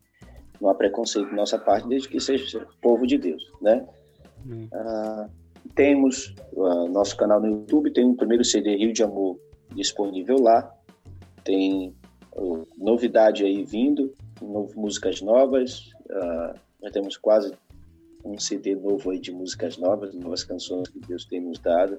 não 0.60 0.70
há 0.70 0.74
preconceito 0.74 1.30
da 1.30 1.36
nossa 1.36 1.58
parte, 1.58 1.88
desde 1.88 2.08
que 2.08 2.20
seja 2.20 2.66
povo 2.80 3.06
de 3.06 3.18
Deus, 3.18 3.42
né? 3.60 3.86
Hum. 4.46 4.68
Ah, 4.72 5.28
temos 5.74 6.34
uh, 6.52 6.88
nosso 6.88 7.16
canal 7.16 7.40
no 7.40 7.48
YouTube, 7.48 7.92
tem 7.92 8.04
o 8.04 8.16
primeiro 8.16 8.44
CD 8.44 8.76
Rio 8.76 8.92
de 8.92 9.02
Amor 9.02 9.38
disponível 9.74 10.40
lá, 10.40 10.74
tem 11.44 11.94
novidade 12.76 13.44
aí 13.44 13.64
vindo, 13.64 14.14
novo, 14.40 14.80
músicas 14.80 15.20
novas, 15.20 15.90
uh, 16.06 16.58
nós 16.80 16.92
temos 16.92 17.16
quase 17.16 17.52
um 18.24 18.38
CD 18.38 18.74
novo 18.74 19.10
aí 19.10 19.18
de 19.18 19.32
músicas 19.32 19.76
novas, 19.76 20.14
novas 20.14 20.44
canções 20.44 20.88
que 20.88 21.00
Deus 21.00 21.24
tem 21.24 21.40
nos 21.40 21.58
dado. 21.58 21.98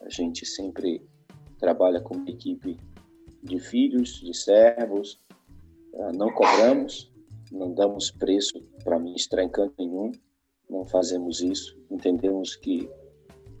A 0.00 0.08
gente 0.08 0.44
sempre 0.44 1.02
trabalha 1.58 2.00
com 2.00 2.14
uma 2.14 2.30
equipe 2.30 2.78
de 3.42 3.58
filhos, 3.58 4.20
de 4.20 4.36
servos, 4.36 5.18
não 6.14 6.30
cobramos, 6.32 7.10
não 7.50 7.72
damos 7.72 8.10
preço 8.10 8.60
para 8.84 8.98
ministrar 8.98 9.44
em 9.44 9.48
canto 9.48 9.74
nenhum, 9.78 10.12
não 10.68 10.84
fazemos 10.84 11.40
isso. 11.40 11.78
Entendemos 11.90 12.54
que 12.56 12.88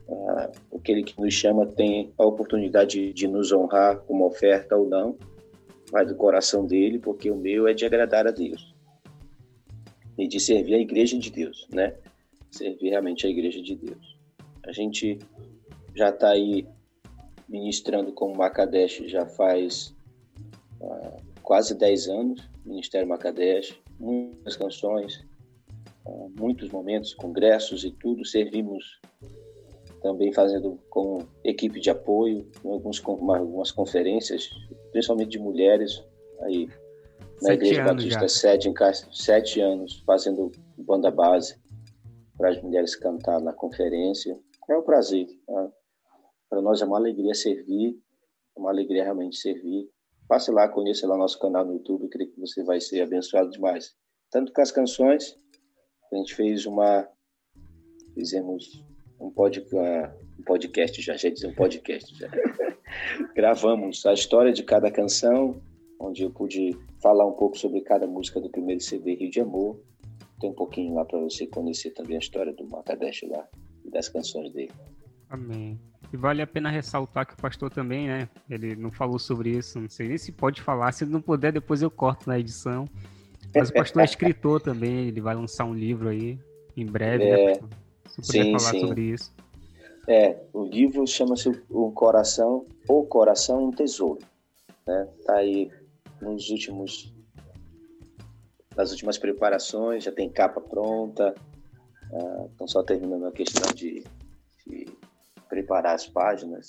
uh, 0.08 0.76
aquele 0.76 1.02
que 1.02 1.20
nos 1.20 1.32
chama 1.34 1.66
tem 1.66 2.12
a 2.18 2.24
oportunidade 2.24 3.12
de 3.12 3.26
nos 3.26 3.52
honrar 3.52 3.98
com 4.00 4.14
uma 4.14 4.26
oferta 4.26 4.76
ou 4.76 4.88
não, 4.88 5.16
vai 5.90 6.04
do 6.04 6.14
coração 6.14 6.66
dele, 6.66 6.98
porque 6.98 7.30
o 7.30 7.36
meu 7.36 7.66
é 7.66 7.72
de 7.72 7.86
agradar 7.86 8.26
a 8.26 8.30
Deus 8.30 8.74
e 10.18 10.26
de 10.26 10.40
servir 10.40 10.74
a 10.74 10.78
igreja 10.78 11.18
de 11.18 11.30
Deus, 11.30 11.66
né? 11.72 11.94
Servir 12.50 12.90
realmente 12.90 13.26
a 13.26 13.30
igreja 13.30 13.62
de 13.62 13.76
Deus. 13.76 14.18
A 14.66 14.72
gente 14.72 15.18
já 15.94 16.10
está 16.10 16.30
aí 16.30 16.66
ministrando 17.48 18.12
como 18.12 18.36
Macadesh 18.36 19.02
já 19.06 19.24
faz 19.26 19.94
uh, 20.80 21.22
quase 21.42 21.74
10 21.74 22.08
anos, 22.08 22.50
Ministério 22.68 23.08
Macadesh, 23.08 23.80
muitas 23.98 24.56
canções, 24.56 25.26
ah, 26.06 26.28
muitos 26.38 26.70
momentos, 26.70 27.14
congressos 27.14 27.82
e 27.82 27.90
tudo. 27.90 28.24
Servimos 28.24 29.00
também 30.02 30.32
fazendo 30.32 30.78
com 30.90 31.26
equipe 31.42 31.80
de 31.80 31.90
apoio, 31.90 32.48
em 32.64 32.70
alguns, 32.70 33.02
algumas 33.04 33.72
conferências, 33.72 34.50
principalmente 34.92 35.30
de 35.30 35.38
mulheres, 35.38 36.04
aí 36.42 36.68
na 37.40 37.50
sete 37.50 37.64
Igreja 37.64 37.84
Batista 37.84 38.28
Sede, 38.28 38.68
em 38.68 38.74
casa, 38.74 39.08
sete 39.12 39.60
anos, 39.60 40.02
fazendo 40.06 40.52
banda 40.76 41.10
base 41.10 41.56
para 42.36 42.50
as 42.50 42.62
mulheres 42.62 42.94
cantar 42.94 43.40
na 43.40 43.52
conferência. 43.52 44.38
É 44.68 44.76
um 44.76 44.82
prazer. 44.82 45.26
Tá? 45.46 45.72
Para 46.50 46.60
nós 46.60 46.82
é 46.82 46.84
uma 46.84 46.98
alegria 46.98 47.34
servir, 47.34 47.98
é 48.56 48.60
uma 48.60 48.70
alegria 48.70 49.02
realmente 49.04 49.36
servir 49.36 49.88
Passe 50.28 50.50
lá, 50.50 50.68
conheça 50.68 51.06
lá 51.06 51.16
nosso 51.16 51.38
canal 51.38 51.64
no 51.64 51.72
YouTube, 51.72 52.08
creio 52.08 52.30
que 52.30 52.38
você 52.38 52.62
vai 52.62 52.80
ser 52.80 53.00
abençoado 53.00 53.50
demais. 53.50 53.96
Tanto 54.30 54.52
com 54.52 54.60
as 54.60 54.70
canções, 54.70 55.34
a 56.12 56.16
gente 56.16 56.34
fez 56.34 56.66
uma. 56.66 57.08
Fizemos 58.12 58.84
um, 59.18 59.30
pod, 59.30 59.64
um 60.38 60.42
podcast 60.42 61.00
já, 61.00 61.16
já 61.16 61.30
dizer 61.30 61.48
um 61.48 61.54
podcast 61.54 62.14
já. 62.14 62.28
Gravamos 63.34 64.04
a 64.04 64.12
história 64.12 64.52
de 64.52 64.62
cada 64.62 64.90
canção, 64.90 65.62
onde 65.98 66.24
eu 66.24 66.30
pude 66.30 66.76
falar 67.02 67.26
um 67.26 67.32
pouco 67.32 67.56
sobre 67.56 67.80
cada 67.80 68.06
música 68.06 68.40
do 68.40 68.50
primeiro 68.50 68.82
CD 68.82 69.14
Rio 69.14 69.30
de 69.30 69.40
Amor. 69.40 69.80
Tem 70.40 70.50
um 70.50 70.54
pouquinho 70.54 70.94
lá 70.94 71.04
para 71.04 71.18
você 71.18 71.46
conhecer 71.46 71.92
também 71.92 72.16
a 72.16 72.20
história 72.20 72.52
do 72.52 72.68
Makadesh 72.68 73.22
lá 73.28 73.48
e 73.84 73.90
das 73.90 74.08
canções 74.08 74.52
dele. 74.52 74.72
Amém. 75.30 75.78
E 76.12 76.16
vale 76.16 76.40
a 76.40 76.46
pena 76.46 76.70
ressaltar 76.70 77.26
que 77.26 77.34
o 77.34 77.36
pastor 77.36 77.70
também, 77.70 78.08
né? 78.08 78.28
Ele 78.48 78.74
não 78.74 78.90
falou 78.90 79.18
sobre 79.18 79.50
isso, 79.50 79.78
não 79.78 79.88
sei 79.88 80.08
nem 80.08 80.18
se 80.18 80.32
pode 80.32 80.62
falar. 80.62 80.92
Se 80.92 81.04
não 81.04 81.20
puder, 81.20 81.52
depois 81.52 81.82
eu 81.82 81.90
corto 81.90 82.28
na 82.28 82.38
edição. 82.38 82.86
Mas 83.54 83.68
o 83.68 83.72
pastor 83.72 84.02
é 84.02 84.04
escritor 84.04 84.60
também, 84.60 85.08
ele 85.08 85.20
vai 85.20 85.34
lançar 85.34 85.64
um 85.64 85.74
livro 85.74 86.08
aí 86.08 86.38
em 86.76 86.86
breve, 86.86 87.24
né, 87.24 87.30
é, 87.30 87.46
né? 87.46 87.68
Se 88.08 88.22
puder 88.22 88.44
sim, 88.44 88.58
falar 88.58 88.70
sim. 88.70 88.80
sobre 88.80 89.02
isso. 89.02 89.34
É, 90.06 90.38
o 90.54 90.64
livro 90.64 91.06
chama-se 91.06 91.50
O 91.68 91.92
Coração, 91.92 92.64
O 92.88 93.04
Coração 93.04 93.66
um 93.66 93.70
Tesouro. 93.70 94.20
Né? 94.86 95.08
Tá 95.26 95.36
aí 95.36 95.70
nos 96.20 96.48
últimos 96.48 97.12
nas 98.74 98.92
últimas 98.92 99.18
preparações, 99.18 100.04
já 100.04 100.12
tem 100.12 100.30
capa 100.30 100.60
pronta, 100.60 101.34
estão 102.48 102.64
uh, 102.64 102.68
só 102.68 102.80
terminando 102.84 103.26
a 103.26 103.32
questão 103.32 103.72
de, 103.74 104.04
de, 104.64 104.86
preparar 105.48 105.94
as 105.94 106.06
páginas, 106.06 106.68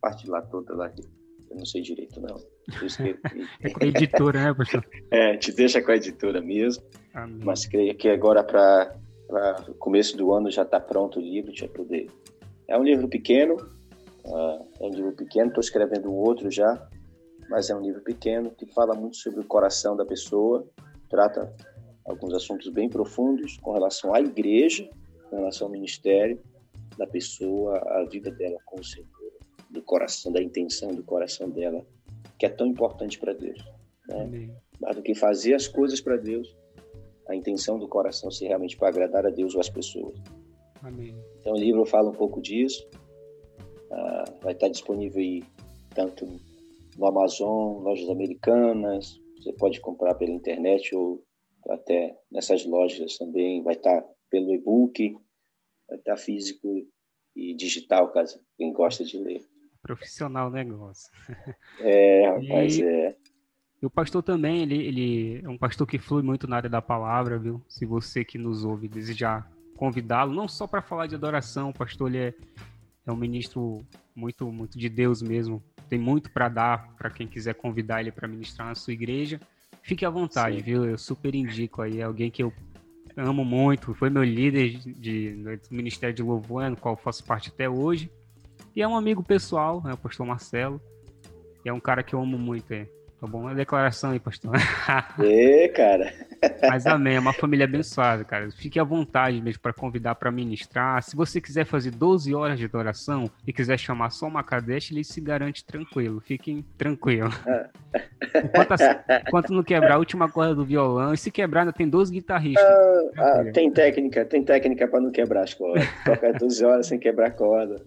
parte 0.00 0.28
lá 0.28 0.42
toda 0.42 0.74
lá 0.74 0.88
que 0.90 1.02
eu 1.50 1.56
não 1.56 1.66
sei 1.66 1.82
direito 1.82 2.20
não. 2.20 2.36
é 3.60 3.70
com 3.70 3.84
a 3.84 3.86
editora, 3.86 4.44
né, 4.44 4.54
pastor? 4.54 4.86
É, 5.10 5.36
te 5.36 5.52
deixa 5.52 5.82
com 5.82 5.90
a 5.90 5.96
editora 5.96 6.40
mesmo. 6.40 6.84
Amém. 7.12 7.40
Mas 7.42 7.66
creio 7.66 7.94
que 7.96 8.08
agora 8.08 8.44
para 8.44 8.96
começo 9.78 10.16
do 10.16 10.32
ano 10.32 10.50
já 10.50 10.62
está 10.62 10.78
pronto 10.78 11.18
o 11.18 11.22
livro, 11.22 11.54
já 11.54 11.68
poder. 11.68 12.08
É 12.68 12.78
um 12.78 12.84
livro 12.84 13.08
pequeno, 13.08 13.56
uh, 13.56 14.68
é 14.80 14.84
um 14.84 14.90
livro 14.90 15.12
pequeno. 15.12 15.48
Estou 15.48 15.60
escrevendo 15.60 16.08
um 16.08 16.14
outro 16.14 16.50
já, 16.50 16.88
mas 17.48 17.68
é 17.68 17.74
um 17.74 17.80
livro 17.80 18.00
pequeno 18.02 18.52
que 18.52 18.66
fala 18.66 18.94
muito 18.94 19.16
sobre 19.16 19.40
o 19.40 19.44
coração 19.44 19.96
da 19.96 20.06
pessoa, 20.06 20.68
trata 21.08 21.52
alguns 22.04 22.32
assuntos 22.32 22.68
bem 22.68 22.88
profundos 22.88 23.56
com 23.58 23.72
relação 23.72 24.14
à 24.14 24.20
igreja, 24.20 24.88
com 25.28 25.36
relação 25.36 25.66
ao 25.66 25.72
ministério 25.72 26.40
da 26.96 27.06
pessoa, 27.06 27.78
a 27.78 28.04
vida 28.04 28.30
dela 28.30 28.58
com 28.64 28.80
o 28.80 28.84
Senhor, 28.84 29.08
do 29.70 29.82
coração, 29.82 30.32
da 30.32 30.42
intenção 30.42 30.94
do 30.94 31.02
coração 31.02 31.48
dela, 31.48 31.84
que 32.38 32.46
é 32.46 32.48
tão 32.48 32.66
importante 32.66 33.18
para 33.18 33.32
Deus. 33.32 33.62
Né? 34.08 34.50
Mais 34.80 34.96
do 34.96 35.02
que 35.02 35.14
fazer 35.14 35.54
as 35.54 35.68
coisas 35.68 36.00
para 36.00 36.16
Deus, 36.16 36.56
a 37.28 37.34
intenção 37.34 37.78
do 37.78 37.88
coração 37.88 38.30
ser 38.30 38.48
realmente 38.48 38.76
para 38.76 38.88
agradar 38.88 39.26
a 39.26 39.30
Deus 39.30 39.54
ou 39.54 39.60
as 39.60 39.70
pessoas. 39.70 40.18
Amém. 40.82 41.14
Então 41.38 41.52
o 41.52 41.58
livro 41.58 41.84
fala 41.84 42.10
um 42.10 42.14
pouco 42.14 42.40
disso. 42.40 42.88
Ah, 43.92 44.24
vai 44.42 44.52
estar 44.52 44.68
disponível 44.68 45.20
aí 45.20 45.42
tanto 45.94 46.26
no 46.96 47.06
Amazon, 47.06 47.82
lojas 47.82 48.08
americanas, 48.08 49.20
você 49.36 49.52
pode 49.52 49.80
comprar 49.80 50.14
pela 50.14 50.32
internet 50.32 50.94
ou 50.94 51.22
até 51.68 52.16
nessas 52.30 52.64
lojas 52.66 53.16
também. 53.16 53.62
Vai 53.62 53.74
estar 53.74 54.04
pelo 54.30 54.54
e-book, 54.54 55.16
estar 55.96 56.16
físico 56.16 56.86
e 57.34 57.54
digital, 57.54 58.12
caso 58.12 58.40
quem 58.56 58.72
gosta 58.72 59.04
de 59.04 59.18
ler. 59.18 59.42
Profissional 59.82 60.50
negócio. 60.50 61.10
É, 61.80 62.28
rapaz, 62.28 62.78
e... 62.78 62.84
é. 62.84 63.16
E 63.82 63.86
o 63.86 63.90
pastor 63.90 64.22
também, 64.22 64.60
ele, 64.60 64.76
ele 64.76 65.40
é 65.42 65.48
um 65.48 65.56
pastor 65.56 65.86
que 65.86 65.98
flui 65.98 66.22
muito 66.22 66.46
na 66.46 66.56
área 66.56 66.68
da 66.68 66.82
palavra, 66.82 67.38
viu? 67.38 67.62
Se 67.66 67.86
você 67.86 68.22
que 68.22 68.36
nos 68.36 68.62
ouve 68.62 68.86
desejar 68.86 69.50
convidá-lo, 69.74 70.34
não 70.34 70.46
só 70.46 70.66
para 70.66 70.82
falar 70.82 71.06
de 71.06 71.14
adoração, 71.14 71.70
o 71.70 71.72
pastor 71.72 72.10
ele 72.10 72.18
é, 72.18 72.34
é 73.06 73.10
um 73.10 73.16
ministro 73.16 73.82
muito, 74.14 74.52
muito 74.52 74.78
de 74.78 74.90
Deus 74.90 75.22
mesmo, 75.22 75.62
tem 75.88 75.98
muito 75.98 76.30
para 76.30 76.50
dar 76.50 76.94
para 76.96 77.08
quem 77.08 77.26
quiser 77.26 77.54
convidar 77.54 78.00
ele 78.00 78.12
para 78.12 78.28
ministrar 78.28 78.68
na 78.68 78.74
sua 78.74 78.92
igreja. 78.92 79.40
Fique 79.82 80.04
à 80.04 80.10
vontade, 80.10 80.58
Sim. 80.58 80.62
viu? 80.62 80.84
Eu 80.84 80.98
super 80.98 81.34
indico 81.34 81.80
aí 81.80 82.02
alguém 82.02 82.30
que 82.30 82.42
eu 82.42 82.52
amo 83.16 83.44
muito, 83.44 83.94
foi 83.94 84.10
meu 84.10 84.22
líder 84.22 84.78
de, 84.78 85.32
do 85.32 85.60
Ministério 85.70 86.14
de 86.14 86.22
Louvor, 86.22 86.68
no 86.70 86.76
qual 86.76 86.96
faço 86.96 87.24
parte 87.24 87.48
até 87.48 87.68
hoje. 87.68 88.10
E 88.74 88.82
é 88.82 88.88
um 88.88 88.96
amigo 88.96 89.22
pessoal, 89.22 89.82
é 89.86 89.92
o 89.92 89.96
pastor 89.96 90.26
Marcelo. 90.26 90.80
E 91.64 91.68
é 91.68 91.72
um 91.72 91.80
cara 91.80 92.02
que 92.02 92.14
eu 92.14 92.20
amo 92.20 92.38
muito, 92.38 92.72
é. 92.72 92.86
Tá 93.20 93.26
bom? 93.26 93.40
Uma 93.40 93.54
declaração 93.54 94.12
aí, 94.12 94.18
pastor. 94.18 94.52
Ê, 95.22 95.68
cara. 95.68 96.10
Mas 96.62 96.86
amém, 96.86 97.16
é 97.16 97.20
uma 97.20 97.34
família 97.34 97.66
abençoada, 97.66 98.24
cara. 98.24 98.50
Fique 98.50 98.80
à 98.80 98.84
vontade 98.84 99.42
mesmo 99.42 99.60
para 99.60 99.74
convidar 99.74 100.14
para 100.14 100.30
ministrar. 100.30 101.02
Se 101.02 101.14
você 101.14 101.38
quiser 101.38 101.66
fazer 101.66 101.90
12 101.90 102.34
horas 102.34 102.58
de 102.58 102.64
adoração 102.64 103.30
e 103.46 103.52
quiser 103.52 103.78
chamar 103.78 104.08
só 104.08 104.26
uma 104.26 104.42
cadete, 104.42 104.94
ele 104.94 105.04
se 105.04 105.20
garante 105.20 105.62
tranquilo. 105.62 106.18
Fiquem 106.20 106.64
tranquilos. 106.78 107.34
Enquanto, 108.42 108.74
enquanto 109.26 109.52
não 109.52 109.62
quebrar 109.62 109.94
a 109.94 109.98
última 109.98 110.26
corda 110.26 110.54
do 110.54 110.64
violão, 110.64 111.12
e 111.12 111.18
se 111.18 111.30
quebrar, 111.30 111.62
ainda 111.62 111.74
tem 111.74 111.86
12 111.86 112.10
guitarristas. 112.10 112.64
Ah, 112.64 113.40
ah, 113.40 113.52
tem 113.52 113.70
técnica, 113.70 114.24
tem 114.24 114.42
técnica 114.42 114.88
para 114.88 115.00
não 115.00 115.10
quebrar 115.10 115.42
as 115.42 115.52
cordas. 115.52 115.86
Toca 116.06 116.32
12 116.32 116.64
horas 116.64 116.86
sem 116.86 116.98
quebrar 116.98 117.26
a 117.26 117.30
corda. 117.32 117.82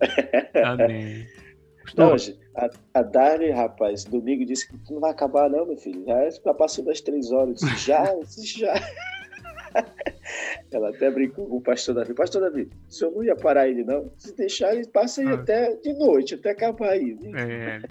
Amém. 0.63 1.25
Não, 1.97 2.15
a, 2.55 2.69
a 2.93 3.01
Dani, 3.01 3.49
rapaz, 3.49 4.03
domingo 4.03 4.45
disse 4.45 4.67
que 4.67 4.93
não 4.93 4.99
vai 4.99 5.11
acabar, 5.11 5.49
não, 5.49 5.65
meu 5.65 5.77
filho. 5.77 6.03
Já 6.05 6.51
é 6.51 6.53
passou 6.53 6.85
das 6.85 7.01
três 7.01 7.31
horas. 7.31 7.55
Disse, 7.55 7.87
já, 7.87 8.05
já. 8.43 8.73
Ela 10.71 10.89
até 10.89 11.09
brincou 11.09 11.47
com 11.47 11.57
o 11.57 11.61
pastor 11.61 11.95
Davi. 11.95 12.13
Pastor 12.13 12.41
Davi, 12.41 12.69
o 12.87 12.91
senhor 12.91 13.11
não 13.11 13.23
ia 13.23 13.35
parar 13.35 13.67
ele, 13.67 13.83
não? 13.83 14.11
Se 14.17 14.35
deixar, 14.35 14.75
ele 14.75 14.87
passa 14.87 15.21
aí 15.21 15.27
ah. 15.27 15.33
até 15.33 15.75
de 15.77 15.93
noite, 15.93 16.35
até 16.35 16.51
acabar 16.51 16.89
aí. 16.89 17.17
É. 17.35 17.81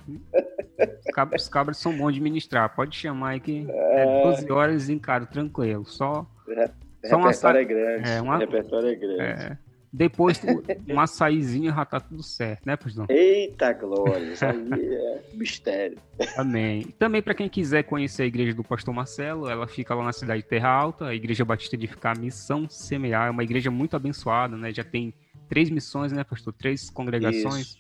Os 1.37 1.49
cabras 1.49 1.77
são 1.79 1.97
bons 1.97 2.13
de 2.13 2.21
ministrar. 2.21 2.75
Pode 2.75 2.97
chamar 2.97 3.31
aí 3.31 3.41
que 3.41 3.67
é 3.69 4.23
12 4.23 4.49
é 4.49 4.53
horas 4.53 4.89
encaro, 4.89 5.27
tranquilo. 5.27 5.85
Só. 5.85 6.27
É, 6.49 6.71
só 7.09 7.17
uma 7.17 7.29
repertório 7.29 7.61
é 7.61 7.65
grande. 7.65 8.11
É, 8.11 8.21
uma... 8.21 8.39
repertório 8.39 8.89
é 8.89 8.95
grande. 8.95 9.23
É. 9.23 9.59
Depois, 9.93 10.41
um 10.89 10.99
açaizinho 10.99 11.73
já 11.75 11.85
tá 11.85 12.01
tudo 12.01 12.23
certo, 12.23 12.65
né, 12.65 12.77
pastor? 12.77 13.11
Eita 13.11 13.73
glória, 13.75 14.33
isso 14.33 14.45
aí 14.45 14.71
é 14.73 15.23
mistério. 15.35 15.99
Amém. 16.37 16.85
Também 16.99 17.21
para 17.21 17.35
quem 17.35 17.49
quiser 17.49 17.83
conhecer 17.83 18.23
a 18.23 18.27
igreja 18.27 18.55
do 18.55 18.65
pastor 18.65 18.95
Marcelo, 18.95 19.51
ela 19.51 19.67
fica 19.67 19.95
lá 19.95 20.05
na 20.05 20.13
cidade 20.13 20.43
de 20.43 20.49
Terra 20.49 20.71
Alta, 20.71 21.07
a 21.09 21.15
Igreja 21.15 21.45
Batista 21.45 21.77
de 21.77 21.87
Ficar 21.87 22.17
Missão 22.17 22.69
Semear, 22.69 23.29
é 23.29 23.31
uma 23.31 23.43
igreja 23.43 23.71
muito 23.71 23.95
abençoada, 23.95 24.57
né? 24.57 24.73
Já 24.73 24.85
tem 24.85 25.13
três 25.49 25.69
missões, 25.69 26.11
né, 26.11 26.25
pastor? 26.25 26.55
Três 26.55 26.89
congregações. 26.89 27.77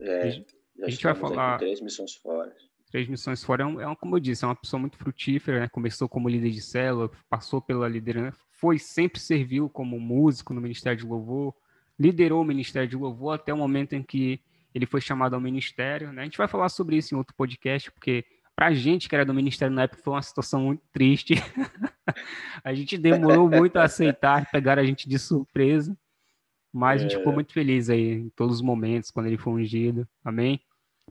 É, 0.00 0.42
a 0.82 0.88
gente 0.88 1.02
vai 1.02 1.14
falar... 1.14 1.58
Três 1.58 1.80
missões 1.82 2.14
fora. 2.14 2.50
Três 2.90 3.06
Missões 3.06 3.44
Fora 3.44 3.62
é, 3.62 3.66
um, 3.66 3.80
é 3.80 3.86
uma, 3.86 3.94
como 3.94 4.16
eu 4.16 4.20
disse, 4.20 4.44
é 4.44 4.48
uma 4.48 4.56
pessoa 4.56 4.80
muito 4.80 4.96
frutífera, 4.96 5.60
né? 5.60 5.68
Começou 5.68 6.08
como 6.08 6.28
líder 6.28 6.50
de 6.50 6.60
célula, 6.60 7.08
passou 7.28 7.62
pela 7.62 7.88
liderança, 7.88 8.40
foi 8.60 8.78
sempre 8.78 9.18
serviu 9.18 9.68
como 9.70 9.98
músico 9.98 10.52
no 10.52 10.60
Ministério 10.60 10.98
de 10.98 11.06
Louvor, 11.06 11.54
liderou 11.98 12.42
o 12.42 12.44
Ministério 12.44 12.88
de 12.88 12.96
Louvor 12.96 13.34
até 13.34 13.52
o 13.52 13.56
momento 13.56 13.94
em 13.94 14.02
que 14.02 14.40
ele 14.74 14.86
foi 14.86 15.00
chamado 15.00 15.34
ao 15.34 15.40
ministério. 15.40 16.12
Né? 16.12 16.22
A 16.22 16.24
gente 16.24 16.38
vai 16.38 16.46
falar 16.46 16.68
sobre 16.68 16.96
isso 16.96 17.14
em 17.14 17.18
outro 17.18 17.34
podcast, 17.34 17.90
porque 17.90 18.24
para 18.54 18.66
a 18.66 18.74
gente 18.74 19.08
que 19.08 19.14
era 19.14 19.24
do 19.24 19.32
ministério 19.32 19.74
na 19.74 19.82
época 19.82 20.02
foi 20.02 20.12
uma 20.12 20.22
situação 20.22 20.64
muito 20.64 20.82
triste. 20.92 21.34
a 22.62 22.74
gente 22.74 22.98
demorou 22.98 23.48
muito 23.48 23.78
a 23.78 23.84
aceitar, 23.84 24.50
pegar 24.50 24.78
a 24.78 24.84
gente 24.84 25.08
de 25.08 25.18
surpresa, 25.18 25.96
mas 26.70 27.00
é. 27.00 27.04
a 27.04 27.08
gente 27.08 27.18
ficou 27.18 27.32
é. 27.32 27.36
muito 27.36 27.52
feliz 27.54 27.88
aí 27.88 28.12
em 28.12 28.28
todos 28.30 28.56
os 28.56 28.62
momentos 28.62 29.10
quando 29.10 29.26
ele 29.26 29.38
foi 29.38 29.54
ungido. 29.54 30.06
Amém? 30.22 30.60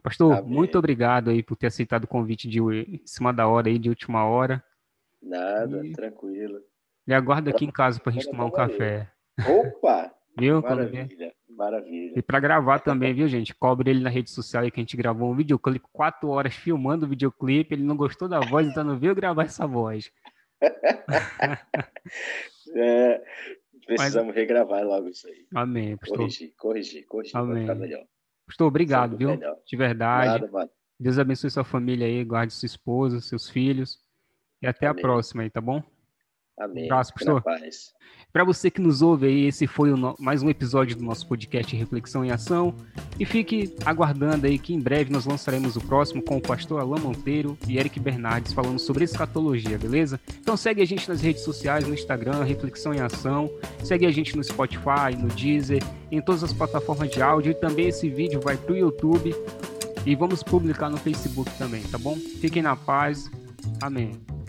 Pastor, 0.02 0.38
Amém. 0.38 0.50
muito 0.50 0.78
obrigado 0.78 1.30
aí 1.30 1.42
por 1.42 1.56
ter 1.56 1.66
aceitado 1.66 2.04
o 2.04 2.08
convite 2.08 2.48
de 2.48 2.60
em 2.60 3.02
cima 3.04 3.32
da 3.32 3.46
hora 3.48 3.68
aí, 3.68 3.78
de 3.78 3.88
última 3.88 4.24
hora. 4.24 4.64
Nada, 5.20 5.84
e... 5.84 5.92
tranquilo. 5.92 6.60
Ele 7.06 7.14
aguarda 7.14 7.50
aqui 7.50 7.64
em 7.64 7.70
casa 7.70 8.00
para 8.00 8.10
a 8.10 8.12
gente 8.12 8.30
tomar 8.30 8.44
um 8.44 8.50
café. 8.50 9.10
Opa! 9.46 10.12
viu? 10.38 10.62
Maravilha, 10.62 11.32
maravilha. 11.48 12.12
E 12.16 12.22
para 12.22 12.40
gravar 12.40 12.80
também, 12.80 13.14
viu, 13.14 13.28
gente? 13.28 13.54
Cobre 13.54 13.90
ele 13.90 14.00
na 14.00 14.10
rede 14.10 14.30
social 14.30 14.62
aí 14.62 14.70
que 14.70 14.80
a 14.80 14.82
gente 14.82 14.96
gravou 14.96 15.30
um 15.30 15.36
videoclipe, 15.36 15.86
quatro 15.92 16.28
horas 16.28 16.54
filmando 16.54 17.06
o 17.06 17.08
videoclipe. 17.08 17.74
Ele 17.74 17.82
não 17.82 17.96
gostou 17.96 18.28
da 18.28 18.40
voz, 18.40 18.66
então 18.66 18.84
não 18.84 18.98
veio 18.98 19.14
gravar 19.14 19.44
essa 19.44 19.66
voz. 19.66 20.10
é, 22.76 23.22
precisamos 23.86 24.28
Mas... 24.28 24.36
regravar 24.36 24.84
logo 24.84 25.08
isso 25.08 25.26
aí. 25.26 25.46
Amém. 25.54 25.96
Pastor. 25.96 26.18
Corrigir, 26.18 26.54
corrigir, 26.56 27.06
corrigir. 27.06 27.36
Amém. 27.36 27.66
Pastor, 28.46 28.66
obrigado, 28.66 29.16
viu? 29.16 29.30
Melhor. 29.30 29.56
De 29.66 29.76
verdade. 29.76 30.50
Nada, 30.50 30.70
Deus 30.98 31.18
abençoe 31.18 31.50
sua 31.50 31.64
família 31.64 32.06
aí, 32.06 32.22
guarde 32.24 32.52
sua 32.52 32.66
esposa, 32.66 33.20
seus 33.20 33.48
filhos. 33.48 33.98
E 34.60 34.66
até 34.66 34.86
Amém. 34.86 34.98
a 34.98 35.02
próxima 35.02 35.42
aí, 35.42 35.50
tá 35.50 35.60
bom? 35.60 35.82
Amém. 36.60 36.84
abraço, 36.84 37.14
pastor. 37.14 37.42
Para 38.32 38.44
você 38.44 38.70
que 38.70 38.80
nos 38.80 39.02
ouve 39.02 39.26
aí, 39.26 39.46
esse 39.46 39.66
foi 39.66 39.90
no... 39.90 40.14
mais 40.20 40.42
um 40.42 40.48
episódio 40.48 40.96
do 40.96 41.02
nosso 41.02 41.26
podcast 41.26 41.74
Reflexão 41.74 42.24
em 42.24 42.30
Ação. 42.30 42.74
E 43.18 43.24
fique 43.24 43.74
aguardando 43.84 44.46
aí 44.46 44.58
que 44.58 44.72
em 44.72 44.78
breve 44.78 45.10
nós 45.10 45.26
lançaremos 45.26 45.74
o 45.74 45.80
próximo 45.80 46.22
com 46.22 46.36
o 46.36 46.40
pastor 46.40 46.80
Alain 46.80 47.00
Monteiro 47.00 47.58
e 47.66 47.76
Eric 47.76 47.98
Bernardes 47.98 48.52
falando 48.52 48.78
sobre 48.78 49.04
escatologia, 49.04 49.76
beleza? 49.76 50.20
Então 50.38 50.56
segue 50.56 50.80
a 50.80 50.84
gente 50.84 51.08
nas 51.08 51.20
redes 51.20 51.42
sociais, 51.42 51.88
no 51.88 51.94
Instagram, 51.94 52.44
Reflexão 52.44 52.94
em 52.94 53.00
Ação. 53.00 53.50
Segue 53.82 54.06
a 54.06 54.12
gente 54.12 54.36
no 54.36 54.44
Spotify, 54.44 55.16
no 55.18 55.28
Deezer, 55.28 55.82
em 56.12 56.20
todas 56.20 56.44
as 56.44 56.52
plataformas 56.52 57.10
de 57.10 57.20
áudio. 57.20 57.50
E 57.50 57.54
também 57.54 57.88
esse 57.88 58.08
vídeo 58.08 58.40
vai 58.40 58.56
pro 58.56 58.76
YouTube. 58.76 59.34
E 60.06 60.14
vamos 60.14 60.42
publicar 60.42 60.88
no 60.88 60.98
Facebook 60.98 61.50
também, 61.58 61.82
tá 61.82 61.98
bom? 61.98 62.16
Fiquem 62.16 62.62
na 62.62 62.76
paz. 62.76 63.28
Amém. 63.82 64.39